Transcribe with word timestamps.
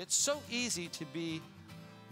it's 0.00 0.16
so 0.16 0.40
easy 0.50 0.88
to 0.88 1.04
be 1.04 1.42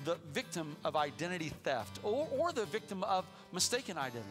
the 0.04 0.16
victim 0.32 0.76
of 0.84 0.94
identity 0.94 1.50
theft 1.64 1.98
or, 2.02 2.28
or 2.38 2.52
the 2.52 2.66
victim 2.66 3.02
of 3.02 3.24
mistaken 3.50 3.96
identity. 3.96 4.28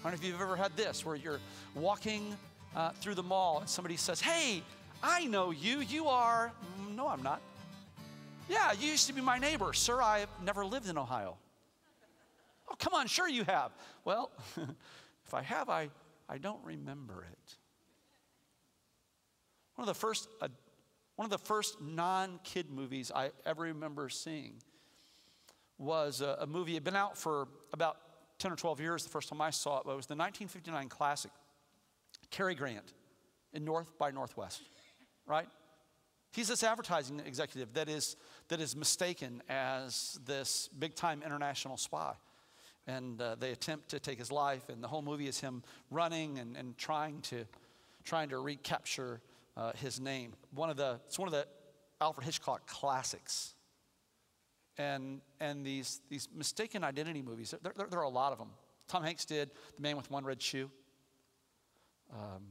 I 0.00 0.10
don't 0.10 0.12
know 0.12 0.14
if 0.14 0.24
you've 0.24 0.40
ever 0.40 0.56
had 0.56 0.74
this 0.76 1.04
where 1.04 1.14
you're 1.14 1.40
walking 1.74 2.34
uh, 2.74 2.90
through 2.92 3.14
the 3.14 3.22
mall 3.22 3.60
and 3.60 3.68
somebody 3.68 3.98
says, 3.98 4.20
Hey, 4.20 4.62
I 5.02 5.26
know 5.26 5.50
you. 5.50 5.80
You 5.80 6.08
are, 6.08 6.50
no, 6.96 7.06
I'm 7.06 7.22
not. 7.22 7.42
Yeah, 8.48 8.72
you 8.72 8.90
used 8.90 9.06
to 9.08 9.12
be 9.12 9.20
my 9.20 9.38
neighbor. 9.38 9.74
Sir, 9.74 10.00
I've 10.00 10.28
never 10.42 10.64
lived 10.64 10.88
in 10.88 10.96
Ohio. 10.96 11.36
Oh, 12.68 12.74
come 12.78 12.94
on, 12.94 13.08
sure 13.08 13.28
you 13.28 13.44
have. 13.44 13.72
Well, 14.06 14.30
if 14.56 15.34
I 15.34 15.42
have, 15.42 15.68
I, 15.68 15.90
I 16.30 16.38
don't 16.38 16.64
remember 16.64 17.26
it. 17.30 17.56
One 19.74 19.86
of 19.86 19.94
the 19.94 19.98
first, 19.98 20.28
uh, 20.40 20.48
one 21.16 21.24
of 21.24 21.30
the 21.30 21.38
first 21.38 21.80
non-kid 21.80 22.70
movies 22.70 23.10
I 23.14 23.30
ever 23.44 23.62
remember 23.62 24.08
seeing 24.08 24.54
was 25.78 26.20
a, 26.20 26.38
a 26.40 26.46
movie. 26.46 26.72
It 26.72 26.76
had 26.76 26.84
been 26.84 26.96
out 26.96 27.16
for 27.16 27.48
about 27.72 27.96
10 28.38 28.52
or 28.52 28.56
12 28.56 28.80
years 28.80 29.02
the 29.02 29.10
first 29.10 29.28
time 29.30 29.40
I 29.40 29.50
saw 29.50 29.78
it, 29.78 29.84
but 29.86 29.92
it 29.92 29.96
was 29.96 30.06
the 30.06 30.14
1959 30.14 30.88
classic, 30.88 31.30
Cary 32.30 32.54
Grant 32.54 32.92
in 33.54 33.64
North 33.64 33.98
by 33.98 34.10
Northwest, 34.10 34.62
right? 35.26 35.48
He's 36.32 36.48
this 36.48 36.62
advertising 36.62 37.20
executive 37.20 37.72
that 37.74 37.88
is, 37.88 38.16
that 38.48 38.60
is 38.60 38.76
mistaken 38.76 39.42
as 39.48 40.18
this 40.26 40.68
big 40.78 40.94
time 40.94 41.22
international 41.24 41.78
spy. 41.78 42.14
And 42.86 43.20
uh, 43.20 43.36
they 43.36 43.50
attempt 43.50 43.88
to 43.88 43.98
take 43.98 44.18
his 44.18 44.30
life, 44.30 44.68
and 44.68 44.84
the 44.84 44.86
whole 44.86 45.02
movie 45.02 45.26
is 45.26 45.40
him 45.40 45.64
running 45.90 46.38
and, 46.38 46.56
and 46.56 46.76
trying, 46.78 47.20
to, 47.22 47.46
trying 48.04 48.28
to 48.28 48.38
recapture 48.38 49.20
uh, 49.56 49.72
his 49.72 50.00
name. 50.00 50.34
One 50.54 50.70
of 50.70 50.76
the, 50.76 51.00
it's 51.06 51.18
one 51.18 51.28
of 51.28 51.32
the 51.32 51.46
Alfred 52.00 52.24
Hitchcock 52.24 52.66
classics. 52.66 53.54
And, 54.78 55.20
and 55.40 55.64
these, 55.64 56.00
these 56.10 56.28
mistaken 56.34 56.84
identity 56.84 57.22
movies, 57.22 57.54
there, 57.62 57.72
there, 57.74 57.86
there, 57.88 58.00
are 58.00 58.04
a 58.04 58.08
lot 58.08 58.32
of 58.32 58.38
them. 58.38 58.50
Tom 58.88 59.02
Hanks 59.02 59.24
did 59.24 59.50
The 59.76 59.82
Man 59.82 59.96
with 59.96 60.10
One 60.10 60.24
Red 60.24 60.42
Shoe. 60.42 60.70
Um, 62.12 62.42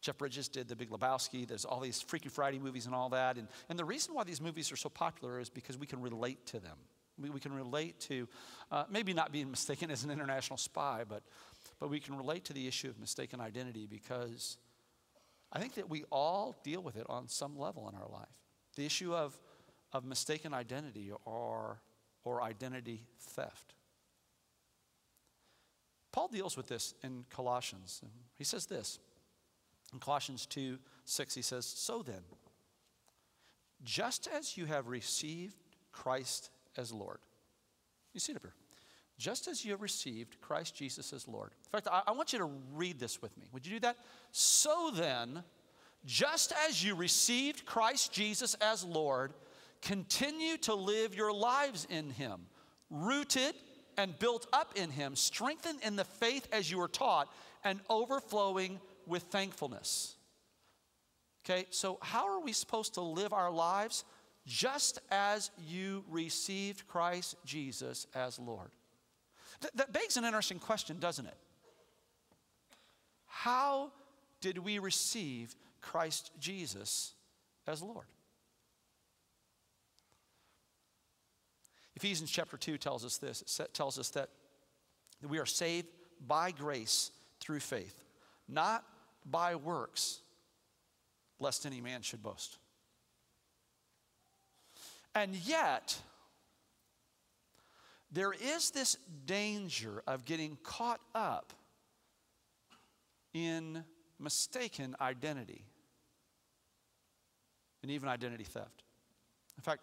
Jeff 0.00 0.18
Bridges 0.18 0.48
did 0.48 0.68
The 0.68 0.76
Big 0.76 0.90
Lebowski. 0.90 1.46
There's 1.46 1.64
all 1.64 1.80
these 1.80 2.00
Freaky 2.00 2.28
Friday 2.28 2.58
movies 2.58 2.86
and 2.86 2.94
all 2.94 3.10
that. 3.10 3.36
And, 3.36 3.48
and 3.68 3.78
the 3.78 3.84
reason 3.84 4.14
why 4.14 4.24
these 4.24 4.40
movies 4.40 4.72
are 4.72 4.76
so 4.76 4.88
popular 4.88 5.40
is 5.40 5.50
because 5.50 5.78
we 5.78 5.86
can 5.86 6.00
relate 6.00 6.46
to 6.46 6.60
them. 6.60 6.76
We, 7.20 7.30
we 7.30 7.40
can 7.40 7.52
relate 7.52 8.00
to 8.00 8.28
uh, 8.72 8.84
maybe 8.90 9.12
not 9.12 9.30
being 9.30 9.50
mistaken 9.50 9.90
as 9.90 10.04
an 10.04 10.10
international 10.10 10.56
spy, 10.56 11.04
but, 11.08 11.22
but 11.78 11.90
we 11.90 12.00
can 12.00 12.16
relate 12.16 12.44
to 12.46 12.52
the 12.52 12.66
issue 12.66 12.88
of 12.88 12.98
mistaken 12.98 13.40
identity 13.40 13.86
because 13.86 14.56
I 15.54 15.60
think 15.60 15.74
that 15.74 15.88
we 15.88 16.04
all 16.10 16.56
deal 16.64 16.82
with 16.82 16.96
it 16.96 17.06
on 17.08 17.28
some 17.28 17.56
level 17.56 17.88
in 17.88 17.94
our 17.94 18.08
life. 18.08 18.36
The 18.76 18.84
issue 18.84 19.14
of, 19.14 19.38
of 19.92 20.04
mistaken 20.04 20.52
identity 20.52 21.12
or, 21.24 21.80
or 22.24 22.42
identity 22.42 23.06
theft. 23.20 23.74
Paul 26.10 26.28
deals 26.28 26.56
with 26.56 26.66
this 26.66 26.94
in 27.02 27.24
Colossians. 27.30 28.02
He 28.36 28.44
says 28.44 28.66
this 28.66 28.98
in 29.92 30.00
Colossians 30.00 30.46
2 30.46 30.78
6, 31.04 31.34
he 31.34 31.42
says, 31.42 31.66
So 31.66 32.02
then, 32.02 32.22
just 33.82 34.28
as 34.28 34.56
you 34.56 34.66
have 34.66 34.88
received 34.88 35.56
Christ 35.92 36.50
as 36.76 36.92
Lord, 36.92 37.18
you 38.12 38.20
see 38.20 38.32
it 38.32 38.36
up 38.36 38.42
here. 38.42 38.54
Just 39.18 39.46
as 39.46 39.64
you 39.64 39.76
received 39.76 40.40
Christ 40.40 40.74
Jesus 40.74 41.12
as 41.12 41.28
Lord. 41.28 41.52
In 41.66 41.70
fact, 41.70 41.88
I, 41.90 42.02
I 42.08 42.12
want 42.12 42.32
you 42.32 42.38
to 42.40 42.50
read 42.72 42.98
this 42.98 43.22
with 43.22 43.36
me. 43.38 43.46
Would 43.52 43.66
you 43.66 43.74
do 43.74 43.80
that? 43.80 43.96
So 44.32 44.90
then, 44.92 45.44
just 46.04 46.52
as 46.68 46.84
you 46.84 46.94
received 46.94 47.64
Christ 47.64 48.12
Jesus 48.12 48.54
as 48.54 48.84
Lord, 48.84 49.32
continue 49.82 50.56
to 50.58 50.74
live 50.74 51.14
your 51.14 51.32
lives 51.32 51.86
in 51.88 52.10
Him, 52.10 52.40
rooted 52.90 53.54
and 53.96 54.18
built 54.18 54.46
up 54.52 54.72
in 54.74 54.90
Him, 54.90 55.14
strengthened 55.14 55.78
in 55.82 55.94
the 55.94 56.04
faith 56.04 56.48
as 56.52 56.70
you 56.70 56.78
were 56.78 56.88
taught, 56.88 57.32
and 57.62 57.80
overflowing 57.88 58.80
with 59.06 59.22
thankfulness. 59.24 60.16
Okay, 61.44 61.66
so 61.70 61.98
how 62.00 62.26
are 62.26 62.40
we 62.40 62.52
supposed 62.52 62.94
to 62.94 63.00
live 63.02 63.32
our 63.32 63.50
lives? 63.50 64.04
Just 64.46 64.98
as 65.10 65.50
you 65.58 66.04
received 66.10 66.88
Christ 66.88 67.36
Jesus 67.44 68.06
as 68.14 68.38
Lord. 68.38 68.70
Th- 69.60 69.72
that 69.74 69.92
begs 69.92 70.16
an 70.16 70.24
interesting 70.24 70.58
question, 70.58 70.98
doesn't 70.98 71.26
it? 71.26 71.36
How 73.26 73.92
did 74.40 74.58
we 74.58 74.78
receive 74.78 75.54
Christ 75.80 76.30
Jesus 76.38 77.12
as 77.66 77.82
Lord? 77.82 78.06
Ephesians 81.96 82.30
chapter 82.30 82.56
2 82.56 82.78
tells 82.78 83.04
us 83.04 83.18
this. 83.18 83.42
It 83.60 83.74
tells 83.74 83.98
us 83.98 84.10
that 84.10 84.28
we 85.26 85.38
are 85.38 85.46
saved 85.46 85.88
by 86.26 86.50
grace 86.50 87.10
through 87.40 87.60
faith, 87.60 88.02
not 88.48 88.84
by 89.24 89.54
works, 89.54 90.20
lest 91.38 91.66
any 91.66 91.80
man 91.80 92.02
should 92.02 92.22
boast. 92.22 92.58
And 95.14 95.34
yet, 95.36 95.96
there 98.12 98.32
is 98.32 98.70
this 98.70 98.96
danger 99.26 100.02
of 100.06 100.24
getting 100.24 100.56
caught 100.62 101.00
up 101.14 101.52
in 103.32 103.84
mistaken 104.18 104.94
identity 105.00 105.64
and 107.82 107.90
even 107.90 108.08
identity 108.08 108.44
theft. 108.44 108.84
In 109.56 109.62
fact, 109.62 109.82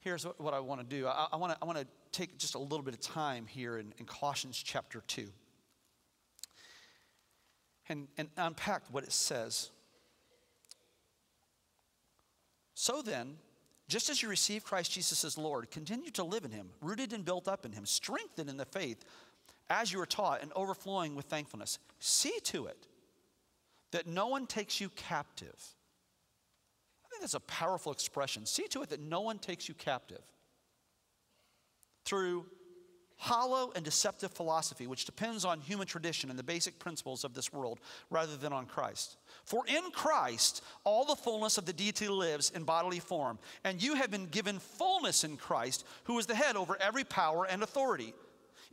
here's 0.00 0.24
what, 0.24 0.54
I 0.54 0.60
want 0.60 0.80
to 0.80 0.86
do 0.86 1.06
I, 1.06 1.28
I 1.32 1.36
want 1.36 1.78
to 1.78 1.86
take 2.12 2.38
just 2.38 2.54
a 2.54 2.58
little 2.58 2.82
bit 2.82 2.94
of 2.94 3.00
time 3.00 3.46
here 3.46 3.78
in, 3.78 3.92
in 3.98 4.06
Colossians 4.06 4.62
chapter 4.62 5.02
2 5.06 5.28
and, 7.88 8.08
and 8.18 8.28
unpack 8.36 8.82
what 8.90 9.04
it 9.04 9.12
says. 9.12 9.70
So 12.74 13.02
then, 13.02 13.36
just 13.88 14.10
as 14.10 14.22
you 14.22 14.28
receive 14.28 14.64
Christ 14.64 14.92
Jesus 14.92 15.24
as 15.24 15.38
Lord, 15.38 15.70
continue 15.70 16.10
to 16.10 16.24
live 16.24 16.44
in 16.44 16.50
him, 16.50 16.70
rooted 16.80 17.12
and 17.12 17.24
built 17.24 17.46
up 17.46 17.64
in 17.64 17.72
him, 17.72 17.86
strengthened 17.86 18.50
in 18.50 18.56
the 18.56 18.64
faith 18.64 19.04
as 19.68 19.92
you 19.92 20.00
are 20.00 20.06
taught, 20.06 20.42
and 20.42 20.52
overflowing 20.54 21.14
with 21.14 21.26
thankfulness. 21.26 21.78
See 21.98 22.38
to 22.44 22.66
it 22.66 22.86
that 23.92 24.06
no 24.06 24.28
one 24.28 24.46
takes 24.46 24.80
you 24.80 24.88
captive. 24.90 25.74
I 27.04 27.08
think 27.08 27.20
that's 27.22 27.34
a 27.34 27.40
powerful 27.40 27.92
expression. 27.92 28.46
See 28.46 28.66
to 28.68 28.82
it 28.82 28.90
that 28.90 29.00
no 29.00 29.20
one 29.20 29.38
takes 29.38 29.68
you 29.68 29.74
captive 29.74 30.22
through 32.04 32.46
hollow 33.16 33.72
and 33.74 33.84
deceptive 33.84 34.30
philosophy, 34.30 34.86
which 34.86 35.04
depends 35.04 35.44
on 35.44 35.60
human 35.60 35.86
tradition 35.86 36.30
and 36.30 36.38
the 36.38 36.42
basic 36.42 36.78
principles 36.78 37.24
of 37.24 37.34
this 37.34 37.52
world 37.52 37.80
rather 38.10 38.36
than 38.36 38.52
on 38.52 38.66
Christ. 38.66 39.16
For 39.44 39.64
in 39.66 39.90
Christ, 39.92 40.62
all 40.84 41.04
the 41.04 41.16
fullness 41.16 41.58
of 41.58 41.66
the 41.66 41.72
deity 41.72 42.08
lives 42.08 42.50
in 42.50 42.64
bodily 42.64 43.00
form, 43.00 43.38
and 43.64 43.82
you 43.82 43.94
have 43.94 44.10
been 44.10 44.26
given 44.26 44.58
fullness 44.58 45.24
in 45.24 45.36
Christ, 45.36 45.84
who 46.04 46.18
is 46.18 46.26
the 46.26 46.34
head 46.34 46.56
over 46.56 46.76
every 46.80 47.04
power 47.04 47.46
and 47.46 47.62
authority. 47.62 48.14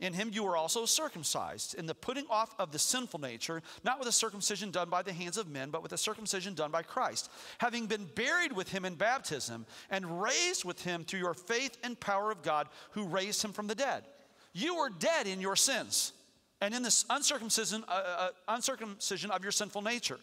In 0.00 0.12
him 0.12 0.30
you 0.32 0.42
were 0.42 0.56
also 0.56 0.86
circumcised, 0.86 1.74
in 1.74 1.86
the 1.86 1.94
putting 1.94 2.26
off 2.28 2.54
of 2.58 2.72
the 2.72 2.78
sinful 2.78 3.20
nature, 3.20 3.62
not 3.84 3.98
with 3.98 4.08
a 4.08 4.12
circumcision 4.12 4.70
done 4.70 4.90
by 4.90 5.02
the 5.02 5.12
hands 5.12 5.38
of 5.38 5.48
men, 5.48 5.70
but 5.70 5.82
with 5.82 5.92
a 5.92 5.98
circumcision 5.98 6.54
done 6.54 6.70
by 6.70 6.82
Christ, 6.82 7.30
having 7.58 7.86
been 7.86 8.06
buried 8.14 8.52
with 8.52 8.70
him 8.70 8.84
in 8.84 8.96
baptism, 8.96 9.66
and 9.90 10.20
raised 10.20 10.64
with 10.64 10.82
him 10.82 11.04
through 11.04 11.20
your 11.20 11.34
faith 11.34 11.78
and 11.84 11.98
power 11.98 12.30
of 12.30 12.42
God, 12.42 12.68
who 12.90 13.06
raised 13.06 13.42
him 13.42 13.52
from 13.52 13.68
the 13.68 13.74
dead. 13.74 14.04
You 14.54 14.76
were 14.76 14.88
dead 14.88 15.26
in 15.26 15.40
your 15.40 15.56
sins 15.56 16.12
and 16.60 16.72
in 16.72 16.82
this 16.82 17.04
uncircumcision, 17.10 17.84
uh, 17.88 17.90
uh, 17.92 18.28
uncircumcision 18.48 19.30
of 19.30 19.42
your 19.42 19.52
sinful 19.52 19.82
nature. 19.82 20.18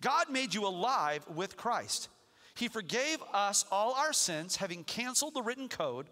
God 0.00 0.30
made 0.30 0.54
you 0.54 0.66
alive 0.66 1.26
with 1.34 1.56
Christ. 1.56 2.08
He 2.54 2.68
forgave 2.68 3.18
us 3.32 3.64
all 3.70 3.92
our 3.94 4.12
sins, 4.12 4.56
having 4.56 4.84
canceled 4.84 5.34
the 5.34 5.42
written 5.42 5.68
code 5.68 6.06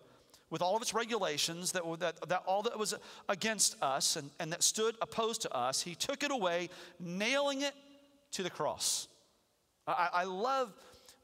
with 0.51 0.63
all 0.63 0.75
of 0.75 0.83
its 0.83 0.93
regulations, 0.93 1.73
that, 1.73 1.83
that, 2.01 2.29
that 2.29 2.43
all 2.45 2.63
that 2.63 2.77
was 2.77 2.95
against 3.29 3.81
us 3.81 4.17
and, 4.17 4.31
and 4.41 4.53
that 4.53 4.65
stood 4.65 4.97
opposed 5.01 5.43
to 5.43 5.55
us. 5.55 5.81
He 5.81 5.95
took 5.95 6.25
it 6.25 6.33
away, 6.33 6.71
nailing 6.99 7.63
it 7.63 7.75
to 8.33 8.43
the 8.43 8.51
cross. 8.51 9.07
I, 9.87 10.09
I 10.13 10.25
love 10.25 10.75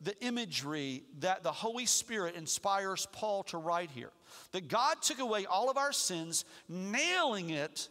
the 0.01 0.19
imagery 0.25 1.05
that 1.21 1.43
the 1.43 1.53
Holy 1.53 1.87
Spirit 1.87 2.35
inspires 2.35 3.07
Paul 3.13 3.43
to 3.45 3.59
write 3.59 3.91
here 3.91 4.11
that 4.53 4.69
God 4.69 5.01
took 5.01 5.19
away 5.19 5.47
all 5.47 5.71
of 5.71 5.77
our 5.77 5.93
sins, 5.93 6.45
nailing 6.69 7.51
it 7.51 7.89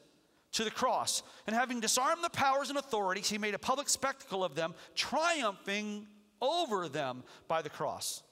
to 0.53 0.63
the 0.63 0.71
cross. 0.71 1.23
And 1.47 1.55
having 1.55 1.79
disarmed 1.79 2.23
the 2.23 2.29
powers 2.29 2.69
and 2.69 2.77
authorities, 2.77 3.29
he 3.29 3.37
made 3.37 3.55
a 3.55 3.59
public 3.59 3.89
spectacle 3.89 4.43
of 4.43 4.55
them, 4.55 4.73
triumphing 4.93 6.07
over 6.41 6.87
them 6.87 7.23
by 7.47 7.61
the 7.61 7.69
cross. 7.69 8.23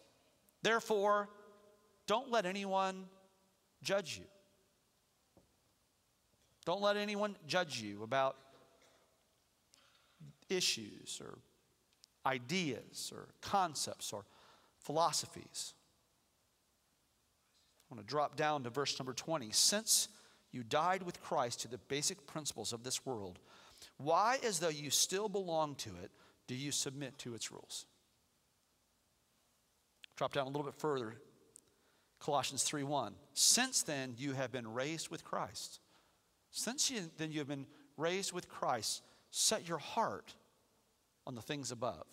Therefore, 0.61 1.29
don't 2.07 2.31
let 2.31 2.45
anyone 2.45 3.05
judge 3.81 4.17
you. 4.17 4.25
Don't 6.65 6.81
let 6.81 6.95
anyone 6.95 7.35
judge 7.47 7.81
you 7.81 8.03
about 8.03 8.37
issues 10.49 11.19
or 11.21 11.37
ideas 12.25 13.11
or 13.13 13.29
concepts 13.41 14.13
or 14.13 14.25
philosophies. 14.79 15.73
I 17.89 17.95
want 17.95 18.05
to 18.05 18.11
drop 18.11 18.35
down 18.35 18.63
to 18.63 18.69
verse 18.69 18.97
number 18.99 19.13
20. 19.13 19.51
Since 19.51 20.09
you 20.51 20.63
died 20.63 21.03
with 21.03 21.21
Christ 21.21 21.61
to 21.61 21.67
the 21.67 21.77
basic 21.77 22.25
principles 22.25 22.73
of 22.73 22.83
this 22.83 23.05
world, 23.05 23.39
why, 23.97 24.39
as 24.43 24.59
though 24.59 24.69
you 24.69 24.89
still 24.89 25.29
belong 25.29 25.75
to 25.75 25.89
it, 26.03 26.11
do 26.47 26.55
you 26.55 26.71
submit 26.71 27.17
to 27.19 27.35
its 27.35 27.51
rules? 27.51 27.85
Drop 30.15 30.33
down 30.33 30.45
a 30.45 30.49
little 30.49 30.63
bit 30.63 30.75
further. 30.75 31.15
Colossians 32.19 32.63
3:1. 32.63 33.15
Since 33.33 33.83
then 33.83 34.15
you 34.17 34.33
have 34.33 34.51
been 34.51 34.73
raised 34.73 35.09
with 35.09 35.23
Christ. 35.23 35.79
Since 36.51 36.91
you, 36.91 37.11
then 37.17 37.31
you 37.31 37.39
have 37.39 37.47
been 37.47 37.67
raised 37.97 38.31
with 38.31 38.47
Christ, 38.47 39.01
set 39.31 39.67
your 39.67 39.79
heart 39.79 40.35
on 41.25 41.35
the 41.35 41.41
things 41.41 41.71
above. 41.71 42.05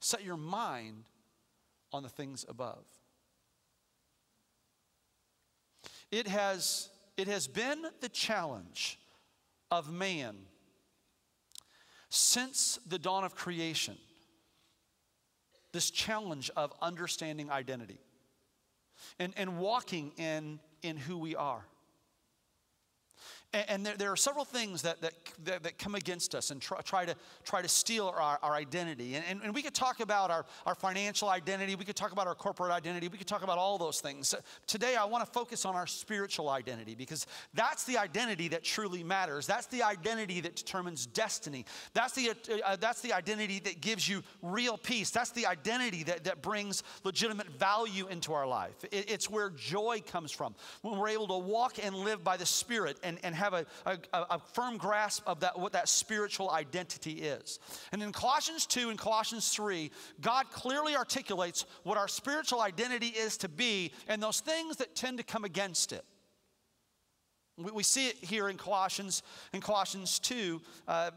Set 0.00 0.24
your 0.24 0.36
mind 0.36 1.04
on 1.92 2.02
the 2.02 2.08
things 2.08 2.44
above. 2.48 2.84
It 6.10 6.28
has, 6.28 6.88
it 7.16 7.28
has 7.28 7.46
been 7.46 7.82
the 8.00 8.08
challenge 8.08 8.98
of 9.70 9.92
man 9.92 10.36
since 12.08 12.78
the 12.86 12.98
dawn 12.98 13.24
of 13.24 13.34
creation 13.34 13.96
this 15.72 15.90
challenge 15.90 16.50
of 16.56 16.72
understanding 16.80 17.50
identity 17.50 18.00
and, 19.18 19.32
and 19.36 19.58
walking 19.58 20.12
in, 20.16 20.58
in 20.82 20.96
who 20.96 21.18
we 21.18 21.36
are. 21.36 21.64
And, 23.54 23.86
there, 23.86 24.12
are 24.12 24.16
several 24.16 24.44
things 24.44 24.82
that, 24.82 25.00
that, 25.00 25.14
that, 25.62 25.78
come 25.78 25.94
against 25.94 26.34
us 26.34 26.50
and 26.50 26.60
try, 26.60 27.06
to, 27.06 27.14
try 27.44 27.62
to 27.62 27.68
steal 27.68 28.12
our, 28.14 28.38
our 28.42 28.52
identity. 28.52 29.14
And, 29.14 29.24
and, 29.26 29.40
and, 29.42 29.54
we 29.54 29.62
could 29.62 29.72
talk 29.72 30.00
about 30.00 30.30
our, 30.30 30.44
our 30.66 30.74
financial 30.74 31.30
identity, 31.30 31.74
we 31.74 31.86
could 31.86 31.96
talk 31.96 32.12
about 32.12 32.26
our 32.26 32.34
corporate 32.34 32.70
identity, 32.70 33.08
we 33.08 33.16
could 33.16 33.26
talk 33.26 33.42
about 33.42 33.56
all 33.56 33.78
those 33.78 34.02
things. 34.02 34.34
Today, 34.66 34.96
I 34.96 35.06
want 35.06 35.24
to 35.24 35.32
focus 35.32 35.64
on 35.64 35.74
our 35.76 35.86
spiritual 35.86 36.50
identity 36.50 36.94
because 36.94 37.26
that's 37.54 37.84
the 37.84 37.96
identity 37.96 38.48
that 38.48 38.64
truly 38.64 39.02
matters. 39.02 39.46
That's 39.46 39.66
the 39.66 39.82
identity 39.82 40.42
that 40.42 40.54
determines 40.54 41.06
destiny. 41.06 41.64
That's 41.94 42.12
the, 42.12 42.32
uh, 42.66 42.76
that's 42.76 43.00
the 43.00 43.14
identity 43.14 43.60
that 43.60 43.80
gives 43.80 44.06
you 44.06 44.22
real 44.42 44.76
peace. 44.76 45.08
That's 45.08 45.30
the 45.30 45.46
identity 45.46 46.02
that, 46.02 46.24
that 46.24 46.42
brings 46.42 46.82
legitimate 47.02 47.48
value 47.58 48.08
into 48.08 48.34
our 48.34 48.46
life. 48.46 48.74
It, 48.92 49.10
it's 49.10 49.30
where 49.30 49.48
joy 49.48 50.02
comes 50.06 50.32
from. 50.32 50.54
When 50.82 50.98
we're 50.98 51.08
able 51.08 51.28
to 51.28 51.38
walk 51.38 51.82
and 51.82 51.96
live 51.96 52.22
by 52.22 52.36
the 52.36 52.44
Spirit 52.44 52.98
and, 53.02 53.18
and 53.22 53.37
have 53.38 53.54
a, 53.54 53.66
a, 53.86 53.98
a 54.12 54.38
firm 54.38 54.76
grasp 54.76 55.22
of 55.26 55.40
that, 55.40 55.58
what 55.58 55.72
that 55.72 55.88
spiritual 55.88 56.50
identity 56.50 57.12
is. 57.12 57.58
And 57.92 58.02
in 58.02 58.12
Colossians 58.12 58.66
2 58.66 58.90
and 58.90 58.98
Colossians 58.98 59.48
3, 59.50 59.90
God 60.20 60.50
clearly 60.50 60.96
articulates 60.96 61.64
what 61.84 61.96
our 61.96 62.08
spiritual 62.08 62.60
identity 62.60 63.08
is 63.08 63.36
to 63.38 63.48
be 63.48 63.92
and 64.08 64.22
those 64.22 64.40
things 64.40 64.76
that 64.76 64.94
tend 64.94 65.18
to 65.18 65.24
come 65.24 65.44
against 65.44 65.92
it. 65.92 66.04
We, 67.56 67.82
see 67.82 68.06
it 68.06 68.16
here 68.16 68.48
in 68.48 68.56
Colossians, 68.56 69.24
in 69.52 69.60
Colossians 69.60 70.20
2, 70.20 70.60
uh, 70.86 71.10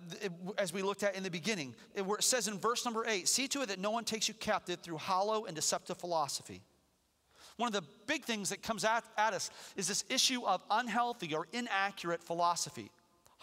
as 0.57 0.73
we 0.73 0.81
looked 0.81 1.03
at 1.03 1.15
in 1.15 1.21
the 1.21 1.29
beginning, 1.29 1.75
where 2.03 2.17
it 2.17 2.23
says 2.23 2.47
in 2.47 2.57
verse 2.57 2.83
number 2.83 3.05
8, 3.07 3.27
see 3.27 3.47
to 3.49 3.61
it 3.61 3.67
that 3.67 3.77
no 3.77 3.91
one 3.91 4.05
takes 4.05 4.27
you 4.27 4.33
captive 4.33 4.79
through 4.79 4.97
hollow 4.97 5.45
and 5.45 5.55
deceptive 5.55 5.97
philosophy 5.97 6.63
one 7.57 7.67
of 7.67 7.73
the 7.73 7.87
big 8.07 8.23
things 8.23 8.49
that 8.49 8.61
comes 8.63 8.83
at, 8.83 9.03
at 9.17 9.33
us 9.33 9.49
is 9.75 9.87
this 9.87 10.03
issue 10.09 10.45
of 10.45 10.61
unhealthy 10.69 11.33
or 11.33 11.47
inaccurate 11.53 12.23
philosophy 12.23 12.91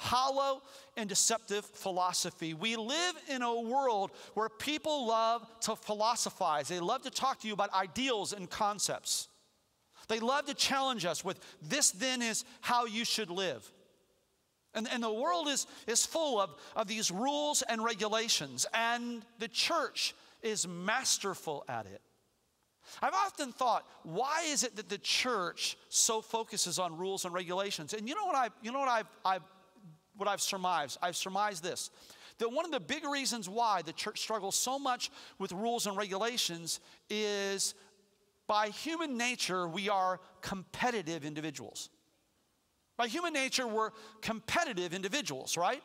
hollow 0.01 0.63
and 0.97 1.09
deceptive 1.09 1.65
philosophy. 1.65 2.55
We 2.55 2.77
live 2.77 3.15
in 3.29 3.43
a 3.43 3.61
world 3.61 4.13
where 4.35 4.49
people 4.49 5.09
love 5.09 5.45
to 5.63 5.75
philosophize, 5.75 6.69
they 6.69 6.79
love 6.79 7.03
to 7.03 7.11
talk 7.11 7.41
to 7.41 7.49
you 7.49 7.53
about 7.53 7.75
ideals 7.75 8.33
and 8.33 8.49
concepts. 8.49 9.29
They 10.07 10.21
love 10.21 10.47
to 10.47 10.55
challenge 10.55 11.05
us 11.05 11.25
with 11.25 11.39
this, 11.61 11.91
then, 11.91 12.23
is 12.23 12.45
how 12.61 12.87
you 12.87 13.05
should 13.05 13.29
live. 13.29 13.71
And, 14.73 14.89
and 14.93 15.03
the 15.03 15.13
world 15.13 15.49
is, 15.49 15.67
is 15.87 16.07
full 16.07 16.41
of, 16.41 16.55
of 16.77 16.87
these 16.87 17.11
rules 17.11 17.63
and 17.63 17.83
regulations, 17.83 18.67
and 18.73 19.23
the 19.39 19.49
church 19.49 20.15
is 20.43 20.67
masterful 20.67 21.65
at 21.69 21.87
it. 21.87 22.01
I've 23.03 23.15
often 23.15 23.53
thought, 23.53 23.87
why 24.03 24.45
is 24.49 24.65
it 24.65 24.77
that 24.77 24.89
the 24.89 24.99
church 24.99 25.77
so 25.89 26.21
focuses 26.21 26.79
on 26.79 26.97
rules 26.97 27.25
and 27.25 27.35
regulations? 27.35 27.95
And 27.95 28.09
you 28.09 28.15
know 28.15 28.27
what 28.27 28.37
I, 28.37 28.49
you 28.63 28.73
know 28.73 28.81
what 28.81 28.89
I've, 28.89 29.09
I've, 29.25 29.43
what 30.17 30.29
I've 30.29 30.41
surmised? 30.41 30.99
I've 31.01 31.17
surmised 31.17 31.63
this: 31.63 31.91
that 32.39 32.51
one 32.51 32.65
of 32.65 32.71
the 32.71 32.81
big 32.81 33.05
reasons 33.05 33.49
why 33.49 33.83
the 33.83 33.93
church 33.93 34.21
struggles 34.21 34.57
so 34.57 34.79
much 34.79 35.11
with 35.39 35.53
rules 35.53 35.87
and 35.87 35.97
regulations 35.97 36.81
is, 37.09 37.75
by 38.47 38.69
human 38.69 39.17
nature, 39.17 39.69
we 39.69 39.89
are 39.89 40.21
competitive 40.41 41.25
individuals. 41.25 41.91
By 42.97 43.07
human 43.07 43.33
nature, 43.33 43.67
we're 43.67 43.91
competitive 44.23 44.93
individuals, 44.93 45.57
right? 45.57 45.83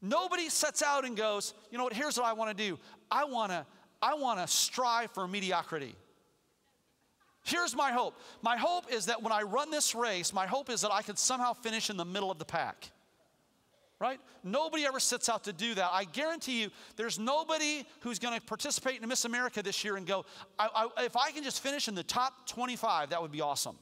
Nobody 0.00 0.48
sets 0.48 0.82
out 0.82 1.04
and 1.04 1.16
goes, 1.16 1.54
you 1.70 1.78
know 1.78 1.84
what, 1.84 1.92
here's 1.92 2.16
what 2.16 2.26
I 2.26 2.32
want 2.32 2.56
to 2.56 2.70
do. 2.70 2.76
I 3.08 3.24
want 3.24 3.52
to 3.52 3.64
I 4.02 4.14
want 4.14 4.40
to 4.40 4.46
strive 4.46 5.12
for 5.12 5.28
mediocrity. 5.28 5.94
Here's 7.44 7.74
my 7.74 7.92
hope. 7.92 8.14
My 8.40 8.56
hope 8.56 8.92
is 8.92 9.06
that 9.06 9.22
when 9.22 9.32
I 9.32 9.42
run 9.42 9.70
this 9.70 9.94
race, 9.94 10.32
my 10.32 10.46
hope 10.46 10.70
is 10.70 10.80
that 10.82 10.92
I 10.92 11.02
can 11.02 11.16
somehow 11.16 11.52
finish 11.54 11.90
in 11.90 11.96
the 11.96 12.04
middle 12.04 12.30
of 12.30 12.38
the 12.38 12.44
pack. 12.44 12.90
Right? 13.98 14.18
Nobody 14.42 14.84
ever 14.84 14.98
sets 14.98 15.28
out 15.28 15.44
to 15.44 15.52
do 15.52 15.74
that. 15.74 15.90
I 15.92 16.04
guarantee 16.04 16.62
you, 16.62 16.70
there's 16.96 17.20
nobody 17.20 17.84
who's 18.00 18.18
going 18.18 18.38
to 18.38 18.44
participate 18.44 19.00
in 19.00 19.08
Miss 19.08 19.24
America 19.24 19.62
this 19.62 19.84
year 19.84 19.96
and 19.96 20.04
go, 20.04 20.24
I, 20.58 20.88
I, 20.96 21.04
if 21.04 21.16
I 21.16 21.30
can 21.30 21.44
just 21.44 21.62
finish 21.62 21.86
in 21.86 21.94
the 21.94 22.02
top 22.02 22.48
25, 22.48 23.10
that 23.10 23.22
would 23.22 23.30
be 23.30 23.40
awesome. 23.40 23.76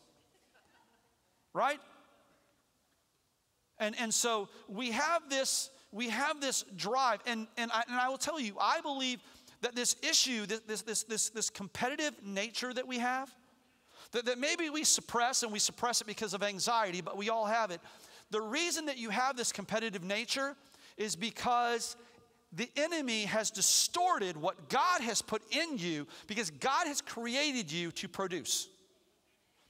Right? 1.55 1.81
And, 3.79 3.95
and 3.99 4.13
so 4.13 4.51
we 4.69 4.91
have 4.91 5.31
this, 5.31 5.71
we 5.91 6.11
have 6.11 6.41
this 6.41 6.65
drive, 6.77 7.21
and, 7.27 7.47
and, 7.57 7.71
I, 7.73 7.83
and 7.89 7.99
I 7.99 8.11
will 8.11 8.19
tell 8.19 8.39
you, 8.39 8.55
I 8.61 8.83
believe 8.83 9.21
that 9.63 9.75
this 9.75 9.97
issue, 10.03 10.47
this, 10.47 10.83
this, 10.83 11.03
this, 11.03 11.29
this 11.31 11.51
competitive 11.51 12.15
nature 12.25 12.73
that 12.73 12.87
we 12.87 12.99
have, 12.99 13.35
that, 14.13 14.25
that 14.25 14.39
maybe 14.39 14.71
we 14.71 14.85
suppress 14.85 15.43
and 15.43 15.53
we 15.53 15.59
suppress 15.59 16.01
it 16.01 16.07
because 16.07 16.35
of 16.35 16.43
anxiety, 16.43 17.01
but 17.01 17.17
we 17.17 17.29
all 17.29 17.47
have 17.47 17.71
it. 17.71 17.81
The 18.31 18.41
reason 18.41 18.87
that 18.87 18.99
you 18.99 19.11
have 19.11 19.37
this 19.37 19.53
competitive 19.53 20.03
nature 20.03 20.57
is 20.97 21.17
because 21.17 21.97
the 22.53 22.69
enemy 22.77 23.25
has 23.25 23.51
distorted 23.51 24.37
what 24.37 24.69
God 24.69 25.01
has 25.03 25.23
put 25.23 25.43
in 25.53 25.79
you 25.79 26.07
because 26.27 26.51
God 26.51 26.87
has 26.87 27.01
created 27.01 27.71
you 27.71 27.93
to 27.93 28.09
produce. 28.09 28.69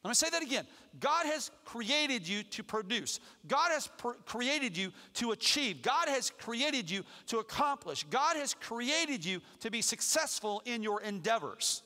Let 0.03 0.09
me 0.09 0.15
say 0.15 0.31
that 0.31 0.43
again. 0.43 0.67
God 0.99 1.27
has 1.27 1.51
created 1.67 2.27
you 2.27 2.43
to 2.45 2.63
produce. 2.63 3.21
God 3.47 3.71
has 3.71 3.87
pr- 3.87 4.13
created 4.25 4.77
you 4.77 4.93
to 5.15 5.33
achieve. 5.33 5.83
God 5.83 6.09
has 6.09 6.31
created 6.31 6.91
you 6.91 7.05
to 7.27 7.39
accomplish. 7.39 8.05
God 8.05 8.37
has 8.37 8.55
created 8.55 9.25
you 9.25 9.41
to 9.61 9.71
be 9.71 9.83
successful 9.83 10.63
in 10.65 10.83
your 10.83 11.03
endeavors. 11.03 11.83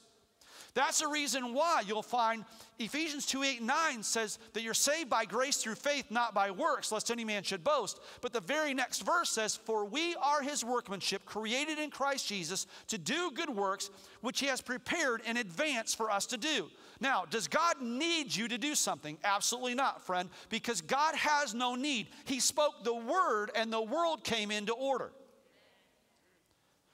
That's 0.74 1.00
the 1.00 1.08
reason 1.08 1.54
why 1.54 1.82
you'll 1.86 2.02
find 2.02 2.44
Ephesians 2.80 3.26
2 3.26 3.44
8 3.44 3.62
9 3.62 4.02
says 4.02 4.38
that 4.52 4.62
you're 4.62 4.74
saved 4.74 5.08
by 5.08 5.24
grace 5.24 5.56
through 5.58 5.76
faith, 5.76 6.06
not 6.10 6.34
by 6.34 6.50
works, 6.50 6.90
lest 6.90 7.12
any 7.12 7.24
man 7.24 7.44
should 7.44 7.62
boast. 7.62 8.00
But 8.20 8.32
the 8.32 8.40
very 8.40 8.74
next 8.74 9.02
verse 9.02 9.30
says, 9.30 9.54
For 9.54 9.84
we 9.84 10.16
are 10.16 10.42
his 10.42 10.64
workmanship, 10.64 11.24
created 11.24 11.78
in 11.78 11.90
Christ 11.90 12.26
Jesus 12.26 12.66
to 12.88 12.98
do 12.98 13.30
good 13.32 13.50
works, 13.50 13.90
which 14.20 14.40
he 14.40 14.46
has 14.46 14.60
prepared 14.60 15.22
in 15.24 15.36
advance 15.36 15.94
for 15.94 16.10
us 16.10 16.26
to 16.26 16.36
do. 16.36 16.68
Now, 17.00 17.24
does 17.28 17.48
God 17.48 17.80
need 17.80 18.34
you 18.34 18.48
to 18.48 18.58
do 18.58 18.74
something? 18.74 19.18
Absolutely 19.24 19.74
not, 19.74 20.02
friend, 20.04 20.30
because 20.48 20.80
God 20.80 21.14
has 21.14 21.54
no 21.54 21.74
need. 21.74 22.08
He 22.24 22.40
spoke 22.40 22.84
the 22.84 22.94
word 22.94 23.50
and 23.54 23.72
the 23.72 23.82
world 23.82 24.24
came 24.24 24.50
into 24.50 24.72
order. 24.72 25.12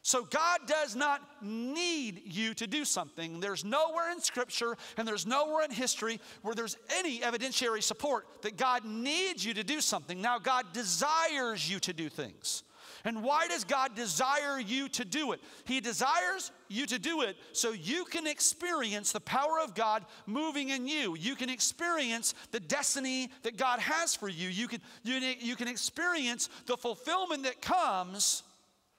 So 0.02 0.24
God 0.24 0.60
does 0.66 0.96
not 0.96 1.20
need 1.42 2.22
you 2.24 2.54
to 2.54 2.66
do 2.66 2.86
something. 2.86 3.38
There's 3.38 3.64
nowhere 3.64 4.10
in 4.10 4.20
Scripture 4.20 4.76
and 4.96 5.06
there's 5.06 5.26
nowhere 5.26 5.64
in 5.64 5.70
history 5.70 6.20
where 6.40 6.54
there's 6.54 6.76
any 6.96 7.20
evidentiary 7.20 7.82
support 7.82 8.26
that 8.42 8.56
God 8.56 8.84
needs 8.86 9.44
you 9.44 9.52
to 9.54 9.62
do 9.62 9.80
something. 9.82 10.20
Now, 10.20 10.38
God 10.38 10.72
desires 10.72 11.70
you 11.70 11.78
to 11.80 11.92
do 11.92 12.08
things. 12.08 12.62
And 13.04 13.22
why 13.22 13.48
does 13.48 13.64
God 13.64 13.94
desire 13.94 14.60
you 14.60 14.88
to 14.90 15.04
do 15.04 15.32
it? 15.32 15.40
He 15.64 15.80
desires 15.80 16.50
you 16.68 16.86
to 16.86 16.98
do 16.98 17.22
it 17.22 17.36
so 17.52 17.72
you 17.72 18.04
can 18.04 18.26
experience 18.26 19.12
the 19.12 19.20
power 19.20 19.58
of 19.62 19.74
God 19.74 20.04
moving 20.26 20.68
in 20.68 20.86
you. 20.86 21.16
You 21.16 21.34
can 21.34 21.48
experience 21.48 22.34
the 22.50 22.60
destiny 22.60 23.30
that 23.42 23.56
God 23.56 23.80
has 23.80 24.14
for 24.14 24.28
you. 24.28 24.48
You 24.48 24.68
can, 24.68 24.80
you, 25.02 25.14
you 25.40 25.56
can 25.56 25.68
experience 25.68 26.48
the 26.66 26.76
fulfillment 26.76 27.44
that 27.44 27.62
comes 27.62 28.42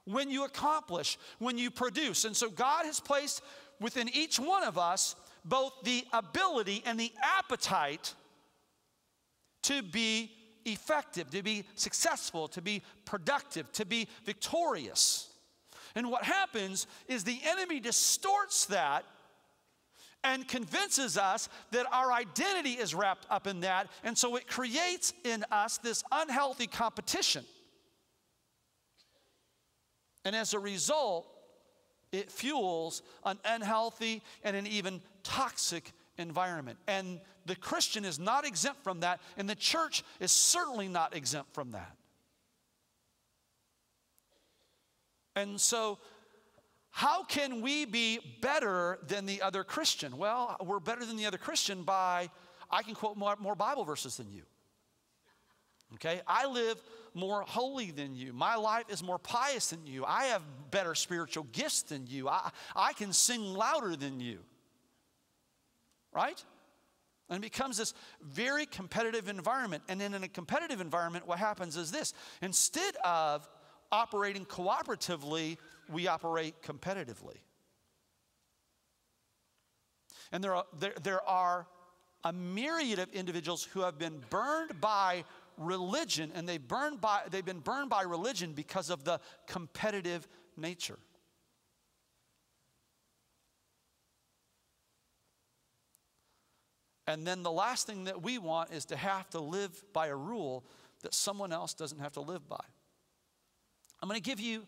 when 0.05 0.29
you 0.29 0.45
accomplish, 0.45 1.17
when 1.39 1.57
you 1.57 1.69
produce. 1.69 2.25
And 2.25 2.35
so 2.35 2.49
God 2.49 2.85
has 2.85 2.99
placed 2.99 3.41
within 3.79 4.09
each 4.09 4.39
one 4.39 4.63
of 4.63 4.77
us 4.77 5.15
both 5.45 5.73
the 5.83 6.05
ability 6.13 6.83
and 6.85 6.99
the 6.99 7.11
appetite 7.21 8.13
to 9.63 9.83
be 9.83 10.31
effective, 10.65 11.29
to 11.31 11.43
be 11.43 11.65
successful, 11.75 12.47
to 12.49 12.61
be 12.61 12.81
productive, 13.05 13.71
to 13.73 13.85
be 13.85 14.07
victorious. 14.25 15.29
And 15.95 16.09
what 16.09 16.23
happens 16.23 16.87
is 17.07 17.23
the 17.23 17.39
enemy 17.45 17.79
distorts 17.79 18.65
that 18.67 19.05
and 20.23 20.47
convinces 20.47 21.17
us 21.17 21.49
that 21.71 21.85
our 21.91 22.11
identity 22.11 22.73
is 22.73 22.93
wrapped 22.93 23.25
up 23.29 23.47
in 23.47 23.61
that. 23.61 23.87
And 24.03 24.17
so 24.17 24.35
it 24.35 24.47
creates 24.47 25.13
in 25.23 25.43
us 25.51 25.77
this 25.79 26.03
unhealthy 26.11 26.67
competition. 26.67 27.43
And 30.23 30.35
as 30.35 30.53
a 30.53 30.59
result, 30.59 31.27
it 32.11 32.31
fuels 32.31 33.01
an 33.25 33.39
unhealthy 33.45 34.21
and 34.43 34.55
an 34.55 34.67
even 34.67 35.01
toxic 35.23 35.91
environment. 36.21 36.77
And 36.87 37.19
the 37.45 37.55
Christian 37.55 38.05
is 38.05 38.19
not 38.19 38.45
exempt 38.45 38.83
from 38.83 39.01
that, 39.01 39.19
and 39.37 39.49
the 39.49 39.55
church 39.55 40.03
is 40.19 40.31
certainly 40.31 40.87
not 40.87 41.15
exempt 41.15 41.53
from 41.53 41.71
that. 41.71 41.95
And 45.35 45.59
so, 45.59 45.97
how 46.89 47.23
can 47.23 47.61
we 47.61 47.85
be 47.85 48.19
better 48.41 48.99
than 49.07 49.25
the 49.25 49.41
other 49.41 49.63
Christian? 49.63 50.17
Well, 50.17 50.57
we're 50.61 50.79
better 50.79 51.05
than 51.05 51.15
the 51.15 51.25
other 51.25 51.37
Christian 51.37 51.83
by 51.83 52.29
I 52.69 52.83
can 52.83 52.95
quote 52.95 53.17
more, 53.17 53.35
more 53.39 53.55
Bible 53.55 53.83
verses 53.83 54.17
than 54.17 54.31
you. 54.31 54.43
Okay? 55.95 56.21
I 56.27 56.47
live 56.47 56.77
more 57.13 57.41
holy 57.41 57.91
than 57.91 58.15
you. 58.15 58.31
My 58.33 58.55
life 58.55 58.85
is 58.89 59.03
more 59.03 59.19
pious 59.19 59.71
than 59.71 59.85
you. 59.85 60.05
I 60.05 60.25
have 60.25 60.41
better 60.71 60.95
spiritual 60.95 61.45
gifts 61.51 61.81
than 61.81 62.07
you. 62.07 62.29
I, 62.29 62.51
I 62.75 62.93
can 62.93 63.11
sing 63.11 63.41
louder 63.41 63.95
than 63.95 64.19
you. 64.19 64.39
Right? 66.13 66.43
And 67.29 67.37
it 67.37 67.41
becomes 67.41 67.77
this 67.77 67.93
very 68.21 68.65
competitive 68.65 69.29
environment. 69.29 69.83
And 69.87 70.01
then 70.01 70.13
in 70.13 70.23
a 70.23 70.27
competitive 70.27 70.81
environment, 70.81 71.25
what 71.27 71.39
happens 71.39 71.77
is 71.77 71.91
this 71.91 72.13
instead 72.41 72.95
of 73.05 73.47
operating 73.91 74.45
cooperatively, 74.45 75.57
we 75.89 76.07
operate 76.07 76.61
competitively. 76.61 77.37
And 80.31 80.43
there 80.43 80.55
are, 80.55 80.65
there, 80.79 80.93
there 81.03 81.27
are 81.27 81.67
a 82.23 82.31
myriad 82.31 82.99
of 82.99 83.09
individuals 83.13 83.63
who 83.63 83.81
have 83.81 83.97
been 83.97 84.21
burned 84.29 84.79
by 84.79 85.23
religion, 85.57 86.31
and 86.35 86.47
they've, 86.47 86.65
burned 86.65 87.01
by, 87.01 87.21
they've 87.29 87.45
been 87.45 87.59
burned 87.59 87.89
by 87.89 88.03
religion 88.03 88.53
because 88.53 88.89
of 88.89 89.03
the 89.03 89.19
competitive 89.47 90.27
nature. 90.55 90.99
And 97.07 97.25
then 97.25 97.43
the 97.43 97.51
last 97.51 97.87
thing 97.87 98.05
that 98.05 98.21
we 98.21 98.37
want 98.37 98.71
is 98.71 98.85
to 98.85 98.95
have 98.95 99.29
to 99.31 99.39
live 99.39 99.83
by 99.93 100.07
a 100.07 100.15
rule 100.15 100.63
that 101.01 101.13
someone 101.13 101.51
else 101.51 101.73
doesn't 101.73 101.99
have 101.99 102.13
to 102.13 102.21
live 102.21 102.47
by. 102.47 102.63
I'm 104.01 104.09
going 104.09 104.21
to 104.21 104.29
give 104.29 104.39
you, 104.39 104.59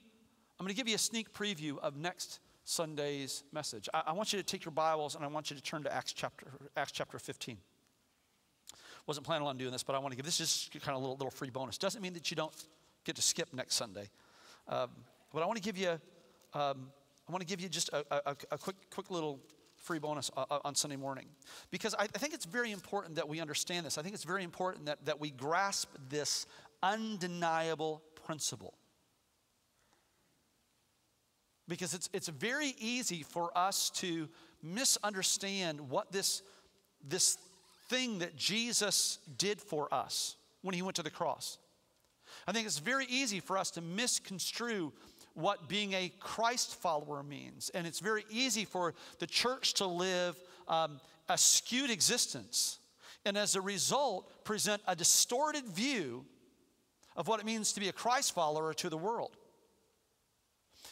I'm 0.59 0.65
going 0.65 0.69
to 0.69 0.75
give 0.75 0.87
you 0.87 0.95
a 0.95 0.99
sneak 0.99 1.33
preview 1.33 1.77
of 1.79 1.95
next 1.95 2.39
Sunday's 2.65 3.43
message. 3.51 3.89
I, 3.93 4.03
I, 4.07 4.11
want 4.13 4.33
you 4.33 4.39
to 4.39 4.43
take 4.43 4.63
your 4.63 4.71
Bibles 4.71 5.15
and 5.15 5.23
I 5.23 5.27
want 5.27 5.49
you 5.49 5.55
to 5.55 5.61
turn 5.61 5.83
to 5.83 5.93
Acts 5.93 6.13
chapter, 6.13 6.47
Acts 6.77 6.91
chapter 6.91 7.19
15. 7.19 7.57
Wasn't 9.05 9.25
planning 9.25 9.45
on 9.45 9.57
doing 9.57 9.71
this, 9.71 9.83
but 9.83 9.95
I 9.95 9.99
want 9.99 10.13
to 10.13 10.15
give 10.15 10.25
this 10.25 10.39
is 10.39 10.69
just 10.71 10.85
kind 10.85 10.95
of 10.95 11.01
a 11.01 11.05
little, 11.05 11.17
little 11.17 11.31
free 11.31 11.49
bonus. 11.49 11.77
Doesn't 11.77 12.01
mean 12.01 12.13
that 12.13 12.31
you 12.31 12.35
don't 12.35 12.53
get 13.03 13.15
to 13.17 13.21
skip 13.21 13.53
next 13.53 13.75
Sunday. 13.75 14.09
Um, 14.67 14.89
but 15.33 15.43
I 15.43 15.45
want 15.45 15.57
to 15.57 15.63
give 15.63 15.77
you, 15.77 15.89
um, 16.53 16.89
I 17.27 17.31
want 17.31 17.41
to 17.41 17.45
give 17.45 17.59
you 17.59 17.67
just 17.67 17.89
a, 17.89 18.05
a, 18.29 18.35
a 18.51 18.57
quick, 18.57 18.77
quick 18.89 19.11
little 19.11 19.39
free 19.83 19.99
bonus 19.99 20.31
uh, 20.35 20.45
uh, 20.49 20.59
on 20.65 20.75
Sunday 20.75 20.95
morning. 20.95 21.25
Because 21.69 21.93
I, 21.93 22.03
I, 22.03 22.17
think 22.17 22.33
it's 22.33 22.45
very 22.45 22.71
important 22.71 23.15
that 23.15 23.27
we 23.27 23.39
understand 23.39 23.85
this. 23.85 23.97
I 23.97 24.01
think 24.01 24.15
it's 24.15 24.23
very 24.23 24.43
important 24.43 24.85
that, 24.85 25.05
that 25.05 25.19
we 25.19 25.29
grasp 25.29 25.89
this 26.09 26.47
undeniable 26.81 28.01
principle. 28.25 28.73
Because 31.67 31.93
it's, 31.93 32.09
it's 32.13 32.29
very 32.29 32.73
easy 32.79 33.23
for 33.23 33.55
us 33.57 33.89
to 33.91 34.29
misunderstand 34.61 35.79
what 35.81 36.11
this, 36.11 36.41
this 37.07 37.37
thing 37.89 38.19
that 38.19 38.35
Jesus 38.35 39.19
did 39.37 39.61
for 39.61 39.93
us 39.93 40.37
when 40.61 40.73
he 40.73 40.81
went 40.81 40.95
to 40.95 41.03
the 41.03 41.11
cross. 41.11 41.57
I 42.47 42.51
think 42.51 42.65
it's 42.65 42.79
very 42.79 43.05
easy 43.09 43.39
for 43.39 43.57
us 43.57 43.71
to 43.71 43.81
misconstrue 43.81 44.93
what 45.33 45.67
being 45.67 45.93
a 45.93 46.11
Christ 46.19 46.75
follower 46.75 47.23
means. 47.23 47.71
And 47.73 47.87
it's 47.87 47.99
very 47.99 48.25
easy 48.29 48.65
for 48.65 48.93
the 49.19 49.27
church 49.27 49.75
to 49.75 49.87
live 49.87 50.39
um, 50.67 50.99
a 51.29 51.37
skewed 51.37 51.89
existence 51.89 52.79
and 53.25 53.37
as 53.37 53.55
a 53.55 53.61
result 53.61 54.43
present 54.43 54.81
a 54.87 54.95
distorted 54.95 55.65
view 55.65 56.25
of 57.15 57.27
what 57.27 57.39
it 57.39 57.45
means 57.45 57.73
to 57.73 57.79
be 57.79 57.89
a 57.89 57.93
Christ 57.93 58.33
follower 58.33 58.73
to 58.75 58.89
the 58.89 58.97
world. 58.97 59.37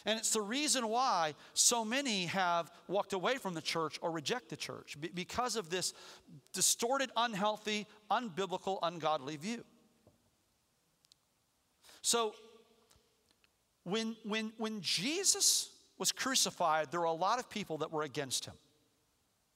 And 0.04 0.18
it's 0.18 0.32
the 0.32 0.40
reason 0.40 0.88
why 0.88 1.34
so 1.54 1.84
many 1.84 2.26
have 2.26 2.72
walked 2.88 3.12
away 3.12 3.36
from 3.36 3.54
the 3.54 3.60
church 3.60 3.98
or 4.02 4.10
reject 4.10 4.48
the 4.48 4.56
church 4.56 4.96
because 5.14 5.54
of 5.54 5.70
this 5.70 5.94
distorted, 6.52 7.10
unhealthy, 7.16 7.86
unbiblical, 8.10 8.78
ungodly 8.82 9.36
view. 9.36 9.64
So, 12.00 12.34
when, 13.84 14.16
when, 14.24 14.52
when 14.58 14.80
Jesus 14.80 15.70
was 15.98 16.12
crucified, 16.12 16.90
there 16.90 17.00
were 17.00 17.06
a 17.06 17.12
lot 17.12 17.38
of 17.38 17.50
people 17.50 17.78
that 17.78 17.92
were 17.92 18.02
against 18.02 18.44
him, 18.44 18.54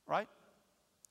right? 0.07 0.29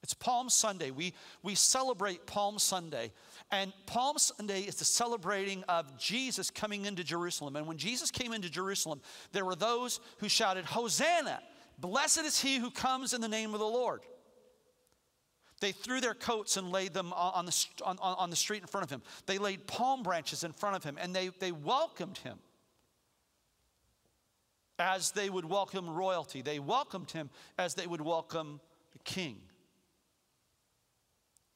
It's 0.03 0.13
Palm 0.13 0.50
Sunday. 0.50 0.91
We, 0.91 1.13
we 1.41 1.55
celebrate 1.55 2.27
Palm 2.27 2.60
Sunday. 2.60 3.12
And 3.51 3.74
Palm 3.88 4.19
Sunday 4.19 4.62
is 4.62 4.75
the 4.75 4.86
celebrating 4.86 5.63
of 5.67 5.98
Jesus 5.98 6.51
coming 6.51 6.86
into 6.86 7.03
Jerusalem. 7.03 7.55
And 7.55 7.65
when 7.65 7.77
Jesus 7.77 8.12
came 8.12 8.31
into 8.31 8.50
Jerusalem, 8.50 9.01
there 9.31 9.45
were 9.45 9.55
those 9.55 10.00
who 10.19 10.29
shouted, 10.29 10.65
Hosanna! 10.65 11.39
Blessed 11.79 12.19
is 12.22 12.39
he 12.39 12.57
who 12.57 12.69
comes 12.69 13.13
in 13.13 13.22
the 13.22 13.27
name 13.27 13.53
of 13.53 13.60
the 13.60 13.65
Lord. 13.65 14.01
They 15.60 15.72
threw 15.72 16.00
their 16.01 16.13
coats 16.13 16.57
and 16.57 16.72
laid 16.72 16.93
them 16.93 17.12
on 17.13 17.48
the, 17.48 17.65
on, 17.84 17.98
on 18.00 18.29
the 18.29 18.36
street 18.36 18.62
in 18.62 18.67
front 18.67 18.84
of 18.84 18.89
him. 18.89 19.01
They 19.25 19.38
laid 19.38 19.65
palm 19.67 20.03
branches 20.03 20.43
in 20.43 20.51
front 20.51 20.75
of 20.75 20.84
him 20.84 20.98
and 21.01 21.15
they, 21.15 21.29
they 21.39 21.51
welcomed 21.51 22.19
him 22.19 22.38
as 24.77 25.12
they 25.12 25.29
would 25.29 25.46
welcome 25.46 25.89
royalty. 25.89 26.41
They 26.41 26.60
welcomed 26.60 27.12
him 27.12 27.29
as 27.58 27.75
they 27.75 27.88
would 27.88 28.01
welcome 28.01 28.60
the 28.91 29.00
king. 29.00 29.38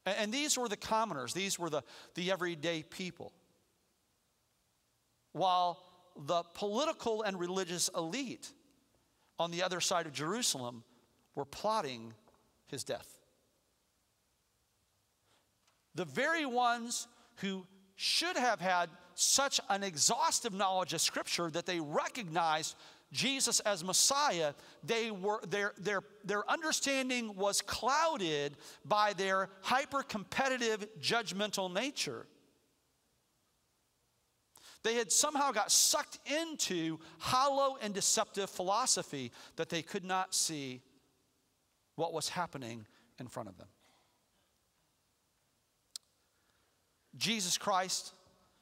And 0.05 0.33
these 0.33 0.57
were 0.57 0.67
the 0.67 0.77
commoners, 0.77 1.33
these 1.33 1.59
were 1.59 1.69
the, 1.69 1.83
the 2.15 2.31
everyday 2.31 2.83
people. 2.83 3.33
While 5.33 5.79
the 6.17 6.43
political 6.55 7.21
and 7.21 7.39
religious 7.39 7.89
elite 7.95 8.51
on 9.37 9.51
the 9.51 9.63
other 9.63 9.79
side 9.79 10.05
of 10.05 10.13
Jerusalem 10.13 10.83
were 11.35 11.45
plotting 11.45 12.13
his 12.67 12.83
death. 12.83 13.07
The 15.95 16.05
very 16.05 16.45
ones 16.45 17.07
who 17.37 17.65
should 17.95 18.37
have 18.37 18.59
had 18.59 18.89
such 19.15 19.59
an 19.69 19.83
exhaustive 19.83 20.53
knowledge 20.53 20.93
of 20.93 21.01
Scripture 21.01 21.49
that 21.51 21.65
they 21.65 21.79
recognized 21.79 22.75
Jesus 23.11 23.59
as 23.61 23.83
Messiah, 23.83 24.53
they 24.83 25.09
were, 25.09 25.41
their, 25.47 25.73
their, 25.79 26.01
their 26.23 26.49
understanding 26.49 27.35
was 27.35 27.61
clouded 27.61 28.55
by 28.85 29.13
their 29.13 29.49
hyper 29.61 30.03
competitive, 30.03 30.87
judgmental 31.01 31.73
nature. 31.73 32.27
They 34.83 34.93
had 34.95 35.11
somehow 35.11 35.51
got 35.51 35.71
sucked 35.71 36.19
into 36.25 36.99
hollow 37.17 37.77
and 37.81 37.93
deceptive 37.93 38.49
philosophy 38.49 39.31
that 39.55 39.69
they 39.69 39.81
could 39.81 40.05
not 40.05 40.33
see 40.35 40.81
what 41.95 42.13
was 42.13 42.29
happening 42.29 42.85
in 43.19 43.27
front 43.27 43.49
of 43.49 43.57
them. 43.57 43.67
Jesus 47.17 47.57
Christ 47.57 48.13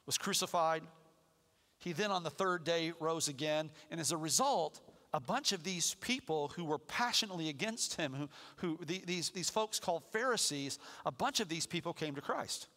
was 0.05 0.17
crucified 0.17 0.83
he 1.79 1.93
then, 1.93 2.11
on 2.11 2.23
the 2.23 2.29
third 2.29 2.63
day, 2.63 2.93
rose 2.99 3.27
again. 3.27 3.69
And 3.91 3.99
as 3.99 4.11
a 4.11 4.17
result, 4.17 4.81
a 5.13 5.19
bunch 5.19 5.51
of 5.51 5.63
these 5.63 5.95
people 5.95 6.51
who 6.55 6.65
were 6.65 6.79
passionately 6.79 7.49
against 7.49 7.95
him, 7.95 8.13
who, 8.13 8.29
who 8.57 8.85
the, 8.85 9.01
these, 9.05 9.29
these 9.29 9.49
folks 9.49 9.79
called 9.79 10.03
Pharisees, 10.11 10.79
a 11.05 11.11
bunch 11.11 11.39
of 11.39 11.49
these 11.49 11.65
people 11.65 11.93
came 11.93 12.15
to 12.15 12.21
Christ. 12.21 12.67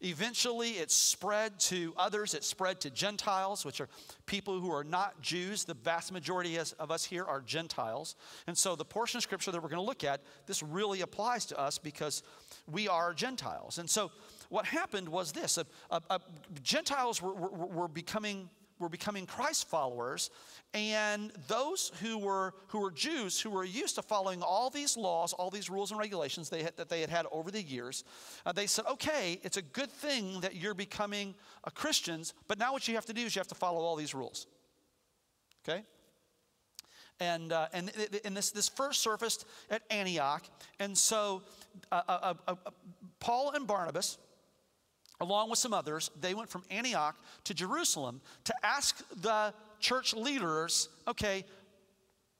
Eventually, 0.00 0.72
it 0.72 0.90
spread 0.90 1.58
to 1.60 1.94
others. 1.96 2.34
It 2.34 2.44
spread 2.44 2.80
to 2.80 2.90
Gentiles, 2.90 3.64
which 3.64 3.80
are 3.80 3.88
people 4.26 4.60
who 4.60 4.72
are 4.72 4.84
not 4.84 5.20
Jews. 5.20 5.64
The 5.64 5.74
vast 5.74 6.12
majority 6.12 6.58
of 6.58 6.90
us 6.90 7.04
here 7.04 7.24
are 7.24 7.40
Gentiles. 7.40 8.16
And 8.46 8.56
so, 8.56 8.76
the 8.76 8.84
portion 8.84 9.18
of 9.18 9.22
Scripture 9.22 9.50
that 9.50 9.62
we're 9.62 9.68
going 9.68 9.82
to 9.82 9.86
look 9.86 10.04
at, 10.04 10.20
this 10.46 10.62
really 10.62 11.02
applies 11.02 11.46
to 11.46 11.58
us 11.58 11.78
because 11.78 12.22
we 12.70 12.88
are 12.88 13.12
Gentiles. 13.14 13.78
And 13.78 13.88
so, 13.88 14.10
what 14.48 14.66
happened 14.66 15.08
was 15.08 15.32
this 15.32 15.58
Gentiles 16.62 17.20
were, 17.20 17.34
were, 17.34 17.66
were, 17.66 17.88
becoming, 17.88 18.48
were 18.78 18.88
becoming 18.88 19.26
Christ 19.26 19.68
followers, 19.68 20.30
and 20.72 21.32
those 21.46 21.92
who 22.02 22.18
were, 22.18 22.54
who 22.68 22.80
were 22.80 22.90
Jews, 22.90 23.40
who 23.40 23.50
were 23.50 23.64
used 23.64 23.94
to 23.94 24.02
following 24.02 24.42
all 24.42 24.70
these 24.70 24.96
laws, 24.96 25.32
all 25.32 25.50
these 25.50 25.70
rules 25.70 25.92
and 25.92 26.00
regulations 26.00 26.50
they 26.50 26.64
had, 26.64 26.76
that 26.76 26.88
they 26.88 27.00
had 27.00 27.10
had 27.10 27.26
over 27.30 27.50
the 27.50 27.62
years, 27.62 28.04
uh, 28.44 28.52
they 28.52 28.66
said, 28.66 28.84
okay, 28.86 29.40
it's 29.42 29.56
a 29.56 29.62
good 29.62 29.90
thing 29.90 30.40
that 30.40 30.56
you're 30.56 30.74
becoming 30.74 31.34
Christians, 31.74 32.34
but 32.48 32.58
now 32.58 32.72
what 32.72 32.88
you 32.88 32.94
have 32.94 33.06
to 33.06 33.12
do 33.12 33.22
is 33.22 33.36
you 33.36 33.40
have 33.40 33.48
to 33.48 33.54
follow 33.54 33.80
all 33.80 33.96
these 33.96 34.14
rules. 34.14 34.46
Okay? 35.66 35.84
And, 37.20 37.52
uh, 37.52 37.68
and, 37.72 37.92
and 38.24 38.36
this, 38.36 38.50
this 38.50 38.68
first 38.68 39.00
surfaced 39.00 39.46
at 39.70 39.82
Antioch. 39.90 40.44
And 40.80 40.98
so 40.98 41.42
uh, 41.92 42.02
uh, 42.08 42.34
uh, 42.48 42.54
uh, 42.66 42.70
Paul 43.20 43.52
and 43.52 43.66
Barnabas, 43.66 44.18
along 45.20 45.50
with 45.50 45.58
some 45.58 45.72
others, 45.72 46.10
they 46.20 46.34
went 46.34 46.48
from 46.48 46.62
Antioch 46.70 47.16
to 47.44 47.54
Jerusalem 47.54 48.20
to 48.44 48.54
ask 48.62 49.02
the 49.20 49.54
church 49.80 50.14
leaders 50.14 50.88
okay, 51.06 51.44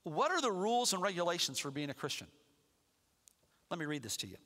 what 0.03 0.31
are 0.31 0.41
the 0.41 0.53
rules 0.53 0.93
and 0.93 1.03
regulations 1.03 1.59
for 1.59 1.71
being 1.71 1.91
a 1.91 1.95
Christian? 1.95 2.27
Let 3.71 3.81
me 3.81 3.87
read 3.87 4.03
this 4.03 4.17
to 4.19 4.27
you. 4.27 4.37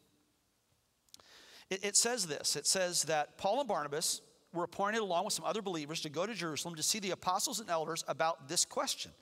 It, 1.71 1.85
it 1.85 1.97
says 1.97 2.27
this 2.27 2.57
it 2.57 2.67
says 2.67 3.05
that 3.05 3.39
Paul 3.39 3.61
and 3.61 3.69
Barnabas 3.69 4.23
were 4.53 4.65
appointed 4.65 5.01
along 5.01 5.25
with 5.25 5.35
some 5.35 5.45
other 5.45 5.63
believers 5.63 6.01
to 6.03 6.09
go 6.09 6.27
to 6.27 6.35
Jerusalem 6.35 6.75
to 6.77 6.83
see 6.83 6.99
the 6.99 7.11
apostles 7.11 7.61
and 7.61 7.69
elders 7.69 8.05
about 8.09 8.49
this 8.49 8.65
question. 8.65 9.13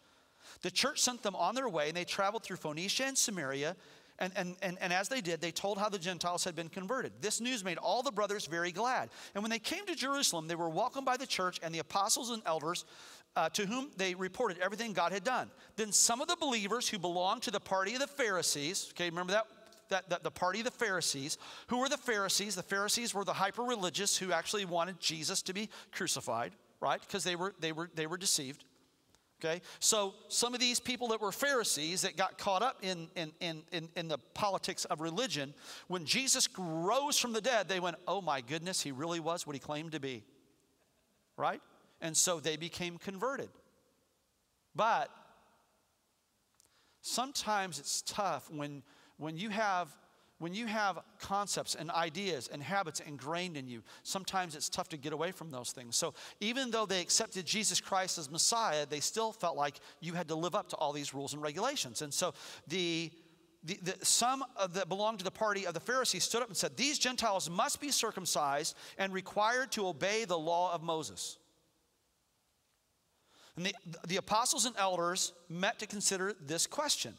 The 0.63 0.71
church 0.71 1.01
sent 1.01 1.23
them 1.23 1.35
on 1.35 1.55
their 1.55 1.69
way, 1.69 1.89
and 1.89 1.97
they 1.97 2.05
traveled 2.05 2.45
through 2.45 2.59
Phoenicia 2.59 3.05
and 3.05 3.19
Samaria. 3.19 3.77
And, 4.19 4.33
and, 4.35 4.57
and, 4.63 4.79
and 4.81 4.93
as 4.93 5.09
they 5.09 5.21
did, 5.21 5.41
they 5.41 5.51
told 5.51 5.79
how 5.79 5.89
the 5.89 5.99
Gentiles 5.99 6.43
had 6.45 6.57
been 6.57 6.69
converted. 6.71 7.13
This 7.21 7.41
news 7.41 7.63
made 7.63 7.77
all 7.77 8.03
the 8.03 8.11
brothers 8.11 8.47
very 8.47 8.73
glad. 8.73 9.11
And 9.35 9.43
when 9.43 9.51
they 9.51 9.59
came 9.59 9.85
to 9.87 9.95
Jerusalem, 9.95 10.49
they 10.49 10.55
were 10.55 10.71
welcomed 10.71 11.05
by 11.05 11.17
the 11.17 11.27
church 11.27 11.61
and 11.63 11.75
the 11.75 11.81
apostles 11.81 12.31
and 12.31 12.43
elders 12.47 12.85
uh, 13.37 13.51
to 13.51 13.67
whom 13.67 13.91
they 13.97 14.15
reported 14.15 14.59
everything 14.59 14.95
God 14.95 15.13
had 15.13 15.23
done. 15.23 15.51
Then 15.77 15.93
some 15.93 16.23
of 16.23 16.29
the 16.29 16.37
believers 16.37 16.89
who 16.89 16.99
belonged 16.99 17.43
to 17.43 17.51
the 17.51 17.61
party 17.61 17.93
of 17.93 18.01
the 18.01 18.07
Pharisees, 18.07 18.89
okay, 18.93 19.11
remember 19.11 19.33
that? 19.33 19.47
That, 19.89 20.11
that 20.11 20.25
the 20.25 20.33
party 20.33 20.59
of 20.59 20.65
the 20.65 20.73
Pharisees. 20.73 21.39
Who 21.69 21.79
were 21.79 21.89
the 21.89 21.97
Pharisees? 21.97 22.57
The 22.57 22.63
Pharisees 22.65 23.15
were 23.15 23.25
the 23.25 23.33
hyper 23.33 23.63
religious 23.63 24.17
who 24.17 24.33
actually 24.33 24.65
wanted 24.65 24.99
Jesus 24.99 25.43
to 25.43 25.53
be 25.53 25.69
crucified, 25.93 26.53
right? 26.81 27.01
Because 27.01 27.23
they 27.23 27.37
were, 27.37 27.55
they, 27.61 27.71
were, 27.71 27.89
they 27.95 28.09
were 28.09 28.17
deceived. 28.17 28.65
Okay? 29.47 29.63
So 29.79 30.15
some 30.29 30.55
of 30.55 30.61
these 30.61 30.81
people 30.81 31.09
that 31.09 31.21
were 31.21 31.33
Pharisees 31.33 32.03
that 32.03 32.17
got 32.17 32.39
caught 32.39 32.63
up 32.63 32.79
in, 32.83 33.09
in, 33.15 33.33
in, 33.41 33.63
in, 33.73 33.89
in 33.97 34.09
the 34.09 34.19
politics 34.35 34.85
of 34.87 35.01
religion, 35.01 35.55
when 35.89 36.05
Jesus 36.05 36.49
rose 36.59 37.19
from 37.19 37.33
the 37.33 37.41
dead, 37.41 37.69
they 37.69 37.81
went, 37.81 37.97
oh 38.09 38.21
my 38.21 38.41
goodness, 38.41 38.83
he 38.83 38.93
really 38.93 39.21
was 39.21 39.47
what 39.47 39.55
he 39.55 39.61
claimed 39.61 39.93
to 39.93 40.01
be. 40.01 40.25
Right? 41.37 41.61
And 42.01 42.17
so 42.17 42.41
they 42.41 42.57
became 42.57 42.99
converted. 42.99 43.51
But 44.75 45.11
sometimes 47.01 47.79
it's 47.79 48.03
tough 48.03 48.51
when, 48.51 48.83
when 49.17 49.37
you 49.37 49.51
have 49.51 49.97
when 50.39 50.53
you 50.53 50.67
have 50.67 50.99
concepts 51.19 51.75
and 51.75 51.91
ideas 51.91 52.49
and 52.53 52.63
habits 52.63 53.01
ingrained 53.01 53.57
in 53.57 53.67
you, 53.67 53.83
sometimes 54.03 54.55
it's 54.55 54.69
tough 54.69 54.89
to 54.91 54.99
get 54.99 55.13
away 55.13 55.33
from 55.33 55.51
those 55.51 55.73
things. 55.73 55.97
So 55.97 56.13
even 56.41 56.71
though 56.71 56.85
they 56.85 57.01
accepted 57.01 57.47
Jesus 57.47 57.81
Christ 57.81 58.19
as 58.19 58.31
Messiah, 58.31 58.85
they 58.85 59.01
still 59.01 59.33
felt 59.33 59.57
like 59.57 59.81
you 60.01 60.13
had 60.13 60.29
to 60.29 60.35
live 60.35 60.55
up 60.55 60.69
to 60.71 60.77
all 60.77 60.93
these 60.93 61.15
rules 61.15 61.33
and 61.33 61.43
regulations. 61.43 62.03
And 62.03 62.13
so 62.13 62.35
the 62.69 63.11
the, 63.65 63.81
the, 63.83 64.05
some 64.05 64.45
that 64.75 64.89
belonged 64.89 65.19
to 65.19 65.25
the 65.25 65.31
party 65.31 65.67
of 65.67 65.75
the 65.75 65.81
Pharisees 65.81 66.23
stood 66.23 66.41
up 66.41 66.47
and 66.47 66.57
said, 66.57 66.77
These 66.77 67.01
Gentiles 67.01 67.51
must 67.51 67.81
be 67.81 67.91
circumcised 67.91 68.77
and 68.97 69.13
required 69.13 69.73
to 69.73 69.89
obey 69.89 70.25
the 70.25 70.39
law 70.39 70.73
of 70.73 70.85
Moses. 70.85 71.37
And 73.57 73.67
the, 73.67 73.75
the 74.07 74.17
apostles 74.19 74.67
and 74.67 74.77
elders 74.79 75.33
met 75.49 75.81
to 75.81 75.87
consider 75.87 76.35
this 76.41 76.69
question. 76.69 77.15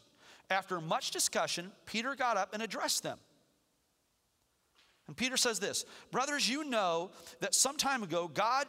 After 0.50 0.80
much 0.80 1.10
discussion, 1.10 1.72
Peter 1.84 2.14
got 2.14 2.36
up 2.36 2.54
and 2.54 2.62
addressed 2.62 3.02
them. 3.02 3.18
And 5.06 5.16
Peter 5.16 5.36
says 5.36 5.58
this 5.58 5.84
Brothers, 6.10 6.48
you 6.48 6.64
know 6.64 7.10
that 7.40 7.54
some 7.54 7.76
time 7.76 8.02
ago 8.02 8.28
God 8.28 8.66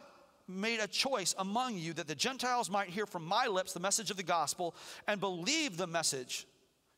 made 0.48 0.80
a 0.80 0.88
choice 0.88 1.34
among 1.38 1.76
you 1.76 1.92
that 1.92 2.08
the 2.08 2.14
Gentiles 2.14 2.68
might 2.68 2.88
hear 2.88 3.06
from 3.06 3.24
my 3.24 3.46
lips 3.46 3.72
the 3.72 3.80
message 3.80 4.10
of 4.10 4.16
the 4.16 4.22
gospel 4.22 4.74
and 5.06 5.20
believe 5.20 5.76
the 5.76 5.86
message. 5.86 6.46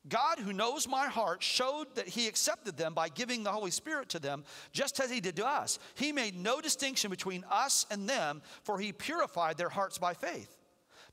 God, 0.09 0.41
who 0.41 0.53
knows 0.53 0.89
my 0.89 1.07
heart, 1.07 1.43
showed 1.43 1.95
that 1.95 2.09
He 2.09 2.27
accepted 2.27 2.77
them 2.77 2.93
by 2.93 3.09
giving 3.09 3.45
the 3.45 3.53
Holy 3.53 3.71
Spirit 3.71 4.09
to 4.11 4.19
them, 4.19 4.43
just 4.73 4.99
as 4.99 5.11
He 5.11 5.21
did 5.21 5.37
to 5.37 5.47
us. 5.47 5.79
He 5.95 6.11
made 6.11 6.35
no 6.35 6.61
distinction 6.61 7.09
between 7.09 7.45
us 7.49 7.87
and 7.89 8.09
them, 8.09 8.43
for 8.65 8.81
He 8.81 8.93
purified 8.93 9.59
their 9.59 9.69
hearts 9.69 9.99
by 9.99 10.15
faith. 10.15 10.57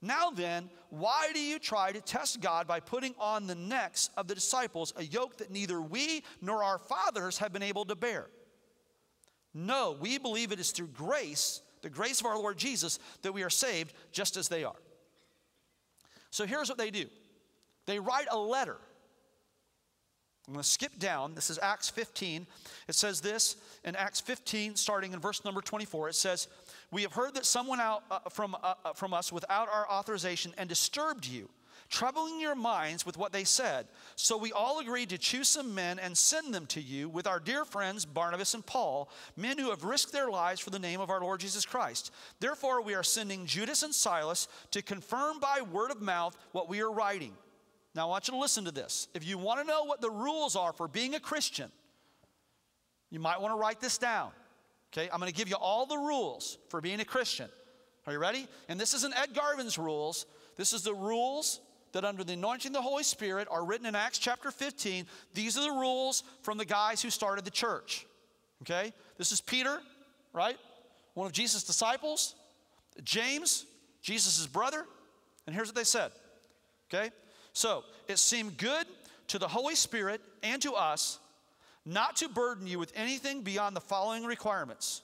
Now 0.02 0.30
then, 0.30 0.70
why 0.90 1.32
do 1.34 1.42
you 1.42 1.60
try 1.60 1.92
to 1.92 2.02
test 2.02 2.40
God 2.40 2.68
by 2.68 2.80
putting 2.80 3.14
on 3.20 3.48
the 3.48 3.56
necks 3.56 4.10
of 4.16 4.28
the 4.28 4.36
disciples 4.36 4.94
a 4.96 5.04
yoke 5.04 5.38
that 5.38 5.52
neither 5.52 5.82
we 5.82 6.24
nor 6.42 6.64
our 6.64 6.80
fathers 6.80 7.38
have 7.40 7.52
been 7.52 7.64
able 7.64 7.86
to 7.86 7.96
bear? 7.96 8.28
No, 9.54 9.98
we 10.00 10.18
believe 10.18 10.52
it 10.52 10.60
is 10.60 10.72
through 10.72 10.88
grace, 10.88 11.62
the 11.82 11.90
grace 11.90 12.20
of 12.22 12.28
our 12.28 12.38
Lord 12.38 12.58
Jesus, 12.58 13.00
that 13.24 13.34
we 13.34 13.44
are 13.44 13.50
saved 13.50 13.94
just 14.12 14.38
as 14.38 14.48
they 14.48 14.64
are. 14.64 14.76
So 16.32 16.46
here's 16.46 16.70
what 16.70 16.78
they 16.78 16.92
do 16.92 17.06
they 17.86 18.00
write 18.00 18.28
a 18.32 18.38
letter. 18.38 18.78
I'm 20.50 20.54
going 20.54 20.64
to 20.64 20.68
skip 20.68 20.98
down. 20.98 21.36
This 21.36 21.52
is 21.52 21.60
Acts 21.62 21.92
15. 21.92 22.48
It 22.88 22.96
says 22.96 23.22
this 23.22 23.56
in 23.86 23.96
Acts 23.96 24.20
15, 24.20 24.76
starting 24.78 25.14
in 25.14 25.20
verse 25.20 25.46
number 25.46 25.62
24. 25.62 26.10
It 26.10 26.16
says, 26.16 26.48
we 26.90 27.04
have 27.04 27.14
heard 27.14 27.36
that 27.36 27.46
someone 27.46 27.80
out 27.80 28.02
uh, 28.10 28.18
from, 28.32 28.56
uh, 28.56 28.74
uh, 28.84 28.94
from 28.94 29.14
us 29.14 29.32
without 29.32 29.70
our 29.72 29.88
authorization 29.92 30.52
and 30.58 30.68
disturbed 30.68 31.28
you, 31.28 31.50
troubling 31.88 32.42
your 32.42 32.56
minds 32.56 33.06
with 33.06 33.16
what 33.16 33.32
they 33.32 33.44
said. 33.44 33.86
So 34.16 34.40
we 34.40 34.52
all 34.52 34.80
agreed 34.80 35.10
to 35.10 35.20
choose 35.20 35.50
some 35.50 35.76
men 35.76 36.00
and 36.00 36.18
send 36.18 36.52
them 36.52 36.66
to 36.68 36.82
you 36.82 37.10
with 37.10 37.28
our 37.28 37.40
dear 37.40 37.64
friends 37.64 38.04
Barnabas 38.04 38.56
and 38.56 38.66
Paul, 38.66 39.08
men 39.38 39.60
who 39.60 39.70
have 39.70 39.84
risked 39.84 40.12
their 40.12 40.32
lives 40.32 40.60
for 40.60 40.72
the 40.72 40.80
name 40.80 41.00
of 41.00 41.12
our 41.12 41.22
Lord 41.22 41.42
Jesus 41.42 41.64
Christ. 41.64 42.12
Therefore, 42.40 42.82
we 42.82 42.96
are 42.96 43.04
sending 43.04 43.46
Judas 43.46 43.84
and 43.84 43.94
Silas 43.94 44.48
to 44.72 44.82
confirm 44.82 45.40
by 45.40 45.62
word 45.62 45.92
of 45.92 46.02
mouth 46.02 46.36
what 46.54 46.70
we 46.70 46.82
are 46.82 46.92
writing. 46.92 47.34
Now, 47.96 48.08
I 48.08 48.10
want 48.10 48.28
you 48.28 48.34
to 48.34 48.40
listen 48.40 48.66
to 48.66 48.72
this. 48.72 49.08
If 49.14 49.28
you 49.28 49.38
want 49.38 49.62
to 49.62 49.68
know 49.68 49.84
what 49.84 50.02
the 50.02 50.12
rules 50.12 50.56
are 50.56 50.74
for 50.74 50.88
being 50.88 51.16
a 51.16 51.20
Christian, 51.20 51.72
you 53.10 53.20
might 53.20 53.42
want 53.42 53.54
to 53.54 53.58
write 53.58 53.82
this 53.82 53.98
down. 53.98 54.32
Okay, 54.94 55.10
I'm 55.12 55.20
going 55.20 55.32
to 55.32 55.38
give 55.38 55.50
you 55.50 55.56
all 55.56 55.86
the 55.86 55.98
rules 55.98 56.58
for 56.70 56.82
being 56.82 57.00
a 57.00 57.06
Christian. 57.06 57.50
Are 58.08 58.14
you 58.14 58.20
ready? 58.20 58.48
And 58.68 58.80
this 58.80 58.94
isn't 58.94 59.16
Ed 59.16 59.36
Garvin's 59.36 59.78
rules. 59.78 60.26
This 60.56 60.74
is 60.74 60.82
the 60.82 60.94
rules 60.94 61.62
that 61.92 62.06
under 62.06 62.24
the 62.24 62.34
anointing 62.34 62.70
of 62.70 62.74
the 62.74 62.82
Holy 62.82 63.04
Spirit 63.04 63.48
are 63.52 63.64
written 63.66 63.86
in 63.86 63.96
Acts 63.96 64.18
chapter 64.18 64.52
15. 64.52 65.06
These 65.34 65.58
are 65.58 65.64
the 65.64 65.80
rules 65.80 66.24
from 66.42 66.58
the 66.58 66.66
guys 66.66 67.02
who 67.02 67.10
started 67.10 67.46
the 67.46 67.52
church. 67.52 68.06
Okay? 68.64 68.94
This 69.18 69.32
is 69.32 69.42
Peter, 69.42 69.80
right? 70.34 70.58
One 71.14 71.28
of 71.28 71.34
Jesus' 71.34 71.64
disciples. 71.64 72.36
James, 73.04 73.66
Jesus' 74.02 74.46
brother. 74.48 74.86
And 75.46 75.56
here's 75.56 75.68
what 75.68 75.76
they 75.76 75.84
said. 75.84 76.12
Okay? 76.92 77.12
So, 77.54 77.84
it 78.08 78.20
seemed 78.20 78.58
good 78.58 78.86
to 79.28 79.40
the 79.40 79.48
Holy 79.48 79.76
Spirit 79.76 80.22
and 80.44 80.62
to 80.62 80.74
us 80.74 81.20
not 81.86 82.18
to 82.18 82.30
burden 82.30 82.68
you 82.68 82.78
with 82.78 82.92
anything 82.96 83.42
beyond 83.42 83.76
the 83.76 83.82
following 83.82 84.24
requirements. 84.24 85.02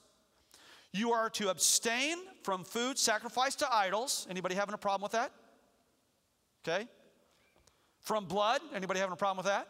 You 0.92 1.12
are 1.12 1.28
to 1.30 1.50
abstain 1.50 2.16
from 2.42 2.64
food 2.64 2.98
sacrificed 2.98 3.58
to 3.58 3.74
idols. 3.74 4.26
Anybody 4.30 4.54
having 4.54 4.74
a 4.74 4.78
problem 4.78 5.02
with 5.02 5.12
that? 5.12 5.32
Okay. 6.66 6.88
From 8.00 8.24
blood. 8.26 8.60
Anybody 8.74 9.00
having 9.00 9.12
a 9.12 9.16
problem 9.16 9.44
with 9.44 9.52
that? 9.52 9.68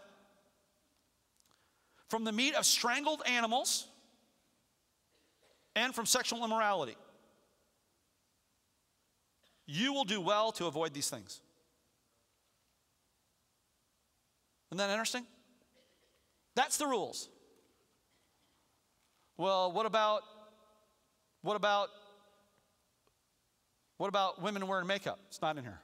From 2.09 2.25
the 2.25 2.33
meat 2.33 2.55
of 2.55 2.65
strangled 2.65 3.23
animals 3.27 3.89
and 5.75 5.95
from 5.95 6.07
sexual 6.07 6.45
immorality. 6.45 6.97
You 9.67 9.93
will 9.93 10.05
do 10.05 10.21
well 10.21 10.53
to 10.53 10.67
avoid 10.67 10.95
these 10.95 11.11
things. 11.11 11.41
Isn't 14.70 14.79
that 14.79 14.90
interesting? 14.90 15.24
That's 16.55 16.79
the 16.79 16.87
rules. 16.87 17.29
Well, 19.37 19.72
what 19.72 19.87
about 19.87 20.22
what 21.42 21.57
about 21.57 21.88
what 23.98 24.09
about 24.09 24.42
women 24.42 24.66
wearing 24.66 24.87
makeup? 24.87 25.18
It's 25.29 25.40
not 25.40 25.57
in 25.57 25.64
here. 25.64 25.81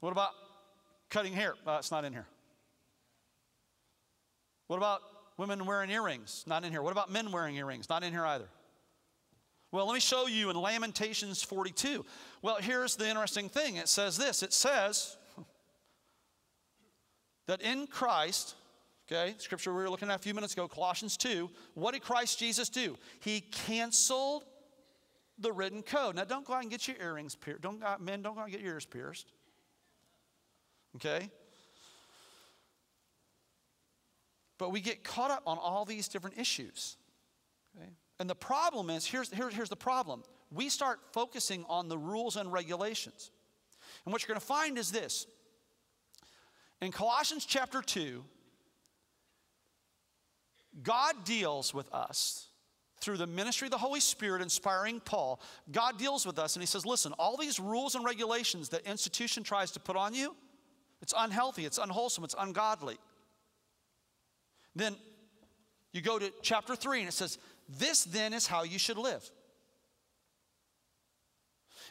What 0.00 0.12
about 0.12 0.30
cutting 1.10 1.32
hair? 1.32 1.54
Uh, 1.66 1.76
it's 1.78 1.90
not 1.90 2.04
in 2.04 2.12
here. 2.12 2.26
What 4.66 4.76
about 4.76 5.00
women 5.36 5.64
wearing 5.64 5.90
earrings? 5.90 6.44
Not 6.46 6.64
in 6.64 6.72
here. 6.72 6.82
What 6.82 6.92
about 6.92 7.10
men 7.10 7.30
wearing 7.32 7.56
earrings? 7.56 7.88
Not 7.88 8.02
in 8.02 8.12
here 8.12 8.24
either. 8.24 8.48
Well, 9.72 9.86
let 9.86 9.94
me 9.94 10.00
show 10.00 10.26
you 10.26 10.50
in 10.50 10.56
Lamentations 10.56 11.42
42. 11.42 12.04
Well, 12.42 12.56
here's 12.60 12.96
the 12.96 13.08
interesting 13.08 13.48
thing 13.48 13.76
it 13.76 13.88
says 13.88 14.16
this 14.16 14.42
it 14.42 14.52
says, 14.52 15.16
that 17.46 17.62
in 17.62 17.86
Christ, 17.86 18.54
okay, 19.10 19.34
scripture 19.38 19.72
we 19.72 19.82
were 19.82 19.90
looking 19.90 20.10
at 20.10 20.16
a 20.16 20.22
few 20.22 20.34
minutes 20.34 20.52
ago, 20.52 20.68
Colossians 20.68 21.16
2, 21.16 21.48
what 21.74 21.92
did 21.92 22.02
Christ 22.02 22.38
Jesus 22.38 22.68
do? 22.68 22.96
He 23.20 23.40
canceled 23.40 24.44
the 25.38 25.52
written 25.52 25.82
code. 25.82 26.16
Now, 26.16 26.24
don't 26.24 26.44
go 26.44 26.54
out 26.54 26.62
and 26.62 26.70
get 26.70 26.88
your 26.88 26.96
earrings 27.00 27.34
pierced. 27.34 27.62
Don't 27.62 27.80
go 27.80 27.86
out, 27.86 28.00
men, 28.00 28.22
don't 28.22 28.34
go 28.34 28.40
out 28.40 28.44
and 28.44 28.52
get 28.52 28.62
your 28.62 28.74
ears 28.74 28.86
pierced. 28.86 29.32
Okay? 30.96 31.30
But 34.58 34.72
we 34.72 34.80
get 34.80 35.04
caught 35.04 35.30
up 35.30 35.42
on 35.46 35.58
all 35.58 35.84
these 35.84 36.08
different 36.08 36.38
issues. 36.38 36.96
Okay? 37.76 37.90
And 38.18 38.30
the 38.30 38.34
problem 38.34 38.88
is 38.88 39.04
here's, 39.06 39.30
here's, 39.30 39.54
here's 39.54 39.68
the 39.68 39.76
problem 39.76 40.22
we 40.52 40.68
start 40.68 41.00
focusing 41.12 41.64
on 41.68 41.88
the 41.88 41.98
rules 41.98 42.36
and 42.36 42.52
regulations. 42.52 43.32
And 44.04 44.12
what 44.12 44.22
you're 44.22 44.28
going 44.28 44.40
to 44.40 44.46
find 44.46 44.78
is 44.78 44.90
this 44.90 45.26
in 46.80 46.92
Colossians 46.92 47.44
chapter 47.46 47.80
2, 47.82 48.22
God 50.82 51.14
deals 51.24 51.72
with 51.72 51.92
us 51.92 52.48
through 53.00 53.16
the 53.16 53.26
ministry 53.26 53.66
of 53.66 53.72
the 53.72 53.78
Holy 53.78 54.00
Spirit 54.00 54.42
inspiring 54.42 55.00
Paul. 55.00 55.40
God 55.70 55.98
deals 55.98 56.26
with 56.26 56.38
us 56.38 56.56
and 56.56 56.62
he 56.62 56.66
says, 56.66 56.84
Listen, 56.84 57.12
all 57.18 57.36
these 57.36 57.58
rules 57.60 57.94
and 57.94 58.04
regulations 58.04 58.68
that 58.70 58.86
institution 58.86 59.42
tries 59.42 59.70
to 59.72 59.80
put 59.80 59.96
on 59.96 60.14
you, 60.14 60.34
it's 61.02 61.14
unhealthy, 61.16 61.64
it's 61.64 61.78
unwholesome, 61.78 62.24
it's 62.24 62.34
ungodly. 62.38 62.96
Then 64.74 64.96
you 65.92 66.02
go 66.02 66.18
to 66.18 66.30
chapter 66.42 66.76
3 66.76 67.00
and 67.00 67.08
it 67.08 67.12
says, 67.12 67.38
This 67.78 68.04
then 68.04 68.34
is 68.34 68.46
how 68.46 68.64
you 68.64 68.78
should 68.78 68.98
live. 68.98 69.30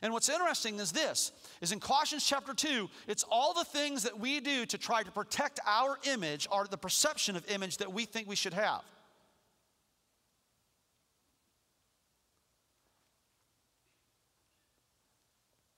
And 0.06 0.14
what's 0.14 0.30
interesting 0.30 0.78
is 0.78 0.92
this 0.92 1.32
is 1.62 1.72
in 1.72 1.80
Colossians 1.80 2.24
chapter 2.24 2.54
2, 2.54 2.88
it's 3.08 3.26
all 3.28 3.56
the 3.56 3.64
things 3.64 4.04
that 4.04 4.20
we 4.20 4.40
do 4.40 4.64
to 4.68 4.78
try 4.78 5.02
to 5.02 5.10
protect 5.10 5.60
our 5.66 5.98
image 6.04 6.48
or 6.52 6.68
the 6.68 6.78
perception 6.78 7.36
of 7.36 7.44
image 7.50 7.78
that 7.78 7.92
we 7.92 8.06
think 8.06 8.28
we 8.28 8.36
should 8.36 8.54
have. 8.54 8.84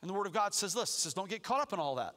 And 0.02 0.10
the 0.10 0.14
Word 0.14 0.28
of 0.28 0.34
God 0.34 0.54
says 0.54 0.74
this 0.74 0.90
it 0.90 1.00
says, 1.00 1.14
don't 1.14 1.30
get 1.30 1.42
caught 1.42 1.62
up 1.62 1.72
in 1.72 1.80
all 1.80 1.96
that. 1.96 2.14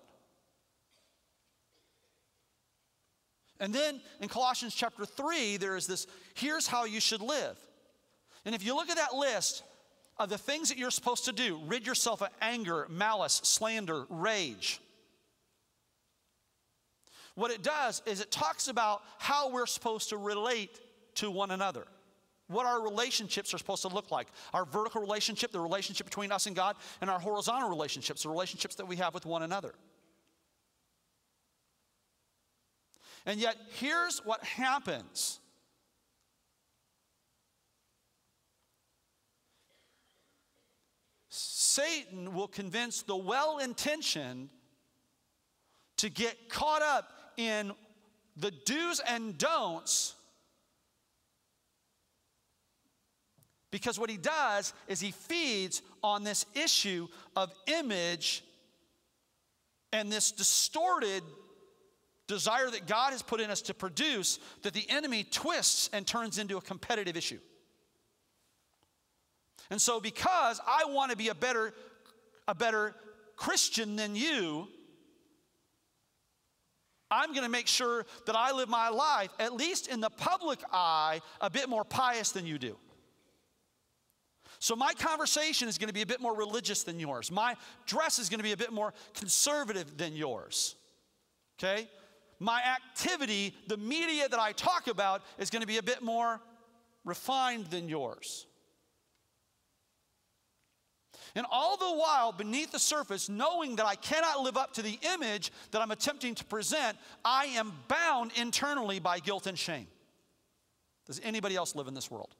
And 3.60 3.72
then 3.72 4.00
in 4.20 4.28
Colossians 4.28 4.74
chapter 4.74 5.04
3, 5.04 5.58
there 5.58 5.76
is 5.76 5.86
this 5.86 6.08
here's 6.34 6.66
how 6.66 6.86
you 6.86 6.98
should 6.98 7.22
live. 7.22 7.56
And 8.44 8.52
if 8.52 8.66
you 8.66 8.74
look 8.74 8.90
at 8.90 8.96
that 8.96 9.14
list, 9.14 9.62
the 10.26 10.38
things 10.38 10.68
that 10.68 10.78
you're 10.78 10.90
supposed 10.90 11.24
to 11.26 11.32
do 11.32 11.60
rid 11.66 11.86
yourself 11.86 12.22
of 12.22 12.28
anger, 12.40 12.86
malice, 12.90 13.40
slander, 13.44 14.04
rage. 14.08 14.80
What 17.34 17.50
it 17.50 17.62
does 17.62 18.02
is 18.06 18.20
it 18.20 18.30
talks 18.30 18.68
about 18.68 19.02
how 19.18 19.50
we're 19.50 19.66
supposed 19.66 20.10
to 20.10 20.16
relate 20.16 20.78
to 21.16 21.30
one 21.30 21.50
another. 21.50 21.86
What 22.48 22.66
our 22.66 22.82
relationships 22.82 23.54
are 23.54 23.58
supposed 23.58 23.82
to 23.82 23.88
look 23.88 24.10
like. 24.10 24.26
Our 24.52 24.64
vertical 24.64 25.00
relationship, 25.00 25.52
the 25.52 25.60
relationship 25.60 26.06
between 26.06 26.32
us 26.32 26.46
and 26.46 26.56
God, 26.56 26.76
and 27.00 27.08
our 27.08 27.20
horizontal 27.20 27.68
relationships, 27.68 28.24
the 28.24 28.28
relationships 28.28 28.74
that 28.74 28.86
we 28.86 28.96
have 28.96 29.14
with 29.14 29.24
one 29.24 29.42
another. 29.42 29.74
And 33.26 33.38
yet, 33.38 33.56
here's 33.78 34.18
what 34.24 34.42
happens 34.42 35.38
Satan 41.70 42.34
will 42.34 42.48
convince 42.48 43.02
the 43.02 43.14
well 43.14 43.58
intentioned 43.58 44.48
to 45.98 46.10
get 46.10 46.48
caught 46.48 46.82
up 46.82 47.12
in 47.36 47.70
the 48.36 48.50
do's 48.50 49.00
and 49.06 49.38
don'ts. 49.38 50.14
Because 53.70 54.00
what 54.00 54.10
he 54.10 54.16
does 54.16 54.74
is 54.88 54.98
he 54.98 55.12
feeds 55.12 55.80
on 56.02 56.24
this 56.24 56.44
issue 56.54 57.06
of 57.36 57.52
image 57.68 58.42
and 59.92 60.10
this 60.10 60.32
distorted 60.32 61.22
desire 62.26 62.68
that 62.68 62.88
God 62.88 63.12
has 63.12 63.22
put 63.22 63.40
in 63.40 63.48
us 63.48 63.62
to 63.62 63.74
produce 63.74 64.40
that 64.62 64.74
the 64.74 64.90
enemy 64.90 65.22
twists 65.22 65.88
and 65.92 66.04
turns 66.04 66.38
into 66.38 66.56
a 66.56 66.60
competitive 66.60 67.16
issue. 67.16 67.38
And 69.70 69.80
so, 69.80 70.00
because 70.00 70.60
I 70.66 70.84
want 70.86 71.12
to 71.12 71.16
be 71.16 71.28
a 71.28 71.34
better, 71.34 71.72
a 72.48 72.54
better 72.54 72.94
Christian 73.36 73.96
than 73.96 74.16
you, 74.16 74.66
I'm 77.10 77.30
going 77.30 77.44
to 77.44 77.50
make 77.50 77.66
sure 77.66 78.04
that 78.26 78.36
I 78.36 78.52
live 78.52 78.68
my 78.68 78.88
life, 78.88 79.30
at 79.38 79.54
least 79.54 79.88
in 79.88 80.00
the 80.00 80.10
public 80.10 80.60
eye, 80.72 81.20
a 81.40 81.48
bit 81.48 81.68
more 81.68 81.84
pious 81.84 82.32
than 82.32 82.46
you 82.46 82.58
do. 82.58 82.76
So, 84.58 84.74
my 84.76 84.92
conversation 84.92 85.68
is 85.68 85.78
going 85.78 85.88
to 85.88 85.94
be 85.94 86.02
a 86.02 86.06
bit 86.06 86.20
more 86.20 86.34
religious 86.34 86.82
than 86.82 86.98
yours. 86.98 87.30
My 87.30 87.56
dress 87.86 88.18
is 88.18 88.28
going 88.28 88.40
to 88.40 88.44
be 88.44 88.52
a 88.52 88.56
bit 88.56 88.72
more 88.72 88.92
conservative 89.14 89.96
than 89.96 90.14
yours. 90.14 90.74
Okay? 91.58 91.88
My 92.40 92.60
activity, 92.62 93.54
the 93.68 93.76
media 93.76 94.28
that 94.28 94.40
I 94.40 94.52
talk 94.52 94.88
about, 94.88 95.22
is 95.38 95.48
going 95.48 95.60
to 95.60 95.66
be 95.66 95.78
a 95.78 95.82
bit 95.82 96.02
more 96.02 96.40
refined 97.04 97.66
than 97.66 97.88
yours. 97.88 98.46
And 101.34 101.46
all 101.50 101.76
the 101.76 101.98
while, 101.98 102.32
beneath 102.32 102.72
the 102.72 102.78
surface, 102.78 103.28
knowing 103.28 103.76
that 103.76 103.86
I 103.86 103.94
cannot 103.94 104.40
live 104.40 104.56
up 104.56 104.74
to 104.74 104.82
the 104.82 104.98
image 105.14 105.52
that 105.70 105.80
I'm 105.80 105.90
attempting 105.90 106.34
to 106.36 106.44
present, 106.44 106.96
I 107.24 107.46
am 107.46 107.72
bound 107.88 108.32
internally 108.36 108.98
by 108.98 109.20
guilt 109.20 109.46
and 109.46 109.58
shame. 109.58 109.86
Does 111.06 111.20
anybody 111.22 111.56
else 111.56 111.74
live 111.74 111.88
in 111.88 111.94
this 111.94 112.10
world? 112.10 112.34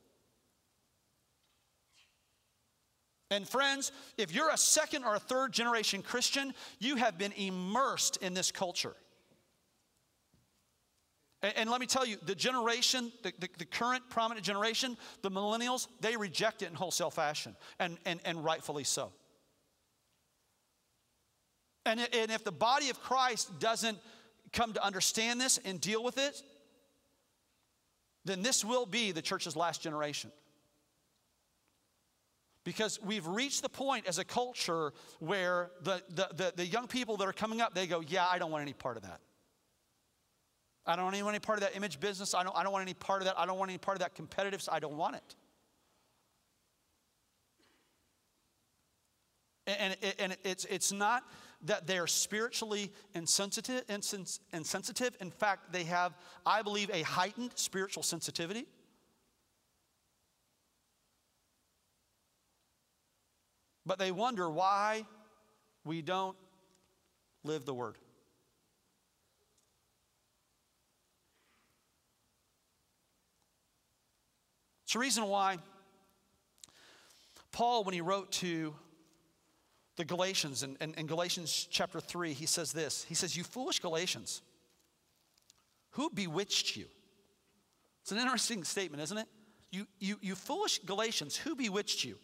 And 3.31 3.49
friends, 3.49 3.93
if 4.19 4.35
you're 4.35 4.51
a 4.51 4.59
second 4.59 5.05
or 5.05 5.15
a 5.15 5.21
third 5.21 5.53
generation 5.53 6.03
Christian, 6.03 6.53
you 6.81 6.97
have 6.97 7.17
been 7.17 7.33
immersed 7.33 8.17
in 8.19 8.35
this 8.35 8.51
culture. 8.51 8.97
And, 11.43 11.53
and 11.57 11.71
let 11.71 11.81
me 11.81 11.87
tell 11.87 12.07
you, 12.07 12.17
the 12.25 12.35
generation, 12.35 13.13
the, 13.23 13.33
the, 13.39 13.49
the, 13.59 13.65
current 13.65 14.03
prominent 14.11 14.45
generation, 14.45 14.97
the 15.23 15.31
millennials, 15.31 15.89
they 16.01 16.17
reject 16.17 16.63
it 16.63 16.69
in 16.69 16.75
wholesale 16.75 17.11
fashion, 17.11 17.57
and, 17.79 17.99
and, 18.05 18.21
and 18.25 18.45
rightfully 18.45 18.85
so. 18.85 19.13
And, 21.87 22.01
and 22.01 22.31
if 22.31 22.45
the 22.45 22.53
body 22.53 22.91
of 22.91 23.01
Christ 23.01 23.59
doesn't 23.59 23.99
come 24.53 24.75
to 24.75 24.85
understand 24.85 25.41
this 25.41 25.59
and 25.65 25.81
deal 25.81 26.05
with 26.05 26.19
it, 26.19 26.43
then 28.25 28.43
this 28.43 28.65
will 28.65 28.85
be 28.85 29.13
the 29.13 29.23
church's 29.23 29.57
last 29.57 29.81
generation. 29.81 30.31
Because 32.65 33.01
we've 33.03 33.27
reached 33.27 33.63
the 33.63 33.71
point 33.71 34.07
as 34.07 34.19
a 34.19 34.25
culture 34.25 34.93
where 35.19 35.71
the, 35.83 36.03
the, 36.11 36.29
the, 36.35 36.53
the 36.57 36.67
young 36.67 36.87
people 36.87 37.17
that 37.17 37.27
are 37.27 37.33
coming 37.33 37.63
up, 37.63 37.75
they 37.75 37.87
go, 37.87 38.01
Yeah, 38.01 38.27
I 38.31 38.39
don't 38.39 38.51
want 38.51 38.61
any 38.61 38.75
part 38.75 38.99
of 38.99 39.05
that. 39.05 39.21
I 40.91 40.97
don't 40.97 41.05
want 41.05 41.17
any 41.29 41.39
part 41.39 41.59
of 41.59 41.63
that 41.63 41.77
image 41.77 42.01
business. 42.01 42.35
I 42.35 42.43
don't, 42.43 42.57
I 42.57 42.65
don't 42.65 42.73
want 42.73 42.83
any 42.83 42.95
part 42.95 43.23
of 43.23 43.27
that. 43.27 43.39
I 43.39 43.47
don't 43.47 43.59
want 43.59 43.71
any 43.71 43.79
part 43.79 43.97
of 43.97 44.01
that 44.01 44.15
competitive. 44.15 44.67
I 44.71 44.81
don't 44.81 44.97
want 44.97 45.17
it. 45.17 45.37
And, 49.67 49.97
and, 50.19 50.37
it's, 50.43 50.65
it's 50.65 50.91
not 50.91 51.23
that 51.63 51.87
they're 51.87 52.09
spiritually 52.09 52.91
insensitive, 53.15 53.85
insensitive. 54.53 55.17
In 55.21 55.31
fact, 55.31 55.73
they 55.73 55.85
have, 55.85 56.13
I 56.45 56.63
believe, 56.63 56.91
a 56.93 57.03
heightened 57.03 57.53
spiritual 57.55 58.03
sensitivity. 58.03 58.67
But 63.87 63.99
they 63.99 64.11
wonder 64.11 64.51
why 64.51 65.07
we 65.85 66.03
don't 66.03 66.37
live 67.45 67.65
the 67.65 67.75
word. 67.75 67.97
It's 74.91 74.95
the 74.95 74.99
reason 74.99 75.29
why 75.29 75.59
Paul, 77.53 77.85
when 77.85 77.95
he 77.95 78.01
wrote 78.01 78.33
to 78.33 78.75
the 79.95 80.05
Galatians, 80.05 80.65
in, 80.65 80.77
in, 80.81 80.95
in, 80.95 81.07
Galatians 81.07 81.69
chapter 81.71 82.01
3, 82.01 82.33
he 82.33 82.45
says 82.45 82.73
this 82.73 83.05
He 83.05 83.15
says, 83.15 83.37
You 83.37 83.45
foolish 83.45 83.79
Galatians, 83.79 84.43
who 85.91 86.11
bewitched 86.11 86.75
you? 86.75 86.87
It's 88.03 88.11
an 88.11 88.19
interesting 88.19 88.65
statement, 88.65 89.01
isn't 89.05 89.17
it? 89.17 89.29
You, 89.71 89.87
you, 90.01 90.17
you 90.23 90.35
foolish 90.35 90.81
Galatians, 90.81 91.37
who 91.37 91.55
bewitched 91.55 92.03
you? 92.03 92.19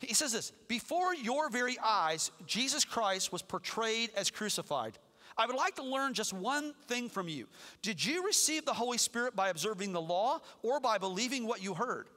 He 0.00 0.14
says 0.14 0.32
this 0.32 0.50
Before 0.66 1.14
your 1.14 1.48
very 1.48 1.78
eyes, 1.78 2.32
Jesus 2.44 2.84
Christ 2.84 3.30
was 3.30 3.42
portrayed 3.42 4.10
as 4.16 4.32
crucified. 4.32 4.98
I 5.38 5.46
would 5.46 5.56
like 5.56 5.76
to 5.76 5.84
learn 5.84 6.14
just 6.14 6.32
one 6.32 6.74
thing 6.88 7.08
from 7.08 7.28
you. 7.28 7.46
Did 7.80 8.04
you 8.04 8.26
receive 8.26 8.64
the 8.64 8.74
Holy 8.74 8.98
Spirit 8.98 9.36
by 9.36 9.50
observing 9.50 9.92
the 9.92 10.00
law 10.00 10.40
or 10.62 10.80
by 10.80 10.98
believing 10.98 11.46
what 11.46 11.62
you 11.62 11.74
heard? 11.74 12.08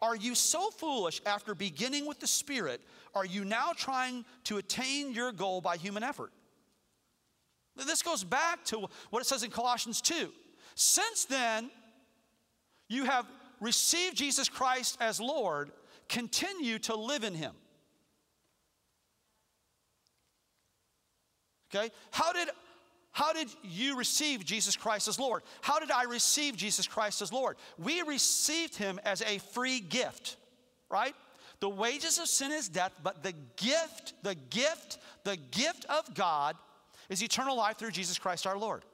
Are 0.00 0.16
you 0.16 0.34
so 0.34 0.70
foolish 0.70 1.20
after 1.26 1.54
beginning 1.54 2.06
with 2.06 2.18
the 2.18 2.26
Spirit? 2.26 2.80
Are 3.14 3.26
you 3.26 3.44
now 3.44 3.72
trying 3.76 4.24
to 4.44 4.56
attain 4.56 5.12
your 5.12 5.32
goal 5.32 5.60
by 5.60 5.76
human 5.76 6.02
effort? 6.02 6.32
This 7.76 8.02
goes 8.02 8.24
back 8.24 8.64
to 8.66 8.86
what 9.10 9.20
it 9.20 9.26
says 9.26 9.42
in 9.42 9.50
Colossians 9.50 10.00
2. 10.00 10.30
Since 10.74 11.26
then, 11.26 11.70
you 12.88 13.04
have 13.04 13.26
received 13.60 14.16
Jesus 14.16 14.48
Christ 14.48 14.96
as 15.00 15.20
Lord, 15.20 15.70
continue 16.08 16.78
to 16.80 16.94
live 16.94 17.24
in 17.24 17.34
Him. 17.34 17.52
Okay? 21.74 21.90
How 22.10 22.32
did 22.32 22.48
how 23.16 23.32
did 23.32 23.48
you 23.62 23.96
receive 23.96 24.44
Jesus 24.44 24.76
Christ 24.76 25.08
as 25.08 25.18
Lord? 25.18 25.42
How 25.62 25.78
did 25.78 25.90
I 25.90 26.02
receive 26.02 26.54
Jesus 26.54 26.86
Christ 26.86 27.22
as 27.22 27.32
Lord? 27.32 27.56
We 27.78 28.02
received 28.02 28.76
him 28.76 29.00
as 29.06 29.22
a 29.22 29.38
free 29.38 29.80
gift, 29.80 30.36
right? 30.90 31.14
The 31.60 31.68
wages 31.70 32.18
of 32.18 32.28
sin 32.28 32.52
is 32.52 32.68
death, 32.68 32.92
but 33.02 33.22
the 33.22 33.32
gift, 33.56 34.12
the 34.22 34.34
gift, 34.50 34.98
the 35.24 35.38
gift 35.50 35.86
of 35.86 36.14
God 36.14 36.56
is 37.08 37.22
eternal 37.22 37.56
life 37.56 37.78
through 37.78 37.92
Jesus 37.92 38.18
Christ 38.18 38.46
our 38.46 38.58
Lord. 38.58 38.84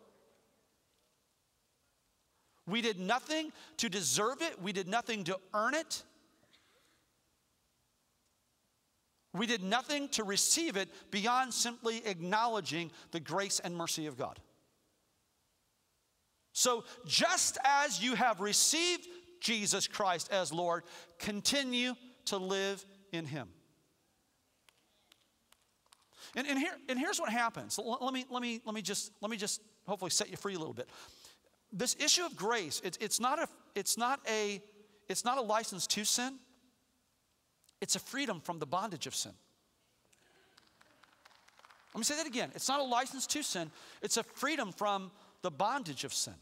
We 2.69 2.81
did 2.81 3.01
nothing 3.01 3.51
to 3.79 3.89
deserve 3.89 4.41
it, 4.41 4.63
we 4.63 4.73
did 4.73 4.87
nothing 4.87 5.25
to 5.25 5.37
earn 5.53 5.75
it. 5.75 6.05
We 9.35 9.47
did 9.47 9.63
nothing 9.63 10.09
to 10.11 10.25
receive 10.25 10.77
it 10.77 10.89
beyond 11.11 11.55
simply 11.55 12.03
acknowledging 12.07 12.91
the 13.13 13.21
grace 13.21 13.61
and 13.61 13.75
mercy 13.75 14.07
of 14.07 14.19
God. 14.19 14.39
So, 16.53 16.85
just 17.07 17.57
as 17.65 18.03
you 18.03 18.15
have 18.15 18.41
received 18.41 19.07
Jesus 19.41 19.87
Christ 19.87 20.31
as 20.31 20.53
Lord, 20.53 20.85
continue 21.19 21.95
to 22.27 22.37
live 22.37 22.85
in 23.11 23.25
Him. 23.25 23.49
And, 26.37 26.47
and, 26.47 26.59
here, 26.59 26.73
and 26.89 26.99
here's 26.99 27.19
what 27.19 27.31
happens. 27.31 27.79
Let 27.79 28.13
me, 28.13 28.25
let, 28.31 28.43
me, 28.43 28.61
let, 28.65 28.75
me 28.75 28.83
just, 28.83 29.13
let 29.21 29.31
me 29.31 29.37
just 29.37 29.61
hopefully 29.87 30.11
set 30.11 30.31
you 30.31 30.37
free 30.37 30.55
a 30.55 30.59
little 30.59 30.75
bit. 30.75 30.89
This 31.73 31.97
issue 31.99 32.25
of 32.25 32.37
grace, 32.37 32.81
it's, 32.85 32.99
it's, 33.01 33.19
not, 33.19 33.39
a, 33.39 33.49
it's, 33.75 33.97
not, 33.97 34.21
a, 34.29 34.63
it's 35.09 35.25
not 35.25 35.39
a 35.39 35.43
license 35.43 35.87
to 35.89 36.05
sin, 36.05 36.39
it's 37.83 37.97
a 37.97 37.99
freedom 37.99 38.41
from 38.41 38.61
the 38.61 38.67
bondage 38.67 39.07
of 39.09 39.15
sin. 39.15 39.33
Let 41.93 41.99
me 41.99 42.05
say 42.05 42.17
that 42.17 42.27
again. 42.27 42.51
It's 42.55 42.69
not 42.69 42.81
a 42.81 42.85
license 42.85 43.27
to 43.27 43.43
sin, 43.43 43.71
it's 44.01 44.17
a 44.17 44.23
freedom 44.23 44.73
from 44.73 45.11
the 45.43 45.51
bondage 45.51 46.05
of 46.05 46.15
sin. 46.15 46.35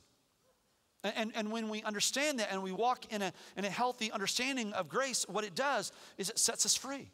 And, 1.03 1.33
and, 1.35 1.51
when 1.51 1.71
we 1.71 1.83
understand 1.83 2.41
that 2.41 2.53
and 2.53 2.63
we 2.63 2.73
walk 2.73 3.11
in 3.11 3.23
a, 3.23 3.33
in 3.57 3.65
a 3.65 3.71
healthy 3.71 4.13
understanding 4.13 4.75
of 4.75 4.91
grace, 4.91 5.25
what 5.27 5.45
it 5.45 5.55
does 5.55 5.93
is 6.19 6.29
it 6.29 6.39
sets 6.39 6.67
us 6.67 6.77
free. 6.77 7.09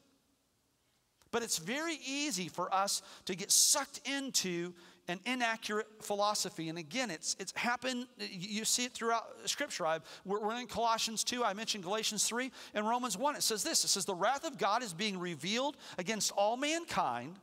But 1.37 1.43
it's 1.43 1.59
very 1.59 1.99
easy 2.03 2.49
for 2.49 2.75
us 2.75 3.03
to 3.27 3.35
get 3.35 3.51
sucked 3.51 4.01
into 4.07 4.73
an 5.07 5.21
inaccurate 5.27 5.87
philosophy. 6.01 6.71
And 6.71 6.79
again, 6.79 7.11
it's, 7.11 7.37
it's 7.39 7.53
happened, 7.55 8.07
you 8.19 8.65
see 8.65 8.87
it 8.87 8.95
throughout 8.95 9.27
Scripture. 9.45 9.85
I've, 9.85 10.03
we're, 10.25 10.41
we're 10.41 10.59
in 10.59 10.67
Colossians 10.67 11.23
2, 11.25 11.45
I 11.45 11.53
mentioned 11.53 11.85
Galatians 11.85 12.25
3, 12.27 12.51
and 12.73 12.89
Romans 12.89 13.19
1, 13.19 13.37
it 13.37 13.43
says 13.43 13.63
this 13.63 13.85
it 13.85 13.89
says, 13.89 14.07
The 14.07 14.15
wrath 14.15 14.47
of 14.47 14.57
God 14.57 14.83
is 14.83 14.95
being 14.95 15.19
revealed 15.19 15.77
against 15.99 16.33
all 16.33 16.57
mankind 16.57 17.37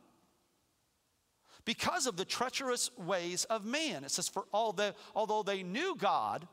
because 1.64 2.08
of 2.08 2.16
the 2.16 2.24
treacherous 2.24 2.90
ways 2.98 3.44
of 3.44 3.64
man. 3.64 4.02
It 4.02 4.10
says, 4.10 4.26
For 4.26 4.42
all 4.52 4.72
the, 4.72 4.96
although 5.14 5.44
they 5.44 5.62
knew 5.62 5.94
God 5.96 6.48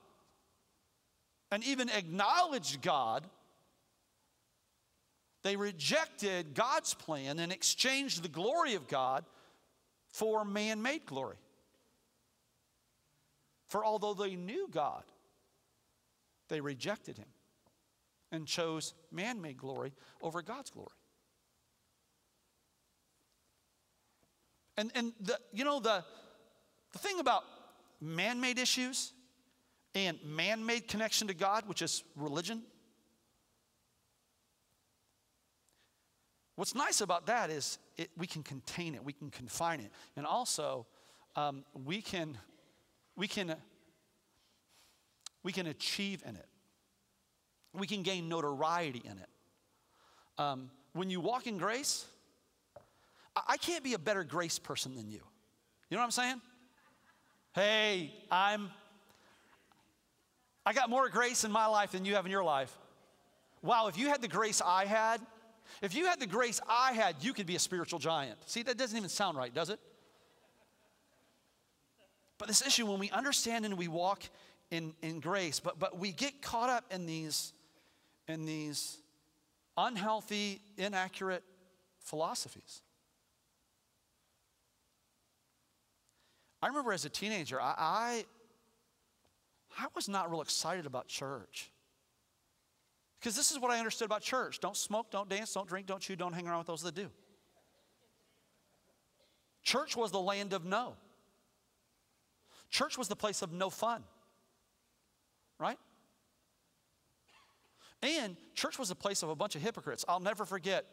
and 1.52 1.64
even 1.64 1.90
acknowledged 1.90 2.84
God, 2.84 3.28
they 5.44 5.56
rejected 5.56 6.54
God's 6.54 6.94
plan 6.94 7.40
and 7.40 7.52
exchanged 7.52 8.24
the 8.24 8.30
glory 8.30 8.76
of 8.76 8.88
God 8.88 9.26
for 10.12 10.46
man 10.46 10.82
made 10.82 11.06
glory. 11.06 11.38
For 13.70 13.84
although 13.86 14.14
they 14.14 14.36
knew 14.36 14.68
God, 14.70 15.04
they 16.50 16.62
rejected 16.62 17.18
him 17.18 17.28
and 18.32 18.46
chose 18.46 18.94
man 19.12 19.42
made 19.42 19.58
glory 19.58 19.94
over 20.22 20.42
God's 20.42 20.70
glory. 20.70 20.90
And, 24.78 24.92
and 24.96 25.14
the, 25.22 25.38
you 25.54 25.64
know, 25.64 25.80
the, 25.80 26.04
the 26.92 27.00
thing 27.00 27.20
about 27.20 27.44
man 28.00 28.42
made 28.42 28.60
issues 28.60 29.14
and 29.94 30.18
man 30.26 30.66
made 30.66 30.88
connection 30.88 31.28
to 31.28 31.34
God, 31.34 31.68
which 31.68 31.82
is 31.82 32.04
religion, 32.16 32.64
what's 36.62 36.76
nice 36.76 37.02
about 37.02 37.26
that 37.26 37.50
is 37.50 37.80
it, 37.98 38.12
we 38.20 38.28
can 38.28 38.44
contain 38.44 38.94
it, 38.94 39.04
we 39.04 39.14
can 39.14 39.32
confine 39.32 39.80
it, 39.80 39.92
and 40.16 40.28
also 40.28 40.86
um, 41.36 41.64
we 41.74 42.04
can 42.04 42.38
we 43.16 43.28
can 43.28 43.56
we 45.42 45.52
can 45.52 45.66
achieve 45.66 46.22
in 46.24 46.36
it. 46.36 46.46
We 47.74 47.88
can 47.88 48.04
gain 48.04 48.30
notoriety 48.30 49.02
in 49.04 49.18
it. 49.18 49.30
Um, 50.38 50.70
when 50.94 51.10
you 51.10 51.20
walk 51.20 51.48
in 51.48 51.58
grace, 51.58 52.06
I, 53.36 53.42
I 53.48 53.58
can't 53.58 53.84
be 53.84 53.96
a 53.96 54.00
better 54.00 54.24
grace 54.24 54.60
person 54.60 54.94
than 54.94 55.10
you. 55.10 55.22
You 55.90 55.98
know 55.98 55.98
what 55.98 56.04
I'm 56.04 56.12
saying? 56.12 56.42
Hey, 57.56 58.14
I'm 58.30 58.70
I 60.64 60.74
got 60.74 60.92
more 60.92 61.10
grace 61.10 61.44
in 61.44 61.52
my 61.52 61.66
life 61.66 61.94
than 61.94 62.06
you 62.06 62.14
have 62.14 62.26
in 62.28 62.32
your 62.32 62.44
life. 62.44 62.72
Wow, 63.64 63.88
if 63.88 63.98
you 63.98 64.10
had 64.10 64.22
the 64.22 64.28
grace 64.28 64.62
I 64.64 64.86
had, 64.86 65.22
if 65.82 65.96
you 65.96 66.06
had 66.06 66.20
the 66.20 66.28
grace 66.28 66.60
I 66.68 66.94
had, 66.94 67.18
you 67.22 67.34
could 67.34 67.46
be 67.46 67.56
a 67.56 67.60
spiritual 67.60 68.00
giant. 68.00 68.38
See, 68.48 68.64
that 68.64 68.78
doesn't 68.78 68.98
even 68.98 69.10
sound 69.10 69.38
right, 69.38 69.54
does 69.54 69.70
it? 69.70 69.80
But 72.38 72.48
this 72.48 72.66
issue, 72.66 72.86
when 72.86 73.00
we 73.00 73.10
understand 73.12 73.66
and 73.66 73.78
we 73.78 73.88
walk 73.88 74.24
in, 74.72 74.94
in 75.02 75.20
grace, 75.20 75.60
but, 75.60 75.78
but 75.78 76.00
we 76.00 76.12
get 76.12 76.42
caught 76.42 76.70
up 76.70 76.86
in 76.92 77.06
these, 77.06 77.54
in 78.28 78.46
these 78.46 78.98
unhealthy, 79.78 80.62
inaccurate 80.78 81.44
philosophies. 82.00 82.82
I 86.62 86.68
remember 86.68 86.94
as 86.94 87.06
a 87.06 87.10
teenager, 87.10 87.60
I, 87.60 87.76
I, 87.78 88.26
I 89.80 89.88
was 89.96 90.08
not 90.08 90.30
real 90.30 90.42
excited 90.42 90.86
about 90.86 91.08
church. 91.08 91.72
Because 93.22 93.36
this 93.36 93.52
is 93.52 93.60
what 93.60 93.70
I 93.70 93.78
understood 93.78 94.08
about 94.08 94.24
church 94.24 94.60
don't 94.60 94.76
smoke, 94.76 95.12
don't 95.12 95.30
dance, 95.30 95.54
don't 95.54 95.70
drink, 95.70 95.86
don't 95.86 96.02
chew, 96.02 96.16
don't 96.16 96.34
hang 96.34 96.48
around 96.48 96.58
with 96.58 96.68
those 96.68 96.82
that 96.82 96.96
do. 96.96 97.10
Church 99.62 99.96
was 99.96 100.12
the 100.12 100.20
land 100.20 100.54
of 100.54 100.66
no. 100.66 100.96
Church 102.72 102.98
was 102.98 103.08
the 103.08 103.16
place 103.16 103.44
of 103.44 103.52
no 103.52 103.70
fun. 103.70 104.04
Right? 105.60 105.78
And 108.02 108.36
church 108.56 108.80
was 108.80 108.90
a 108.90 108.96
place 108.96 109.22
of 109.22 109.30
a 109.30 109.36
bunch 109.36 109.56
of 109.56 109.62
hypocrites. 109.62 110.04
I'll 110.10 110.20
never 110.20 110.44
forget 110.44 110.86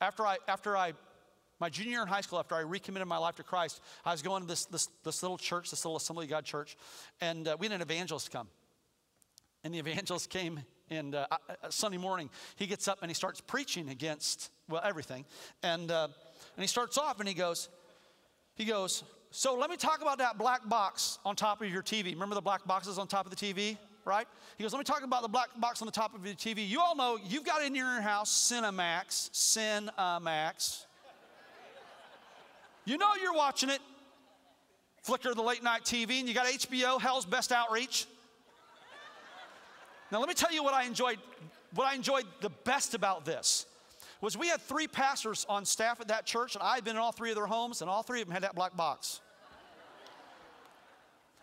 after 0.00 0.24
I 0.24 0.36
after 0.46 0.76
I 0.76 0.92
my 1.58 1.68
junior 1.68 1.90
year 1.90 2.02
in 2.02 2.06
high 2.06 2.20
school, 2.20 2.38
after 2.38 2.54
I 2.54 2.60
recommitted 2.60 3.08
my 3.08 3.18
life 3.18 3.34
to 3.36 3.42
Christ, 3.42 3.80
I 4.04 4.12
was 4.12 4.22
going 4.22 4.42
to 4.42 4.46
this, 4.46 4.66
this, 4.66 4.88
this 5.02 5.24
little 5.24 5.36
church, 5.36 5.70
this 5.70 5.84
little 5.84 5.96
Assembly 5.96 6.26
of 6.26 6.30
God 6.30 6.44
church, 6.44 6.76
and 7.20 7.48
uh, 7.48 7.56
we 7.58 7.66
had 7.66 7.72
an 7.72 7.82
evangelist 7.82 8.30
come. 8.30 8.46
And 9.64 9.74
the 9.74 9.78
evangelist 9.80 10.30
came 10.30 10.60
and 10.90 11.14
uh, 11.14 11.26
Sunday 11.70 11.98
morning, 11.98 12.30
he 12.56 12.66
gets 12.66 12.88
up 12.88 12.98
and 13.02 13.10
he 13.10 13.14
starts 13.14 13.40
preaching 13.40 13.88
against, 13.88 14.50
well, 14.68 14.82
everything. 14.84 15.24
And, 15.62 15.90
uh, 15.90 16.08
and 16.56 16.62
he 16.62 16.66
starts 16.66 16.98
off 16.98 17.20
and 17.20 17.28
he 17.28 17.34
goes, 17.34 17.68
he 18.54 18.64
goes, 18.64 19.04
so 19.30 19.54
let 19.54 19.70
me 19.70 19.76
talk 19.76 20.00
about 20.00 20.18
that 20.18 20.38
black 20.38 20.68
box 20.68 21.18
on 21.24 21.36
top 21.36 21.60
of 21.60 21.70
your 21.70 21.82
TV. 21.82 22.12
Remember 22.12 22.34
the 22.34 22.40
black 22.40 22.64
boxes 22.66 22.98
on 22.98 23.06
top 23.06 23.26
of 23.26 23.34
the 23.34 23.36
TV, 23.36 23.76
right? 24.04 24.26
He 24.56 24.64
goes, 24.64 24.72
let 24.72 24.78
me 24.78 24.84
talk 24.84 25.02
about 25.02 25.22
the 25.22 25.28
black 25.28 25.48
box 25.60 25.82
on 25.82 25.86
the 25.86 25.92
top 25.92 26.14
of 26.14 26.24
your 26.24 26.34
TV. 26.34 26.66
You 26.68 26.80
all 26.80 26.96
know 26.96 27.18
you've 27.22 27.44
got 27.44 27.62
in 27.62 27.74
your 27.74 28.00
house 28.00 28.50
Cinemax, 28.52 29.30
Cinemax. 29.30 30.84
You 32.84 32.96
know 32.96 33.10
you're 33.20 33.34
watching 33.34 33.68
it. 33.68 33.80
Flicker 35.02 35.34
the 35.34 35.42
late 35.42 35.62
night 35.62 35.84
TV, 35.84 36.18
and 36.18 36.28
you 36.28 36.34
got 36.34 36.46
HBO, 36.46 37.00
Hell's 37.00 37.24
Best 37.24 37.52
Outreach. 37.52 38.06
Now, 40.10 40.20
let 40.20 40.28
me 40.28 40.34
tell 40.34 40.52
you 40.52 40.62
what 40.62 40.74
I 40.74 40.84
enjoyed, 40.84 41.18
what 41.74 41.86
I 41.86 41.94
enjoyed 41.94 42.24
the 42.40 42.50
best 42.50 42.94
about 42.94 43.24
this 43.24 43.66
was 44.20 44.36
we 44.36 44.48
had 44.48 44.60
three 44.60 44.88
pastors 44.88 45.46
on 45.48 45.64
staff 45.64 46.00
at 46.00 46.08
that 46.08 46.26
church, 46.26 46.54
and 46.54 46.62
I 46.62 46.74
had 46.74 46.84
been 46.84 46.96
in 46.96 47.02
all 47.02 47.12
three 47.12 47.30
of 47.30 47.36
their 47.36 47.46
homes, 47.46 47.82
and 47.82 47.90
all 47.90 48.02
three 48.02 48.20
of 48.20 48.26
them 48.26 48.32
had 48.32 48.42
that 48.42 48.54
black 48.54 48.76
box. 48.76 49.20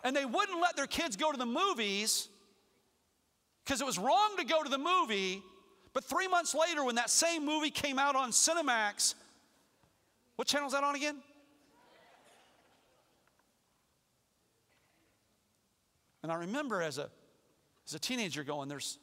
And 0.03 0.15
they 0.15 0.25
wouldn't 0.25 0.59
let 0.61 0.75
their 0.75 0.87
kids 0.87 1.15
go 1.15 1.31
to 1.31 1.37
the 1.37 1.45
movies 1.45 2.27
because 3.63 3.81
it 3.81 3.85
was 3.85 3.97
wrong 3.97 4.35
to 4.37 4.45
go 4.45 4.61
to 4.61 4.69
the 4.69 4.77
movie. 4.77 5.41
But 5.93 6.03
three 6.03 6.27
months 6.27 6.53
later, 6.53 6.83
when 6.83 6.95
that 6.95 7.09
same 7.09 7.45
movie 7.45 7.71
came 7.71 7.97
out 7.97 8.15
on 8.15 8.31
Cinemax, 8.31 9.15
what 10.35 10.47
channel 10.47 10.67
is 10.67 10.73
that 10.73 10.83
on 10.83 10.95
again? 10.95 11.17
And 16.21 16.31
I 16.31 16.35
remember 16.35 16.81
as 16.81 16.97
a 16.97 17.09
as 17.87 17.93
a 17.93 17.99
teenager 17.99 18.43
going, 18.43 18.67
there's, 18.67 18.97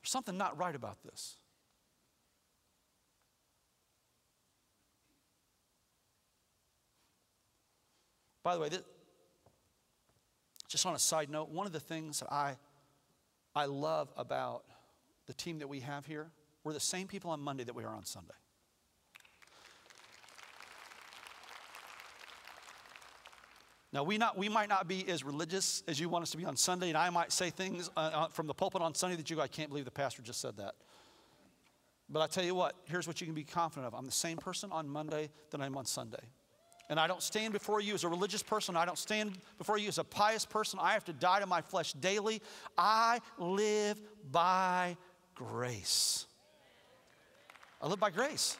there's 0.00 0.10
something 0.10 0.36
not 0.36 0.58
right 0.58 0.74
about 0.74 1.02
this. 1.04 1.36
By 8.42 8.54
the 8.54 8.60
way, 8.60 8.68
this, 8.68 8.82
just 10.68 10.86
on 10.86 10.94
a 10.94 10.98
side 10.98 11.30
note, 11.30 11.48
one 11.48 11.66
of 11.66 11.72
the 11.72 11.80
things 11.80 12.20
that 12.20 12.32
I, 12.32 12.56
I 13.54 13.64
love 13.64 14.12
about 14.16 14.64
the 15.26 15.32
team 15.32 15.58
that 15.58 15.68
we 15.68 15.80
have 15.80 16.06
here, 16.06 16.28
we're 16.62 16.72
the 16.72 16.78
same 16.78 17.08
people 17.08 17.30
on 17.30 17.40
Monday 17.40 17.64
that 17.64 17.74
we 17.74 17.82
are 17.82 17.94
on 17.94 18.04
Sunday. 18.04 18.34
Now, 23.96 24.02
we, 24.02 24.18
not, 24.18 24.36
we 24.36 24.50
might 24.50 24.68
not 24.68 24.86
be 24.86 25.08
as 25.08 25.24
religious 25.24 25.82
as 25.88 25.98
you 25.98 26.10
want 26.10 26.22
us 26.22 26.30
to 26.32 26.36
be 26.36 26.44
on 26.44 26.54
Sunday, 26.54 26.90
and 26.90 26.98
I 26.98 27.08
might 27.08 27.32
say 27.32 27.48
things 27.48 27.88
uh, 27.96 28.00
uh, 28.00 28.28
from 28.28 28.46
the 28.46 28.52
pulpit 28.52 28.82
on 28.82 28.94
Sunday 28.94 29.16
that 29.16 29.30
you 29.30 29.36
go, 29.36 29.42
I 29.42 29.48
can't 29.48 29.70
believe 29.70 29.86
the 29.86 29.90
pastor 29.90 30.20
just 30.20 30.38
said 30.38 30.58
that. 30.58 30.74
But 32.10 32.20
I 32.20 32.26
tell 32.26 32.44
you 32.44 32.54
what, 32.54 32.74
here's 32.84 33.08
what 33.08 33.22
you 33.22 33.26
can 33.26 33.34
be 33.34 33.42
confident 33.42 33.86
of 33.86 33.98
I'm 33.98 34.04
the 34.04 34.12
same 34.12 34.36
person 34.36 34.70
on 34.70 34.86
Monday 34.86 35.30
that 35.50 35.62
I'm 35.62 35.78
on 35.78 35.86
Sunday. 35.86 36.20
And 36.90 37.00
I 37.00 37.06
don't 37.06 37.22
stand 37.22 37.54
before 37.54 37.80
you 37.80 37.94
as 37.94 38.04
a 38.04 38.08
religious 38.10 38.42
person. 38.42 38.76
I 38.76 38.84
don't 38.84 38.98
stand 38.98 39.38
before 39.56 39.78
you 39.78 39.88
as 39.88 39.96
a 39.96 40.04
pious 40.04 40.44
person. 40.44 40.78
I 40.82 40.92
have 40.92 41.06
to 41.06 41.14
die 41.14 41.40
to 41.40 41.46
my 41.46 41.62
flesh 41.62 41.94
daily. 41.94 42.42
I 42.76 43.20
live 43.38 43.98
by 44.30 44.98
grace. 45.34 46.26
I 47.80 47.88
live 47.88 47.98
by 47.98 48.10
grace. 48.10 48.58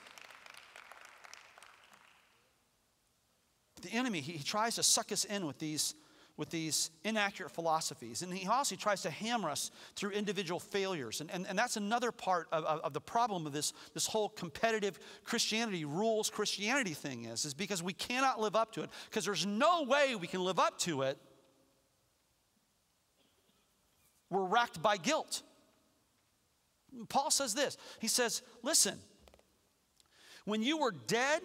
The 3.83 3.91
enemy, 3.91 4.21
he, 4.21 4.33
he 4.33 4.45
tries 4.45 4.77
to 4.77 4.83
suck 4.83 5.13
us 5.13 5.25
in 5.25 5.47
with 5.47 5.59
these 5.59 5.95
with 6.37 6.51
these 6.51 6.91
inaccurate 7.05 7.51
philosophies. 7.51 8.23
And 8.23 8.33
he 8.33 8.47
also 8.47 8.77
tries 8.77 9.03
to 9.03 9.11
hammer 9.11 9.49
us 9.49 9.71
through 9.95 10.11
individual 10.11 10.61
failures. 10.61 11.21
And, 11.21 11.31
and, 11.31 11.47
and 11.47 11.59
that's 11.59 11.77
another 11.77 12.13
part 12.13 12.49
of, 12.53 12.65
of, 12.65 12.81
of, 12.81 12.93
the 12.93 13.01
problem 13.01 13.47
of 13.47 13.53
this, 13.53 13.73
this 13.95 14.07
whole 14.07 14.29
competitive 14.29 14.99
Christianity, 15.25 15.85
rules 15.85 16.29
Christianity 16.29 16.93
thing 16.93 17.25
is, 17.25 17.45
is 17.45 17.55
because 17.55 17.83
we 17.83 17.95
cannot 17.95 18.39
live 18.39 18.55
up 18.55 18.73
to 18.73 18.83
it, 18.83 18.91
because 19.09 19.25
there's 19.25 19.47
no 19.47 19.85
way 19.85 20.15
we 20.15 20.27
can 20.27 20.45
live 20.45 20.59
up 20.59 20.79
to 20.81 21.03
it. 21.03 21.17
We're 24.29 24.45
racked 24.45 24.83
by 24.83 24.99
guilt. 24.99 25.43
Paul 27.09 27.31
says 27.31 27.55
this 27.55 27.79
He 27.99 28.09
says, 28.09 28.43
Listen, 28.63 28.99
when 30.45 30.63
you 30.63 30.79
were 30.79 30.93
dead, 31.07 31.43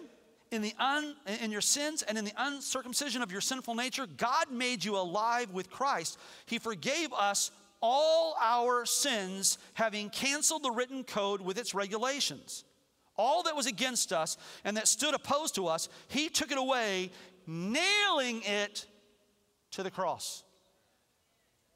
in, 0.52 0.62
the 0.62 0.74
un, 0.78 1.16
in 1.42 1.50
your 1.50 1.60
sins 1.60 2.02
and 2.02 2.16
in 2.18 2.24
the 2.24 2.32
uncircumcision 2.36 3.22
of 3.22 3.32
your 3.32 3.40
sinful 3.40 3.74
nature, 3.74 4.06
God 4.06 4.50
made 4.50 4.84
you 4.84 4.96
alive 4.96 5.50
with 5.50 5.70
Christ. 5.70 6.18
He 6.46 6.58
forgave 6.58 7.12
us 7.12 7.50
all 7.80 8.36
our 8.40 8.84
sins, 8.84 9.58
having 9.74 10.10
canceled 10.10 10.62
the 10.62 10.70
written 10.70 11.02
code 11.02 11.40
with 11.40 11.58
its 11.58 11.74
regulations. 11.74 12.64
All 13.16 13.42
that 13.42 13.56
was 13.56 13.66
against 13.66 14.12
us 14.12 14.36
and 14.64 14.76
that 14.76 14.86
stood 14.86 15.14
opposed 15.14 15.56
to 15.56 15.66
us, 15.66 15.88
He 16.08 16.28
took 16.28 16.52
it 16.52 16.58
away, 16.58 17.10
nailing 17.46 18.42
it 18.44 18.86
to 19.72 19.82
the 19.82 19.90
cross. 19.90 20.44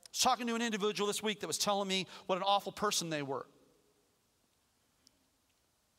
I 0.07 0.09
was 0.13 0.21
talking 0.21 0.47
to 0.47 0.55
an 0.55 0.63
individual 0.63 1.07
this 1.07 1.23
week 1.23 1.41
that 1.41 1.47
was 1.47 1.59
telling 1.59 1.89
me 1.89 2.07
what 2.27 2.37
an 2.37 2.45
awful 2.47 2.73
person 2.73 3.11
they 3.11 3.23
were. 3.23 3.47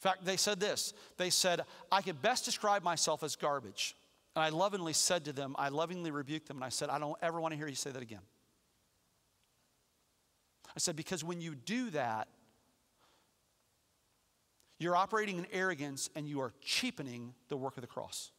Fact, 0.07 0.23
they 0.23 0.37
said 0.37 0.59
this 0.61 0.93
they 1.17 1.29
said, 1.29 1.61
I 1.91 2.01
could 2.01 2.21
best 2.21 2.45
describe 2.45 2.81
myself 2.81 3.23
as 3.23 3.35
garbage. 3.35 3.93
And 4.35 4.43
I 4.43 4.49
lovingly 4.49 4.93
said 4.93 5.25
to 5.25 5.33
them, 5.33 5.53
I 5.57 5.67
lovingly 5.67 6.11
rebuked 6.11 6.47
them, 6.47 6.57
and 6.57 6.63
I 6.63 6.69
said, 6.69 6.89
I 6.89 6.97
don't 6.97 7.17
ever 7.21 7.41
want 7.41 7.51
to 7.51 7.57
hear 7.57 7.67
you 7.67 7.75
say 7.75 7.91
that 7.91 8.01
again. 8.01 8.21
I 10.69 10.79
said, 10.79 10.95
because 10.95 11.23
when 11.23 11.41
you 11.41 11.55
do 11.55 11.89
that, 11.89 12.29
you're 14.79 14.95
operating 14.95 15.39
in 15.39 15.47
arrogance 15.51 16.09
and 16.15 16.29
you 16.29 16.39
are 16.39 16.53
cheapening 16.61 17.33
the 17.49 17.57
work 17.57 17.75
of 17.75 17.81
the 17.81 17.87
cross. 17.87 18.31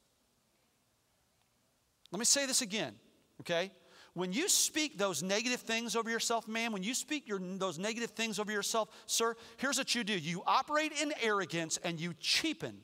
Let 2.13 2.19
me 2.19 2.25
say 2.25 2.47
this 2.47 2.63
again, 2.63 2.95
okay? 3.41 3.73
When 4.19 4.33
you 4.33 4.49
speak 4.49 4.99
those 4.99 5.23
negative 5.23 5.61
things 5.61 5.95
over 5.95 6.11
yourself, 6.11 6.49
man, 6.49 6.73
when 6.73 6.83
you 6.83 6.93
speak 6.93 7.29
your, 7.29 7.39
those 7.39 7.79
negative 7.79 8.11
things 8.11 8.41
over 8.41 8.51
yourself, 8.51 8.89
sir, 9.07 9.37
here's 9.59 9.79
what 9.79 9.95
you 9.95 10.03
do 10.03 10.13
you 10.13 10.43
operate 10.45 10.91
in 11.01 11.13
arrogance 11.23 11.79
and 11.85 12.01
you 12.01 12.15
cheapen 12.19 12.79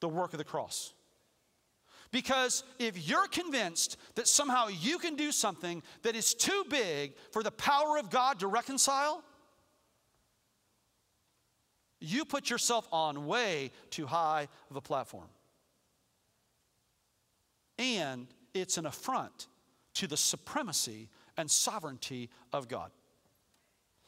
the 0.00 0.08
work 0.08 0.32
of 0.32 0.38
the 0.38 0.44
cross. 0.44 0.94
Because 2.12 2.64
if 2.78 3.06
you're 3.06 3.26
convinced 3.26 3.98
that 4.14 4.26
somehow 4.26 4.68
you 4.68 4.96
can 4.96 5.16
do 5.16 5.32
something 5.32 5.82
that 6.00 6.16
is 6.16 6.32
too 6.32 6.64
big 6.70 7.12
for 7.30 7.42
the 7.42 7.50
power 7.50 7.98
of 7.98 8.08
God 8.08 8.40
to 8.40 8.46
reconcile, 8.46 9.22
you 12.00 12.24
put 12.24 12.48
yourself 12.48 12.88
on 12.90 13.26
way 13.26 13.70
too 13.90 14.06
high 14.06 14.48
of 14.70 14.76
a 14.76 14.80
platform. 14.80 15.28
And 17.76 18.28
it's 18.54 18.78
an 18.78 18.86
affront 18.86 19.48
to 19.94 20.06
the 20.06 20.16
supremacy 20.16 21.08
and 21.36 21.50
sovereignty 21.50 22.30
of 22.52 22.68
God. 22.68 22.90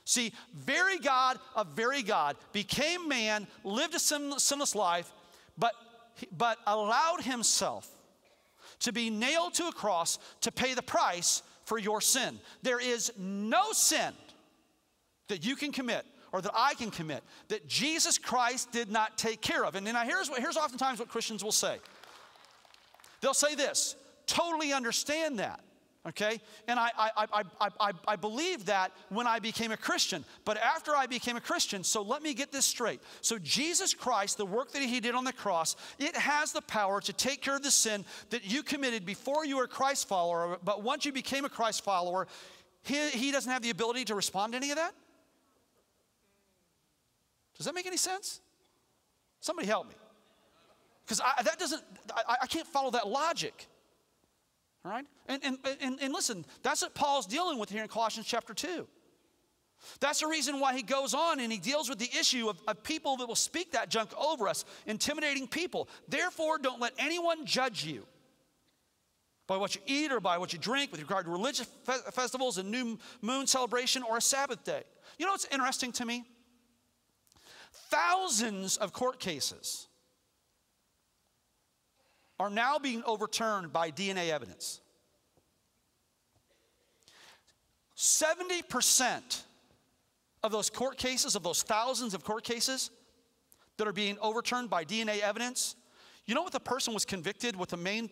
See, 0.05 0.33
very 0.55 0.99
God 0.99 1.39
of 1.57 1.69
very 1.69 2.03
God 2.03 2.37
became 2.53 3.09
man, 3.09 3.49
lived 3.65 3.95
a 3.95 3.99
sinless 3.99 4.75
life, 4.75 5.13
but, 5.59 5.73
but 6.37 6.59
allowed 6.67 7.23
himself 7.23 7.91
to 8.81 8.93
be 8.93 9.11
nailed 9.11 9.55
to 9.55 9.67
a 9.67 9.73
cross 9.73 10.19
to 10.43 10.53
pay 10.53 10.75
the 10.75 10.83
price 10.83 11.43
for 11.65 11.79
your 11.79 12.01
sin. 12.01 12.39
There 12.63 12.81
is 12.81 13.13
no 13.19 13.73
sin 13.73 14.13
that 15.29 15.45
you 15.45 15.57
can 15.57 15.73
commit 15.73 16.05
or 16.33 16.41
that 16.41 16.53
I 16.55 16.75
can 16.75 16.91
commit 16.91 17.25
that 17.49 17.67
Jesus 17.67 18.19
Christ 18.19 18.71
did 18.71 18.91
not 18.91 19.19
take 19.19 19.41
care 19.41 19.65
of. 19.65 19.75
And 19.75 19.85
now 19.85 20.05
here's, 20.05 20.31
what, 20.31 20.41
here's 20.41 20.57
oftentimes 20.57 21.01
what 21.01 21.09
Christians 21.09 21.43
will 21.43 21.53
say 21.53 21.79
they'll 23.21 23.35
say 23.35 23.55
this 23.57 23.97
totally 24.27 24.73
understand 24.73 25.41
that. 25.41 25.61
Okay? 26.09 26.41
And 26.69 26.79
I, 26.79 26.91
I, 26.97 27.27
I, 27.33 27.69
I, 27.81 27.91
I 28.07 28.17
believe 28.17 28.67
that 28.67 28.93
when 29.09 29.27
I 29.27 29.41
became 29.41 29.73
a 29.73 29.77
Christian. 29.77 30.25
But 30.45 30.57
after 30.57 30.95
I 30.95 31.07
became 31.07 31.37
a 31.37 31.41
Christian, 31.41 31.83
so 31.83 32.03
let 32.03 32.23
me 32.23 32.33
get 32.33 32.53
this 32.53 32.65
straight. 32.65 33.01
So, 33.23 33.39
Jesus 33.39 33.93
Christ, 33.93 34.37
the 34.37 34.47
work 34.47 34.71
that 34.73 34.83
He 34.83 35.01
did 35.01 35.17
on 35.17 35.25
the 35.25 35.33
cross, 35.33 35.75
it 35.99 36.17
has 36.17 36.53
the 36.53 36.63
power 36.63 37.01
to 37.01 37.13
take 37.13 37.43
care 37.43 37.57
of 37.57 37.63
the 37.63 37.73
sin 37.73 38.05
that 38.31 38.45
you 38.45 38.63
committed 38.63 39.05
before 39.05 39.45
you 39.45 39.57
were 39.57 39.65
a 39.65 39.69
Christ 39.69 40.07
follower. 40.07 40.59
But 40.63 40.85
once 40.85 41.05
you 41.05 41.13
became 41.13 41.45
a 41.45 41.49
Christ 41.49 41.83
follower, 41.83 42.29
He, 42.85 43.09
he 43.11 43.33
doesn't 43.33 43.51
have 43.51 43.63
the 43.63 43.71
ability 43.71 44.05
to 44.05 44.15
respond 44.15 44.53
to 44.53 44.59
any 44.59 44.71
of 44.71 44.77
that? 44.77 44.95
Does 47.57 47.67
that 47.67 47.75
make 47.75 47.87
any 47.87 47.97
sense? 47.97 48.41
Somebody 49.41 49.67
help 49.67 49.89
me. 49.89 49.95
Because 51.05 51.19
that 51.19 51.59
doesn't, 51.59 51.83
I, 52.15 52.37
I 52.43 52.47
can't 52.47 52.67
follow 52.67 52.91
that 52.93 53.09
logic. 53.09 53.67
All 54.87 54.93
right? 54.93 55.05
And, 55.27 55.43
and, 55.45 55.59
and, 55.81 55.99
and 56.01 56.13
listen, 56.13 56.45
that's 56.63 56.83
what 56.83 56.95
Paul's 56.95 57.27
dealing 57.27 57.59
with 57.59 57.71
here 57.71 57.83
in 57.83 57.89
Colossians 57.89 58.27
chapter 58.29 58.55
2. 58.55 58.87
That's 59.99 60.21
the 60.21 60.29
reason 60.29 60.61
why 60.61 60.75
he 60.75 60.83
goes 60.83 61.13
on 61.13 61.41
and 61.41 61.51
he 61.51 61.59
deals 61.59 61.89
with 61.89 61.99
the 61.99 62.09
issue 62.19 62.49
of, 62.49 62.61
of, 62.69 62.83
people 62.85 63.17
that 63.17 63.27
will 63.27 63.35
speak 63.35 63.73
that 63.73 63.91
junk 63.91 64.11
over 64.17 64.49
us, 64.49 64.65
intimidating 64.87 65.49
people. 65.49 65.89
Therefore, 66.09 66.59
don't 66.59 66.81
let 66.81 66.93
anyone 66.99 67.45
judge 67.45 67.85
you 67.85 68.07
by 69.49 69.57
what 69.57 69.75
you 69.75 69.81
eat 69.87 70.13
or 70.13 70.21
by 70.21 70.39
what 70.39 70.53
you 70.53 70.59
drink 70.59 70.93
with 70.93 71.01
regard 71.01 71.25
to 71.25 71.33
religious 71.33 71.67
fe- 71.85 72.11
festivals, 72.13 72.57
a 72.59 72.63
new 72.63 72.97
moon 73.23 73.47
celebration, 73.47 74.05
or 74.05 74.19
a 74.19 74.21
Sabbath 74.21 74.63
day. 74.65 74.83
You 75.19 75.27
know 75.27 75.33
what's 75.33 75.47
interesting 75.47 75.93
to 75.93 76.07
me? 76.07 76.25
Thousands 77.91 78.77
of 78.77 78.93
court 78.93 79.19
cases 79.19 79.89
are 82.39 82.51
now 82.51 82.79
being 82.79 83.03
overturned 83.05 83.73
by 83.73 83.91
DNA 83.91 84.31
evidence. 84.31 84.81
70% 87.97 89.43
of 90.43 90.53
those 90.53 90.69
court 90.69 90.99
cases, 90.99 91.35
of 91.35 91.43
those 91.43 91.63
thousands 91.63 92.13
of 92.15 92.25
court 92.25 92.45
cases 92.45 92.91
that 93.79 93.89
are 93.89 93.93
being 93.93 94.19
overturned 94.21 94.69
by 94.69 94.85
DNA 94.85 95.21
evidence, 95.21 95.77
you 96.27 96.35
know 96.35 96.43
what 96.43 96.53
the 96.53 96.61
person 96.61 96.93
was 96.93 97.05
convicted, 97.05 97.57
what 97.57 97.69
the 97.71 97.77
main, 97.77 98.11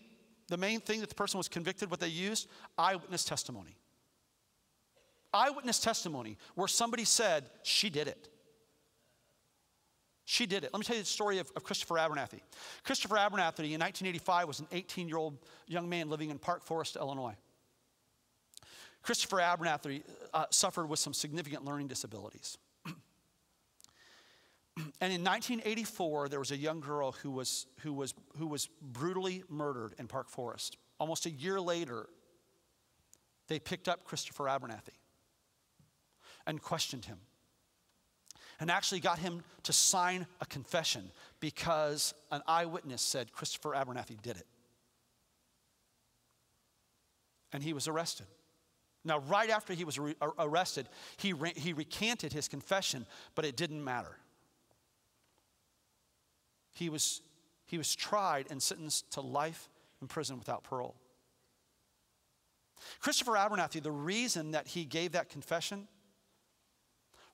the 0.48 0.56
main 0.56 0.80
thing 0.80 1.00
that 1.00 1.10
the 1.10 1.14
person 1.14 1.36
was 1.36 1.48
convicted, 1.48 1.90
what 1.90 2.00
they 2.00 2.08
used? 2.08 2.48
Eyewitness 2.78 3.24
testimony. 3.24 3.76
Eyewitness 5.34 5.80
testimony, 5.80 6.38
where 6.54 6.68
somebody 6.68 7.04
said, 7.04 7.50
she 7.62 7.90
did 7.90 8.08
it. 8.08 8.28
She 10.24 10.46
did 10.46 10.64
it. 10.64 10.72
Let 10.72 10.78
me 10.78 10.84
tell 10.84 10.96
you 10.96 11.02
the 11.02 11.08
story 11.08 11.38
of, 11.38 11.50
of, 11.54 11.64
Christopher 11.64 11.96
Abernathy. 11.96 12.40
Christopher 12.82 13.16
Abernathy 13.16 13.72
in 13.72 13.80
1985 13.80 14.48
was 14.48 14.60
an 14.60 14.66
18 14.72 15.06
year 15.06 15.18
old 15.18 15.36
young 15.68 15.88
man 15.88 16.08
living 16.08 16.30
in 16.30 16.38
Park 16.38 16.64
Forest, 16.64 16.96
Illinois. 16.96 17.34
Christopher 19.02 19.38
Abernathy 19.38 20.02
uh, 20.32 20.46
suffered 20.48 20.88
with 20.88 20.98
some 20.98 21.12
significant 21.12 21.66
learning 21.66 21.88
disabilities. 21.88 22.56
and 24.76 25.12
in 25.12 25.22
1984, 25.22 26.30
there 26.30 26.38
was 26.38 26.52
a 26.52 26.56
young 26.56 26.80
girl 26.80 27.12
who 27.12 27.30
was, 27.30 27.66
who, 27.80 27.92
was, 27.92 28.14
who 28.38 28.46
was 28.46 28.70
brutally 28.80 29.44
murdered 29.50 29.94
in 29.98 30.06
Park 30.06 30.30
Forest. 30.30 30.78
Almost 30.98 31.26
a 31.26 31.30
year 31.30 31.60
later, 31.60 32.06
they 33.48 33.58
picked 33.58 33.88
up 33.88 34.04
Christopher 34.04 34.44
Abernathy 34.44 34.96
and 36.46 36.62
questioned 36.62 37.04
him 37.04 37.18
and 38.60 38.70
actually 38.70 39.00
got 39.00 39.18
him 39.18 39.42
to 39.64 39.72
sign 39.72 40.26
a 40.40 40.46
confession 40.46 41.10
because 41.40 42.14
an 42.30 42.42
eyewitness 42.46 43.02
said 43.02 43.32
Christopher 43.32 43.72
Abernathy 43.72 44.20
did 44.22 44.36
it. 44.36 44.46
And 47.52 47.62
he 47.62 47.72
was 47.72 47.88
arrested. 47.88 48.26
Now, 49.04 49.18
right 49.20 49.50
after 49.50 49.74
he 49.74 49.84
was 49.84 49.98
re- 49.98 50.16
arrested, 50.38 50.88
he, 51.18 51.32
re- 51.32 51.52
he 51.54 51.72
recanted 51.72 52.32
his 52.32 52.48
confession, 52.48 53.06
but 53.34 53.44
it 53.44 53.56
didn't 53.56 53.84
matter. 53.84 54.16
He 56.72 56.88
was, 56.88 57.20
he 57.66 57.78
was 57.78 57.94
tried 57.94 58.46
and 58.50 58.62
sentenced 58.62 59.12
to 59.12 59.20
life 59.20 59.68
in 60.00 60.08
prison 60.08 60.38
without 60.38 60.64
parole. 60.64 60.96
Christopher 63.00 63.32
Abernathy, 63.32 63.82
the 63.82 63.92
reason 63.92 64.52
that 64.52 64.68
he 64.68 64.84
gave 64.84 65.12
that 65.12 65.28
confession 65.28 65.86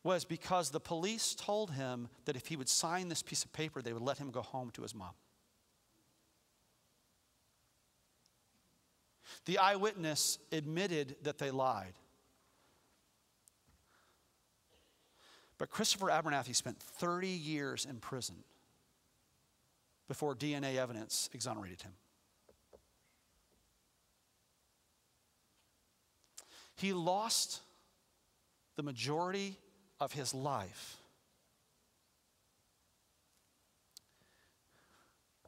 was 0.03 0.24
because 0.24 0.70
the 0.70 0.80
police 0.80 1.34
told 1.34 1.72
him 1.72 2.09
that 2.24 2.36
if 2.36 2.46
he 2.46 2.57
would 2.57 2.68
sign 2.68 3.09
this 3.09 3.22
piece 3.22 3.44
of 3.44 3.53
paper, 3.53 3.82
they 3.82 3.92
would 3.92 4.03
let 4.03 4.18
him 4.18 4.30
go 4.30 4.40
home 4.40 4.70
to 4.70 4.82
his 4.82 4.94
mom. 4.94 5.11
The 9.44 9.59
eyewitness 9.59 10.38
admitted 10.51 11.16
that 11.22 11.38
they 11.38 11.51
lied. 11.51 11.94
But 15.59 15.70
Christopher 15.70 16.07
Abernathy 16.07 16.57
spent 16.57 16.80
30 16.80 17.28
years 17.28 17.84
in 17.84 17.98
prison 17.98 18.36
before 20.09 20.34
DNA 20.34 20.76
evidence 20.76 21.28
exonerated 21.34 21.82
him. 21.82 21.92
He 26.76 26.94
lost 26.94 27.61
the 28.76 28.82
majority 28.82 29.59
of 30.01 30.12
his 30.12 30.32
life 30.32 30.96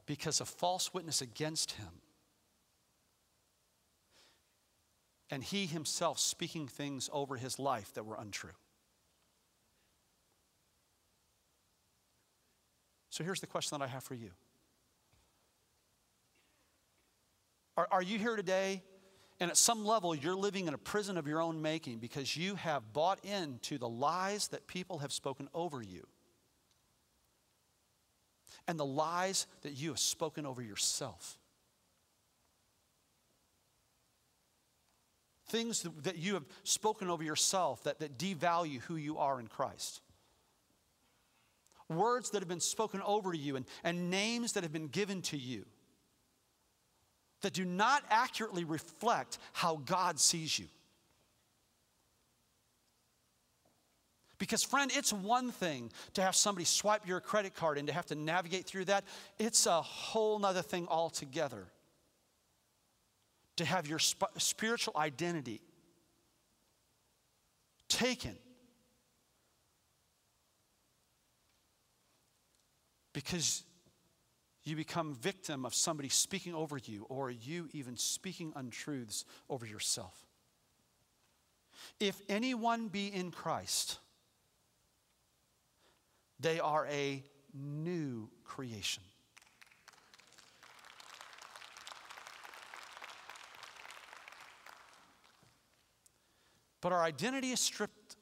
because 0.06 0.40
a 0.40 0.44
false 0.44 0.92
witness 0.92 1.22
against 1.22 1.72
him. 1.72 1.88
And 5.30 5.42
he 5.42 5.64
himself 5.64 6.18
speaking 6.18 6.68
things 6.68 7.08
over 7.12 7.36
his 7.36 7.58
life 7.58 7.94
that 7.94 8.04
were 8.04 8.16
untrue. 8.16 8.50
So 13.08 13.24
here's 13.24 13.40
the 13.40 13.46
question 13.46 13.78
that 13.78 13.84
I 13.84 13.88
have 13.88 14.04
for 14.04 14.14
you 14.14 14.30
Are, 17.76 17.88
are 17.90 18.02
you 18.02 18.18
here 18.18 18.36
today 18.36 18.82
and 19.42 19.50
at 19.50 19.56
some 19.56 19.84
level, 19.84 20.14
you're 20.14 20.36
living 20.36 20.68
in 20.68 20.74
a 20.74 20.78
prison 20.78 21.18
of 21.18 21.26
your 21.26 21.42
own 21.42 21.60
making 21.60 21.98
because 21.98 22.36
you 22.36 22.54
have 22.54 22.92
bought 22.92 23.18
into 23.24 23.76
the 23.76 23.88
lies 23.88 24.46
that 24.48 24.68
people 24.68 24.98
have 24.98 25.12
spoken 25.12 25.48
over 25.52 25.82
you 25.82 26.06
and 28.68 28.78
the 28.78 28.84
lies 28.84 29.48
that 29.62 29.72
you 29.72 29.88
have 29.88 29.98
spoken 29.98 30.46
over 30.46 30.62
yourself. 30.62 31.40
Things 35.48 35.84
that 36.02 36.18
you 36.18 36.34
have 36.34 36.44
spoken 36.62 37.10
over 37.10 37.24
yourself 37.24 37.82
that, 37.82 37.98
that 37.98 38.16
devalue 38.16 38.80
who 38.82 38.94
you 38.94 39.18
are 39.18 39.40
in 39.40 39.48
Christ. 39.48 40.02
Words 41.88 42.30
that 42.30 42.42
have 42.42 42.48
been 42.48 42.60
spoken 42.60 43.02
over 43.04 43.34
you 43.34 43.56
and, 43.56 43.66
and 43.82 44.08
names 44.08 44.52
that 44.52 44.62
have 44.62 44.72
been 44.72 44.86
given 44.86 45.20
to 45.22 45.36
you 45.36 45.66
that 47.42 47.52
do 47.52 47.64
not 47.64 48.02
accurately 48.10 48.64
reflect 48.64 49.38
how 49.52 49.80
God 49.84 50.18
sees 50.18 50.58
you. 50.58 50.66
Because, 54.38 54.64
friend, 54.64 54.90
it's 54.92 55.12
one 55.12 55.52
thing 55.52 55.92
to 56.14 56.22
have 56.22 56.34
somebody 56.34 56.64
swipe 56.64 57.06
your 57.06 57.20
credit 57.20 57.54
card 57.54 57.78
and 57.78 57.86
to 57.86 57.92
have 57.92 58.06
to 58.06 58.16
navigate 58.16 58.66
through 58.66 58.86
that. 58.86 59.04
It's 59.38 59.66
a 59.66 59.80
whole 59.80 60.38
nother 60.40 60.62
thing 60.62 60.88
altogether 60.88 61.68
to 63.56 63.64
have 63.64 63.86
your 63.86 64.00
sp- 64.02 64.34
spiritual 64.38 64.94
identity 64.96 65.60
taken 67.88 68.36
because 73.12 73.62
you 74.64 74.76
become 74.76 75.14
victim 75.14 75.64
of 75.64 75.74
somebody 75.74 76.08
speaking 76.08 76.54
over 76.54 76.78
you 76.78 77.04
or 77.08 77.30
you 77.30 77.68
even 77.72 77.96
speaking 77.96 78.52
untruths 78.54 79.24
over 79.50 79.66
yourself. 79.66 80.24
If 81.98 82.20
anyone 82.28 82.88
be 82.88 83.08
in 83.08 83.30
Christ, 83.32 83.98
they 86.38 86.60
are 86.60 86.86
a 86.86 87.22
new 87.52 88.28
creation. 88.44 89.02
But 96.80 96.92
our 96.92 97.02
identity 97.02 97.52
is 97.52 97.60
stripped 97.60 98.16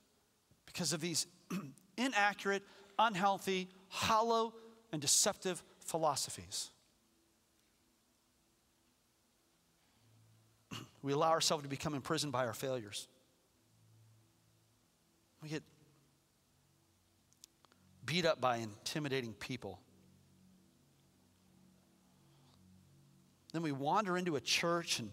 because 0.67 0.93
of 0.93 1.01
these 1.01 1.27
inaccurate, 1.97 2.63
unhealthy, 2.99 3.69
hollow, 3.89 4.55
and 4.93 5.01
deceptive 5.01 5.63
philosophies. 5.91 6.71
we 11.03 11.13
allow 11.13 11.31
ourselves 11.31 11.65
to 11.65 11.69
become 11.69 11.95
imprisoned 11.95 12.33
by 12.33 12.47
our 12.47 12.55
failures. 12.55 13.09
We 15.43 15.49
get 15.49 15.65
beat 18.07 18.25
up 18.25 18.41
by 18.41 18.59
intimidating 18.59 19.33
people. 19.35 19.81
Then 23.53 23.63
we 23.63 23.73
wander 23.73 24.17
into 24.17 24.37
a 24.37 24.41
church, 24.41 25.01
and 25.01 25.11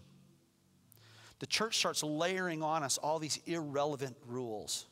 the 1.40 1.46
church 1.46 1.76
starts 1.76 2.04
layering 2.04 2.62
on 2.62 2.84
us 2.84 2.98
all 2.98 3.18
these 3.18 3.40
irrelevant 3.46 4.16
rules. 4.26 4.86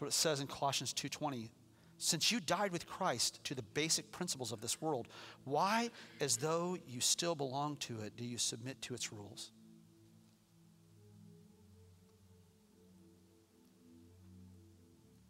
What 0.00 0.08
it 0.08 0.12
says 0.12 0.40
in 0.40 0.46
Colossians 0.46 0.92
2:20. 0.92 1.50
Since 1.98 2.32
you 2.32 2.40
died 2.40 2.72
with 2.72 2.86
Christ 2.86 3.44
to 3.44 3.54
the 3.54 3.62
basic 3.62 4.10
principles 4.10 4.52
of 4.52 4.62
this 4.62 4.80
world, 4.80 5.06
why, 5.44 5.90
as 6.18 6.38
though 6.38 6.78
you 6.86 7.02
still 7.02 7.34
belong 7.34 7.76
to 7.76 8.00
it, 8.00 8.16
do 8.16 8.24
you 8.24 8.38
submit 8.38 8.80
to 8.82 8.94
its 8.94 9.12
rules? 9.12 9.52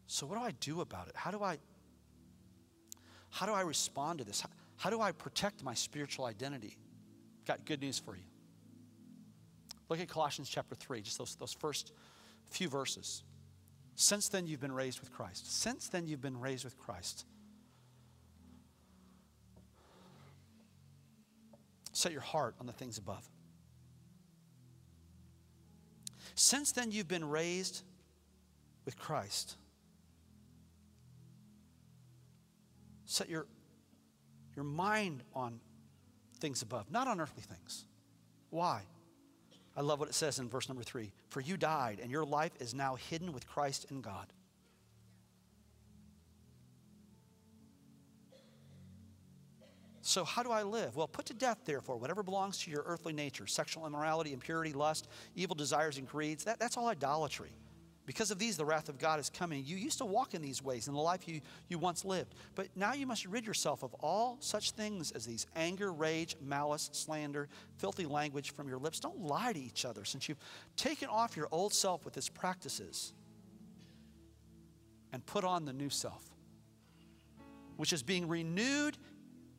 So 0.07 0.27
what 0.27 0.39
do 0.39 0.45
I 0.45 0.53
do 0.53 0.81
about 0.81 1.09
it? 1.09 1.16
How 1.16 1.33
do 1.33 1.43
I 1.43 1.59
how 3.31 3.47
do 3.47 3.53
I 3.53 3.62
respond 3.62 4.18
to 4.18 4.25
this? 4.25 4.41
How, 4.41 4.49
how 4.77 4.91
do 4.91 5.01
I 5.01 5.12
protect 5.12 5.62
my 5.64 5.75
spiritual 5.75 6.25
identity? 6.25 6.77
Got 7.47 7.64
good 7.64 7.81
news 7.81 7.99
for 7.99 8.16
you. 8.16 8.23
Look 9.89 10.01
at 10.01 10.09
Colossians 10.09 10.49
chapter 10.49 10.75
3, 10.75 11.03
just 11.03 11.18
those, 11.18 11.35
those 11.37 11.53
first 11.53 11.93
few 12.49 12.68
verses. 12.68 13.25
Since 14.01 14.30
then, 14.30 14.46
you've 14.46 14.62
been 14.62 14.72
raised 14.72 14.98
with 14.98 15.12
Christ. 15.12 15.61
Since 15.61 15.90
then, 15.90 16.07
you've 16.07 16.22
been 16.22 16.40
raised 16.40 16.64
with 16.64 16.78
Christ. 16.78 17.26
Set 21.92 22.11
your 22.11 22.22
heart 22.22 22.55
on 22.59 22.66
the 22.66 22.72
things 22.72 22.96
above. 22.96 23.28
Since 26.34 26.72
then, 26.72 26.90
you've 26.90 27.09
been 27.09 27.28
raised 27.28 27.82
with 28.86 28.98
Christ. 28.98 29.57
Set 33.05 33.28
your, 33.28 33.46
your 34.57 34.64
mind 34.64 35.24
on 35.34 35.61
things 36.38 36.62
above, 36.62 36.90
not 36.90 37.07
on 37.07 37.20
earthly 37.20 37.42
things. 37.42 37.84
Why? 38.48 38.80
I 39.81 39.83
love 39.83 39.99
what 39.99 40.11
it 40.11 40.14
says 40.14 40.39
in 40.39 40.47
verse 40.47 40.68
number 40.68 40.85
three 40.85 41.11
For 41.31 41.41
you 41.41 41.57
died, 41.57 42.01
and 42.03 42.11
your 42.11 42.26
life 42.26 42.53
is 42.61 42.74
now 42.74 42.97
hidden 42.97 43.33
with 43.33 43.49
Christ 43.49 43.87
in 43.91 44.03
God. 44.03 44.26
So, 50.03 50.22
how 50.22 50.43
do 50.43 50.51
I 50.51 50.64
live? 50.64 50.97
Well, 50.97 51.09
put 51.09 51.24
to 51.26 51.35
death, 51.35 51.61
therefore, 51.64 51.97
whatever 51.97 52.22
belongs 52.22 52.59
to 52.64 52.70
your 52.70 52.83
earthly 52.85 53.14
nature 53.14 53.47
sexual 53.47 53.87
immorality, 53.87 54.35
impurity, 54.35 54.74
lust, 54.74 55.09
evil 55.35 55.55
desires, 55.55 55.97
and 55.97 56.07
greeds. 56.07 56.45
That, 56.45 56.59
that's 56.59 56.76
all 56.76 56.89
idolatry. 56.89 57.57
Because 58.11 58.32
of 58.32 58.40
these, 58.40 58.56
the 58.56 58.64
wrath 58.64 58.88
of 58.88 58.98
God 58.98 59.20
is 59.20 59.30
coming. 59.30 59.62
You 59.64 59.76
used 59.76 59.98
to 59.98 60.04
walk 60.04 60.34
in 60.34 60.42
these 60.42 60.64
ways 60.64 60.88
in 60.88 60.94
the 60.94 61.00
life 61.00 61.28
you, 61.28 61.40
you 61.68 61.78
once 61.78 62.04
lived. 62.04 62.34
But 62.56 62.66
now 62.74 62.92
you 62.92 63.06
must 63.06 63.24
rid 63.24 63.46
yourself 63.46 63.84
of 63.84 63.94
all 64.00 64.36
such 64.40 64.72
things 64.72 65.12
as 65.12 65.24
these 65.24 65.46
anger, 65.54 65.92
rage, 65.92 66.34
malice, 66.42 66.90
slander, 66.92 67.48
filthy 67.76 68.06
language 68.06 68.52
from 68.52 68.68
your 68.68 68.78
lips. 68.78 68.98
Don't 68.98 69.20
lie 69.20 69.52
to 69.52 69.61
each 69.61 69.84
other, 69.84 70.04
since 70.04 70.28
you've 70.28 70.40
taken 70.74 71.08
off 71.08 71.36
your 71.36 71.46
old 71.52 71.72
self 71.72 72.04
with 72.04 72.16
its 72.16 72.28
practices 72.28 73.12
and 75.12 75.24
put 75.24 75.44
on 75.44 75.64
the 75.64 75.72
new 75.72 75.88
self, 75.88 76.24
which 77.76 77.92
is 77.92 78.02
being 78.02 78.26
renewed 78.26 78.98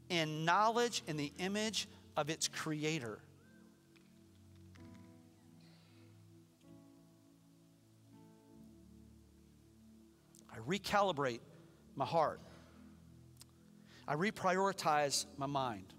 in 0.09 0.43
knowledge 0.43 1.03
in 1.07 1.15
the 1.15 1.31
image 1.39 1.87
of 2.17 2.29
its 2.29 2.49
creator. 2.49 3.19
Recalibrate 10.71 11.39
my 11.95 12.05
heart. 12.05 12.39
I 14.07 14.15
reprioritize 14.15 15.25
my 15.37 15.45
mind. 15.45 15.93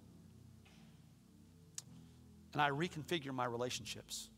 And 2.53 2.61
I 2.61 2.71
reconfigure 2.71 3.33
my 3.33 3.45
relationships. 3.45 4.29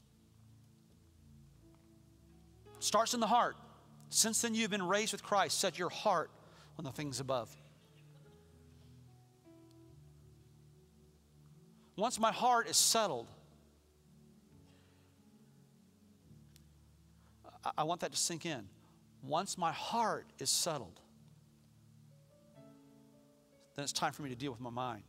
Starts 2.78 3.14
in 3.14 3.20
the 3.20 3.26
heart. 3.26 3.56
Since 4.08 4.42
then 4.42 4.54
you've 4.54 4.70
been 4.70 4.86
raised 4.86 5.12
with 5.12 5.22
Christ. 5.22 5.58
Set 5.58 5.78
your 5.78 5.88
heart 5.88 6.30
on 6.78 6.84
the 6.84 6.92
things 6.92 7.20
above. 7.20 7.54
once 11.96 12.18
my 12.18 12.32
heart 12.32 12.68
is 12.68 12.76
settled, 12.76 13.28
I, 17.64 17.70
I 17.78 17.84
want 17.84 18.00
that 18.00 18.12
to 18.12 18.18
sink 18.18 18.46
in. 18.46 18.68
Once 19.26 19.56
my 19.56 19.72
heart 19.72 20.26
is 20.38 20.50
settled, 20.50 21.00
then 23.74 23.82
it's 23.82 23.92
time 23.92 24.12
for 24.12 24.22
me 24.22 24.28
to 24.28 24.36
deal 24.36 24.50
with 24.50 24.60
my 24.60 24.70
mind. 24.70 25.02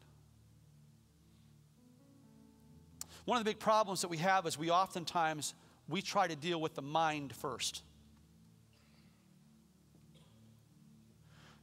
One 3.25 3.37
of 3.37 3.43
the 3.43 3.49
big 3.49 3.59
problems 3.59 4.01
that 4.01 4.07
we 4.07 4.17
have 4.17 4.45
is 4.45 4.57
we 4.57 4.69
oftentimes 4.69 5.53
we 5.89 6.01
try 6.01 6.27
to 6.27 6.35
deal 6.35 6.61
with 6.61 6.75
the 6.75 6.81
mind 6.81 7.35
first. 7.35 7.81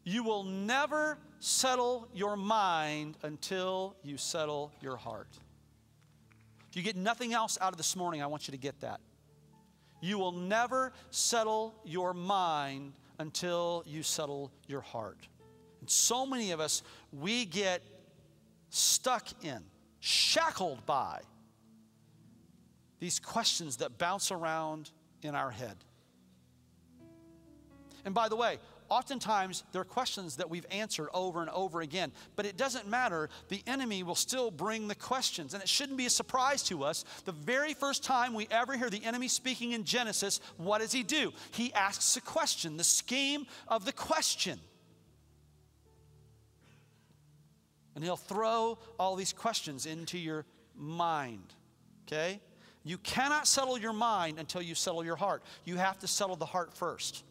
You 0.05 0.25
will 0.25 0.43
never 0.43 1.19
settle 1.39 2.09
your 2.13 2.37
mind 2.37 3.17
until 3.23 3.95
you 4.03 4.17
settle 4.17 4.73
your 4.81 4.97
heart. 4.97 5.29
If 6.69 6.77
you 6.77 6.83
get 6.83 6.97
nothing 6.97 7.33
else 7.33 7.57
out 7.61 7.73
of 7.73 7.77
this 7.77 7.95
morning, 7.95 8.23
I 8.23 8.27
want 8.27 8.49
you 8.49 8.53
to 8.53 8.59
get 8.59 8.81
that. 8.81 9.01
You 10.03 10.19
will 10.19 10.33
never 10.33 10.93
settle 11.11 11.75
your 11.85 12.13
mind 12.13 12.93
until 13.21 13.85
you 13.87 14.03
settle 14.03 14.51
your 14.67 14.81
heart. 14.81 15.29
And 15.81 15.89
so 15.89 16.27
many 16.27 16.51
of 16.51 16.59
us, 16.59 16.83
we 17.13 17.45
get 17.45 17.83
stuck 18.69 19.29
in, 19.45 19.63
shackled 20.01 20.85
by 20.87 21.21
these 22.99 23.21
questions 23.21 23.77
that 23.77 23.97
bounce 23.97 24.33
around 24.33 24.91
in 25.23 25.37
our 25.37 25.51
head. 25.51 25.77
And 28.05 28.13
by 28.13 28.29
the 28.29 28.37
way, 28.37 28.59
oftentimes 28.93 29.64
there 29.72 29.80
are 29.80 29.86
questions 29.86 30.36
that 30.36 30.51
we've 30.51 30.66
answered 30.70 31.09
over 31.14 31.40
and 31.40 31.49
over 31.51 31.80
again, 31.80 32.12
but 32.36 32.45
it 32.45 32.59
doesn't 32.59 32.86
matter. 32.86 33.30
The 33.49 33.62
enemy 33.66 34.03
will 34.03 34.14
still 34.14 34.51
bring 34.51 34.86
the 34.86 34.95
questions, 34.95 35.55
and 35.55 35.62
it 35.62 35.68
shouldn't 35.68 35.97
be 35.97 36.05
a 36.05 36.11
surprise 36.11 36.62
to 36.64 36.84
us. 36.84 37.07
The 37.24 37.32
very 37.32 37.72
first 37.72 38.05
time 38.05 38.34
we 38.34 38.47
ever 38.51 38.76
hear 38.76 38.90
the 38.90 39.03
enemy 39.03 39.28
speaking 39.28 39.72
in 39.72 39.84
Genesis, 39.84 40.40
what 40.59 40.82
does 40.82 40.93
he 40.93 41.03
do? 41.03 41.32
He 41.53 41.72
asks 41.72 42.18
a 42.18 42.20
question, 42.20 42.76
the 42.76 42.84
scheme 42.84 43.47
of 43.66 43.86
the 43.86 43.93
question. 43.93 44.61
And 47.95 48.05
he'll 48.05 48.16
throw 48.16 48.78
all 48.99 49.16
these 49.16 49.32
questions 49.32 49.86
into 49.86 50.18
your 50.18 50.45
mind, 50.76 51.55
okay? 52.07 52.40
You 52.84 52.99
cannot 52.99 53.47
settle 53.47 53.78
your 53.78 53.95
mind 53.95 54.38
until 54.38 54.61
you 54.61 54.74
settle 54.74 55.03
your 55.03 55.16
heart. 55.16 55.43
You 55.64 55.76
have 55.76 55.99
to 56.01 56.07
settle 56.07 56.36
the 56.36 56.47
heart 56.47 56.74
first. 56.74 57.24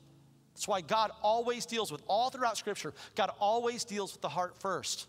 That's 0.53 0.67
why 0.67 0.81
God 0.81 1.11
always 1.21 1.65
deals 1.65 1.91
with, 1.91 2.01
all 2.07 2.29
throughout 2.29 2.57
Scripture, 2.57 2.93
God 3.15 3.31
always 3.39 3.83
deals 3.83 4.13
with 4.13 4.21
the 4.21 4.29
heart 4.29 4.55
first. 4.57 5.07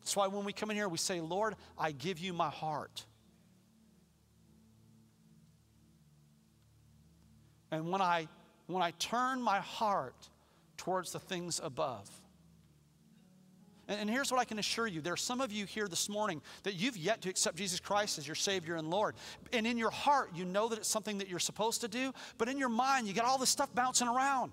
That's 0.00 0.16
why 0.16 0.28
when 0.28 0.44
we 0.44 0.52
come 0.52 0.70
in 0.70 0.76
here, 0.76 0.88
we 0.88 0.98
say, 0.98 1.20
Lord, 1.20 1.54
I 1.78 1.92
give 1.92 2.18
you 2.18 2.32
my 2.32 2.48
heart. 2.48 3.04
And 7.70 7.90
when 7.90 8.00
I, 8.00 8.28
when 8.66 8.82
I 8.82 8.92
turn 8.92 9.42
my 9.42 9.60
heart 9.60 10.14
towards 10.78 11.12
the 11.12 11.18
things 11.18 11.60
above, 11.62 12.08
and, 13.88 14.10
here's 14.10 14.30
what 14.30 14.40
I 14.40 14.44
can 14.44 14.58
assure 14.58 14.86
you 14.86 15.00
there 15.00 15.14
are 15.14 15.16
some 15.16 15.40
of 15.40 15.50
you 15.50 15.64
here 15.64 15.88
this 15.88 16.08
morning 16.08 16.42
that 16.62 16.74
you've 16.74 16.96
yet 16.96 17.22
to 17.22 17.30
accept 17.30 17.56
Jesus 17.56 17.80
Christ 17.80 18.18
as 18.18 18.26
your 18.26 18.34
Savior 18.34 18.76
and 18.76 18.90
Lord. 18.90 19.14
And 19.52 19.66
in 19.66 19.78
your 19.78 19.90
heart, 19.90 20.30
you 20.34 20.44
know 20.44 20.68
that 20.68 20.78
it's 20.78 20.88
something 20.88 21.18
that 21.18 21.28
you're 21.28 21.38
supposed 21.38 21.80
to 21.80 21.88
do, 21.88 22.12
but 22.36 22.48
in 22.48 22.58
your 22.58 22.68
mind, 22.68 23.08
you 23.08 23.14
got 23.14 23.24
all 23.24 23.38
this 23.38 23.50
stuff 23.50 23.74
bouncing 23.74 24.08
around. 24.08 24.52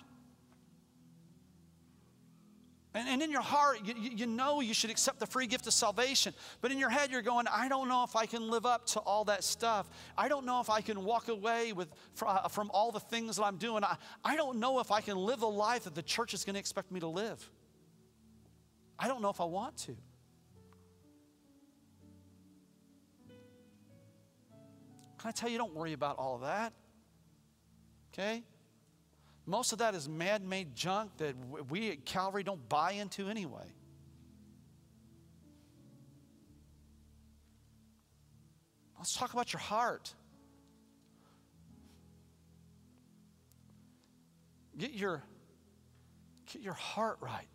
And, 2.96 3.10
and 3.10 3.22
in 3.22 3.30
your 3.30 3.42
heart, 3.42 3.80
you, 3.84 3.94
you 4.16 4.26
know 4.26 4.62
you 4.62 4.74
should 4.74 4.90
accept 4.90 5.20
the 5.20 5.28
free 5.28 5.48
gift 5.48 5.68
of 5.68 5.74
salvation. 5.74 6.34
But 6.62 6.72
in 6.72 6.80
your 6.80 6.90
head, 6.90 7.12
you're 7.12 7.22
going, 7.22 7.46
I 7.52 7.68
don't 7.68 7.90
know 7.90 8.06
if 8.06 8.16
I 8.16 8.26
can 8.26 8.50
live 8.50 8.66
up 8.66 8.86
to 8.88 9.02
all 9.02 9.26
that 9.26 9.44
stuff. 9.44 9.90
I 10.18 10.30
don't 10.30 10.46
know 10.46 10.62
if 10.62 10.70
I 10.70 10.80
can 10.80 11.04
walk 11.04 11.28
away 11.28 11.74
with, 11.74 11.90
uh, 12.26 12.48
from 12.48 12.72
all 12.74 12.94
the 12.94 13.02
things 13.02 13.36
that 13.36 13.44
I'm 13.44 13.58
doing. 13.58 13.84
I, 13.84 13.98
I 14.24 14.38
don't 14.38 14.60
know 14.60 14.80
if 14.80 14.92
I 14.92 15.02
can 15.02 15.18
live 15.18 15.42
the 15.42 15.50
life 15.50 15.84
that 15.84 15.94
the 15.94 16.04
church 16.04 16.34
is 16.34 16.46
going 16.46 16.54
to 16.54 16.60
expect 16.60 16.90
me 16.90 17.02
to 17.02 17.08
live. 17.08 17.52
I 18.98 19.08
don't 19.08 19.22
know 19.22 19.30
if 19.30 19.42
I 19.42 19.46
want 19.46 19.78
to. 19.78 19.96
Can 25.20 25.30
I 25.30 25.32
tell 25.32 25.50
you, 25.50 25.58
don't 25.58 25.74
worry 25.74 25.94
about 25.94 26.18
all 26.18 26.36
of 26.36 26.42
that? 26.42 26.74
Okay? 28.14 28.44
Most 29.46 29.74
of 29.74 29.80
that 29.80 29.96
is 29.96 30.08
man 30.08 30.48
made 30.48 30.76
junk 30.76 31.18
that 31.18 31.36
we 31.70 31.92
at 31.92 32.06
Calvary 32.06 32.44
don't 32.44 32.68
buy 32.70 32.94
into 32.94 33.28
anyway. 33.28 33.66
Let's 38.98 39.14
talk 39.14 39.34
about 39.34 39.54
your 39.54 39.60
heart. 39.60 40.14
Get 44.78 44.94
your, 44.94 45.24
get 46.52 46.62
your 46.62 46.74
heart 46.74 47.18
right. 47.22 47.48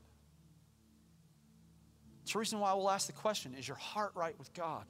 It's 2.30 2.34
the 2.34 2.38
reason 2.38 2.60
why 2.60 2.72
we'll 2.74 2.88
ask 2.88 3.08
the 3.08 3.12
question 3.12 3.56
is 3.58 3.66
your 3.66 3.76
heart 3.76 4.12
right 4.14 4.38
with 4.38 4.54
God? 4.54 4.84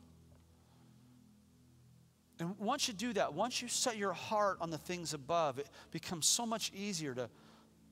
And 2.38 2.54
once 2.58 2.86
you 2.86 2.92
do 2.92 3.14
that, 3.14 3.32
once 3.32 3.62
you 3.62 3.68
set 3.68 3.96
your 3.96 4.12
heart 4.12 4.58
on 4.60 4.68
the 4.68 4.76
things 4.76 5.14
above, 5.14 5.58
it 5.58 5.66
becomes 5.90 6.26
so 6.26 6.44
much 6.44 6.70
easier 6.74 7.14
to, 7.14 7.30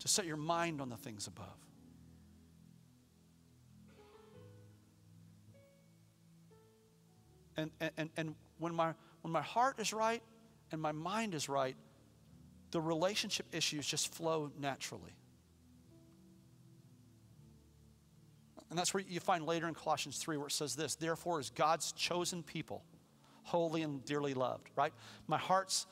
to 0.00 0.08
set 0.08 0.26
your 0.26 0.36
mind 0.36 0.82
on 0.82 0.90
the 0.90 0.98
things 0.98 1.28
above. 1.28 1.46
And, 7.56 7.70
and, 7.96 8.10
and 8.18 8.34
when, 8.58 8.74
my, 8.74 8.92
when 9.22 9.32
my 9.32 9.40
heart 9.40 9.78
is 9.78 9.94
right 9.94 10.22
and 10.72 10.82
my 10.82 10.92
mind 10.92 11.32
is 11.32 11.48
right, 11.48 11.74
the 12.70 12.82
relationship 12.82 13.46
issues 13.52 13.86
just 13.86 14.12
flow 14.12 14.52
naturally. 14.60 15.14
And 18.70 18.78
that's 18.78 18.92
where 18.92 19.02
you 19.06 19.20
find 19.20 19.46
later 19.46 19.66
in 19.66 19.74
Colossians 19.74 20.18
3 20.18 20.36
where 20.36 20.48
it 20.48 20.52
says 20.52 20.76
this 20.76 20.94
Therefore, 20.94 21.38
as 21.38 21.50
God's 21.50 21.92
chosen 21.92 22.42
people, 22.42 22.82
holy 23.42 23.82
and 23.82 24.04
dearly 24.04 24.34
loved, 24.34 24.68
right? 24.76 24.92
My 25.26 25.38
heart's 25.38 25.86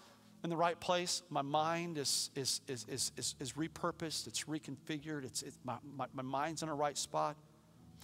in 0.44 0.50
the 0.50 0.56
right 0.56 0.78
place. 0.78 1.22
My 1.30 1.42
mind 1.42 1.98
is, 1.98 2.30
is, 2.36 2.60
is, 2.68 2.86
is, 2.88 3.12
is, 3.16 3.34
is 3.40 3.52
repurposed, 3.54 4.26
it's 4.26 4.44
reconfigured, 4.44 5.24
it's, 5.24 5.42
it's 5.42 5.58
my, 5.64 5.76
my, 5.96 6.06
my 6.12 6.22
mind's 6.22 6.62
in 6.62 6.68
a 6.68 6.74
right 6.74 6.96
spot. 6.96 7.36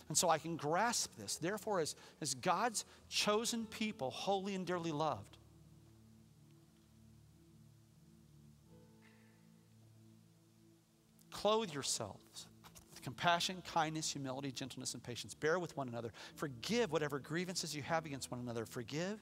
And 0.09 0.16
so 0.16 0.29
I 0.29 0.39
can 0.39 0.57
grasp 0.57 1.12
this. 1.16 1.37
Therefore, 1.37 1.81
as, 1.81 1.95
as 2.20 2.35
God's 2.35 2.85
chosen 3.09 3.66
people, 3.66 4.11
holy 4.11 4.55
and 4.55 4.66
dearly 4.66 4.91
loved, 4.91 5.37
clothe 11.31 11.73
yourselves 11.73 12.47
compassion, 13.03 13.62
kindness, 13.72 14.11
humility, 14.11 14.53
gentleness, 14.53 14.94
and 14.94 15.03
patience. 15.03 15.34
Bear 15.34 15.59
with 15.59 15.76
one 15.76 15.88
another. 15.88 16.12
Forgive 16.36 16.92
whatever 16.92 17.18
grievances 17.18 17.74
you 17.74 17.82
have 17.82 18.07
against 18.07 18.30
one 18.30 18.40
another. 18.40 18.64
Forgive 18.64 19.20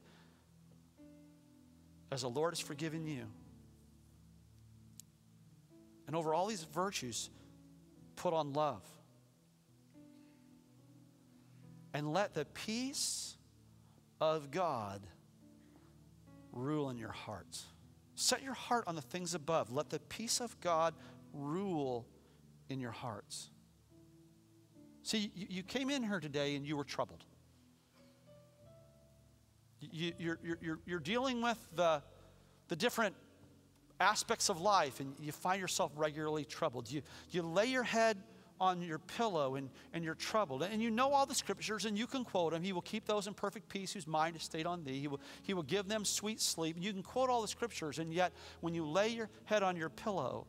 as 2.12 2.22
the 2.22 2.30
Lord 2.30 2.52
has 2.52 2.60
forgiven 2.60 3.06
you. 3.06 3.26
And 6.06 6.16
over 6.16 6.34
all 6.34 6.46
these 6.46 6.64
virtues, 6.64 7.30
put 8.16 8.34
on 8.34 8.52
love. 8.52 8.82
And 11.94 12.12
let 12.12 12.34
the 12.34 12.44
peace 12.44 13.36
of 14.20 14.50
God 14.50 15.00
rule 16.52 16.90
in 16.90 16.98
your 16.98 17.12
hearts. 17.12 17.64
Set 18.16 18.42
your 18.42 18.54
heart 18.54 18.84
on 18.86 18.94
the 18.96 19.02
things 19.02 19.34
above. 19.34 19.72
Let 19.72 19.90
the 19.90 19.98
peace 19.98 20.40
of 20.40 20.58
God 20.60 20.94
rule 21.32 22.06
in 22.68 22.80
your 22.80 22.90
hearts. 22.90 23.50
See, 25.10 25.32
you, 25.34 25.46
you 25.50 25.62
came 25.64 25.90
in 25.90 26.04
here 26.04 26.20
today 26.20 26.54
and 26.54 26.64
you 26.64 26.76
were 26.76 26.84
troubled. 26.84 27.24
You, 29.80 30.12
you're, 30.18 30.38
you're, 30.62 30.78
you're 30.86 31.00
dealing 31.00 31.42
with 31.42 31.58
the, 31.74 32.00
the 32.68 32.76
different 32.76 33.16
aspects 33.98 34.48
of 34.48 34.60
life 34.60 35.00
and 35.00 35.12
you 35.18 35.32
find 35.32 35.60
yourself 35.60 35.90
regularly 35.96 36.44
troubled. 36.44 36.88
You, 36.88 37.02
you 37.30 37.42
lay 37.42 37.66
your 37.66 37.82
head 37.82 38.18
on 38.60 38.82
your 38.82 39.00
pillow 39.00 39.56
and, 39.56 39.70
and 39.92 40.04
you're 40.04 40.14
troubled. 40.14 40.62
And 40.62 40.80
you 40.80 40.92
know 40.92 41.10
all 41.10 41.26
the 41.26 41.34
scriptures 41.34 41.86
and 41.86 41.98
you 41.98 42.06
can 42.06 42.24
quote 42.24 42.52
them. 42.52 42.62
He 42.62 42.72
will 42.72 42.80
keep 42.80 43.04
those 43.04 43.26
in 43.26 43.34
perfect 43.34 43.68
peace 43.68 43.92
whose 43.92 44.06
mind 44.06 44.36
is 44.36 44.44
stayed 44.44 44.64
on 44.64 44.84
thee. 44.84 45.00
He 45.00 45.08
will, 45.08 45.20
he 45.42 45.54
will 45.54 45.64
give 45.64 45.88
them 45.88 46.04
sweet 46.04 46.40
sleep. 46.40 46.76
You 46.78 46.92
can 46.92 47.02
quote 47.02 47.30
all 47.30 47.42
the 47.42 47.48
scriptures, 47.48 47.98
and 47.98 48.14
yet 48.14 48.32
when 48.60 48.74
you 48.74 48.86
lay 48.86 49.08
your 49.08 49.28
head 49.46 49.64
on 49.64 49.76
your 49.76 49.88
pillow, 49.88 50.46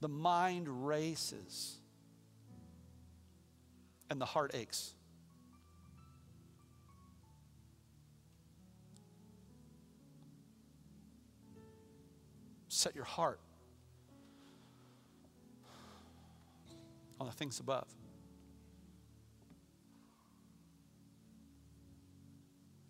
the 0.00 0.08
mind 0.08 0.66
races 0.84 1.78
and 4.10 4.20
the 4.20 4.24
heart 4.24 4.52
aches. 4.54 4.94
Set 12.68 12.94
your 12.94 13.04
heart 13.04 13.40
on 17.18 17.26
the 17.26 17.32
things 17.32 17.58
above. 17.60 17.86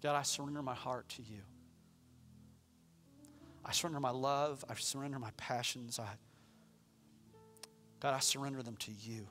God, 0.03 0.17
I 0.17 0.23
surrender 0.23 0.63
my 0.63 0.75
heart 0.75 1.09
to 1.11 1.23
you. 1.23 1.41
I 3.65 3.73
surrender 3.73 4.01
my 4.01 4.11
love. 4.11 4.65
I 4.69 4.75
surrender 4.75 5.19
my 5.19 5.31
passions. 5.37 5.99
I, 5.99 6.07
God, 7.99 8.15
I 8.15 8.21
surrender 8.21 8.63
them 8.63 8.77
to 8.77 8.93
you. 8.93 9.27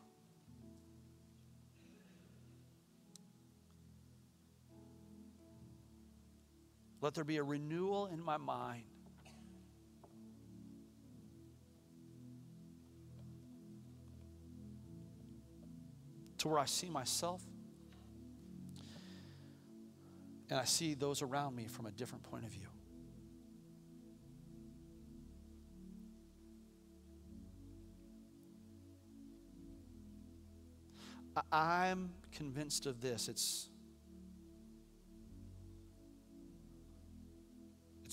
Let 7.05 7.13
there 7.13 7.23
be 7.23 7.37
a 7.37 7.43
renewal 7.43 8.07
in 8.07 8.19
my 8.19 8.37
mind. 8.37 8.81
To 16.39 16.47
where 16.47 16.57
I 16.57 16.65
see 16.65 16.89
myself 16.89 17.43
and 20.49 20.59
I 20.59 20.63
see 20.63 20.95
those 20.95 21.21
around 21.21 21.55
me 21.55 21.67
from 21.67 21.85
a 21.85 21.91
different 21.91 22.23
point 22.23 22.43
of 22.43 22.49
view. 22.49 22.65
I'm 31.51 32.09
convinced 32.31 32.87
of 32.87 32.99
this. 32.99 33.29
It's 33.29 33.69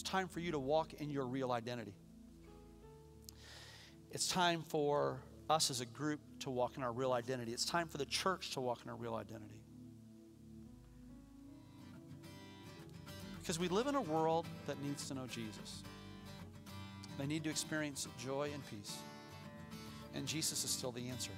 It's 0.02 0.10
time 0.10 0.26
for 0.26 0.40
you 0.40 0.50
to 0.50 0.58
walk 0.58 0.94
in 0.94 1.12
your 1.12 1.24
real 1.24 1.52
identity. 1.52 1.94
It's 4.10 4.26
time 4.26 4.64
for 4.66 5.20
us 5.48 5.70
as 5.70 5.80
a 5.80 5.86
group 5.86 6.18
to 6.40 6.50
walk 6.50 6.76
in 6.76 6.82
our 6.82 6.90
real 6.90 7.12
identity. 7.12 7.52
It's 7.52 7.64
time 7.64 7.86
for 7.86 7.98
the 7.98 8.04
church 8.04 8.50
to 8.54 8.60
walk 8.60 8.80
in 8.82 8.90
our 8.90 8.96
real 8.96 9.14
identity. 9.14 9.62
Because 13.40 13.60
we 13.60 13.68
live 13.68 13.86
in 13.86 13.94
a 13.94 14.00
world 14.00 14.46
that 14.66 14.82
needs 14.82 15.06
to 15.06 15.14
know 15.14 15.28
Jesus. 15.28 15.84
They 17.16 17.26
need 17.26 17.44
to 17.44 17.50
experience 17.50 18.08
joy 18.18 18.50
and 18.52 18.68
peace. 18.68 18.96
And 20.16 20.26
Jesus 20.26 20.64
is 20.64 20.70
still 20.70 20.90
the 20.90 21.10
answer. 21.10 21.30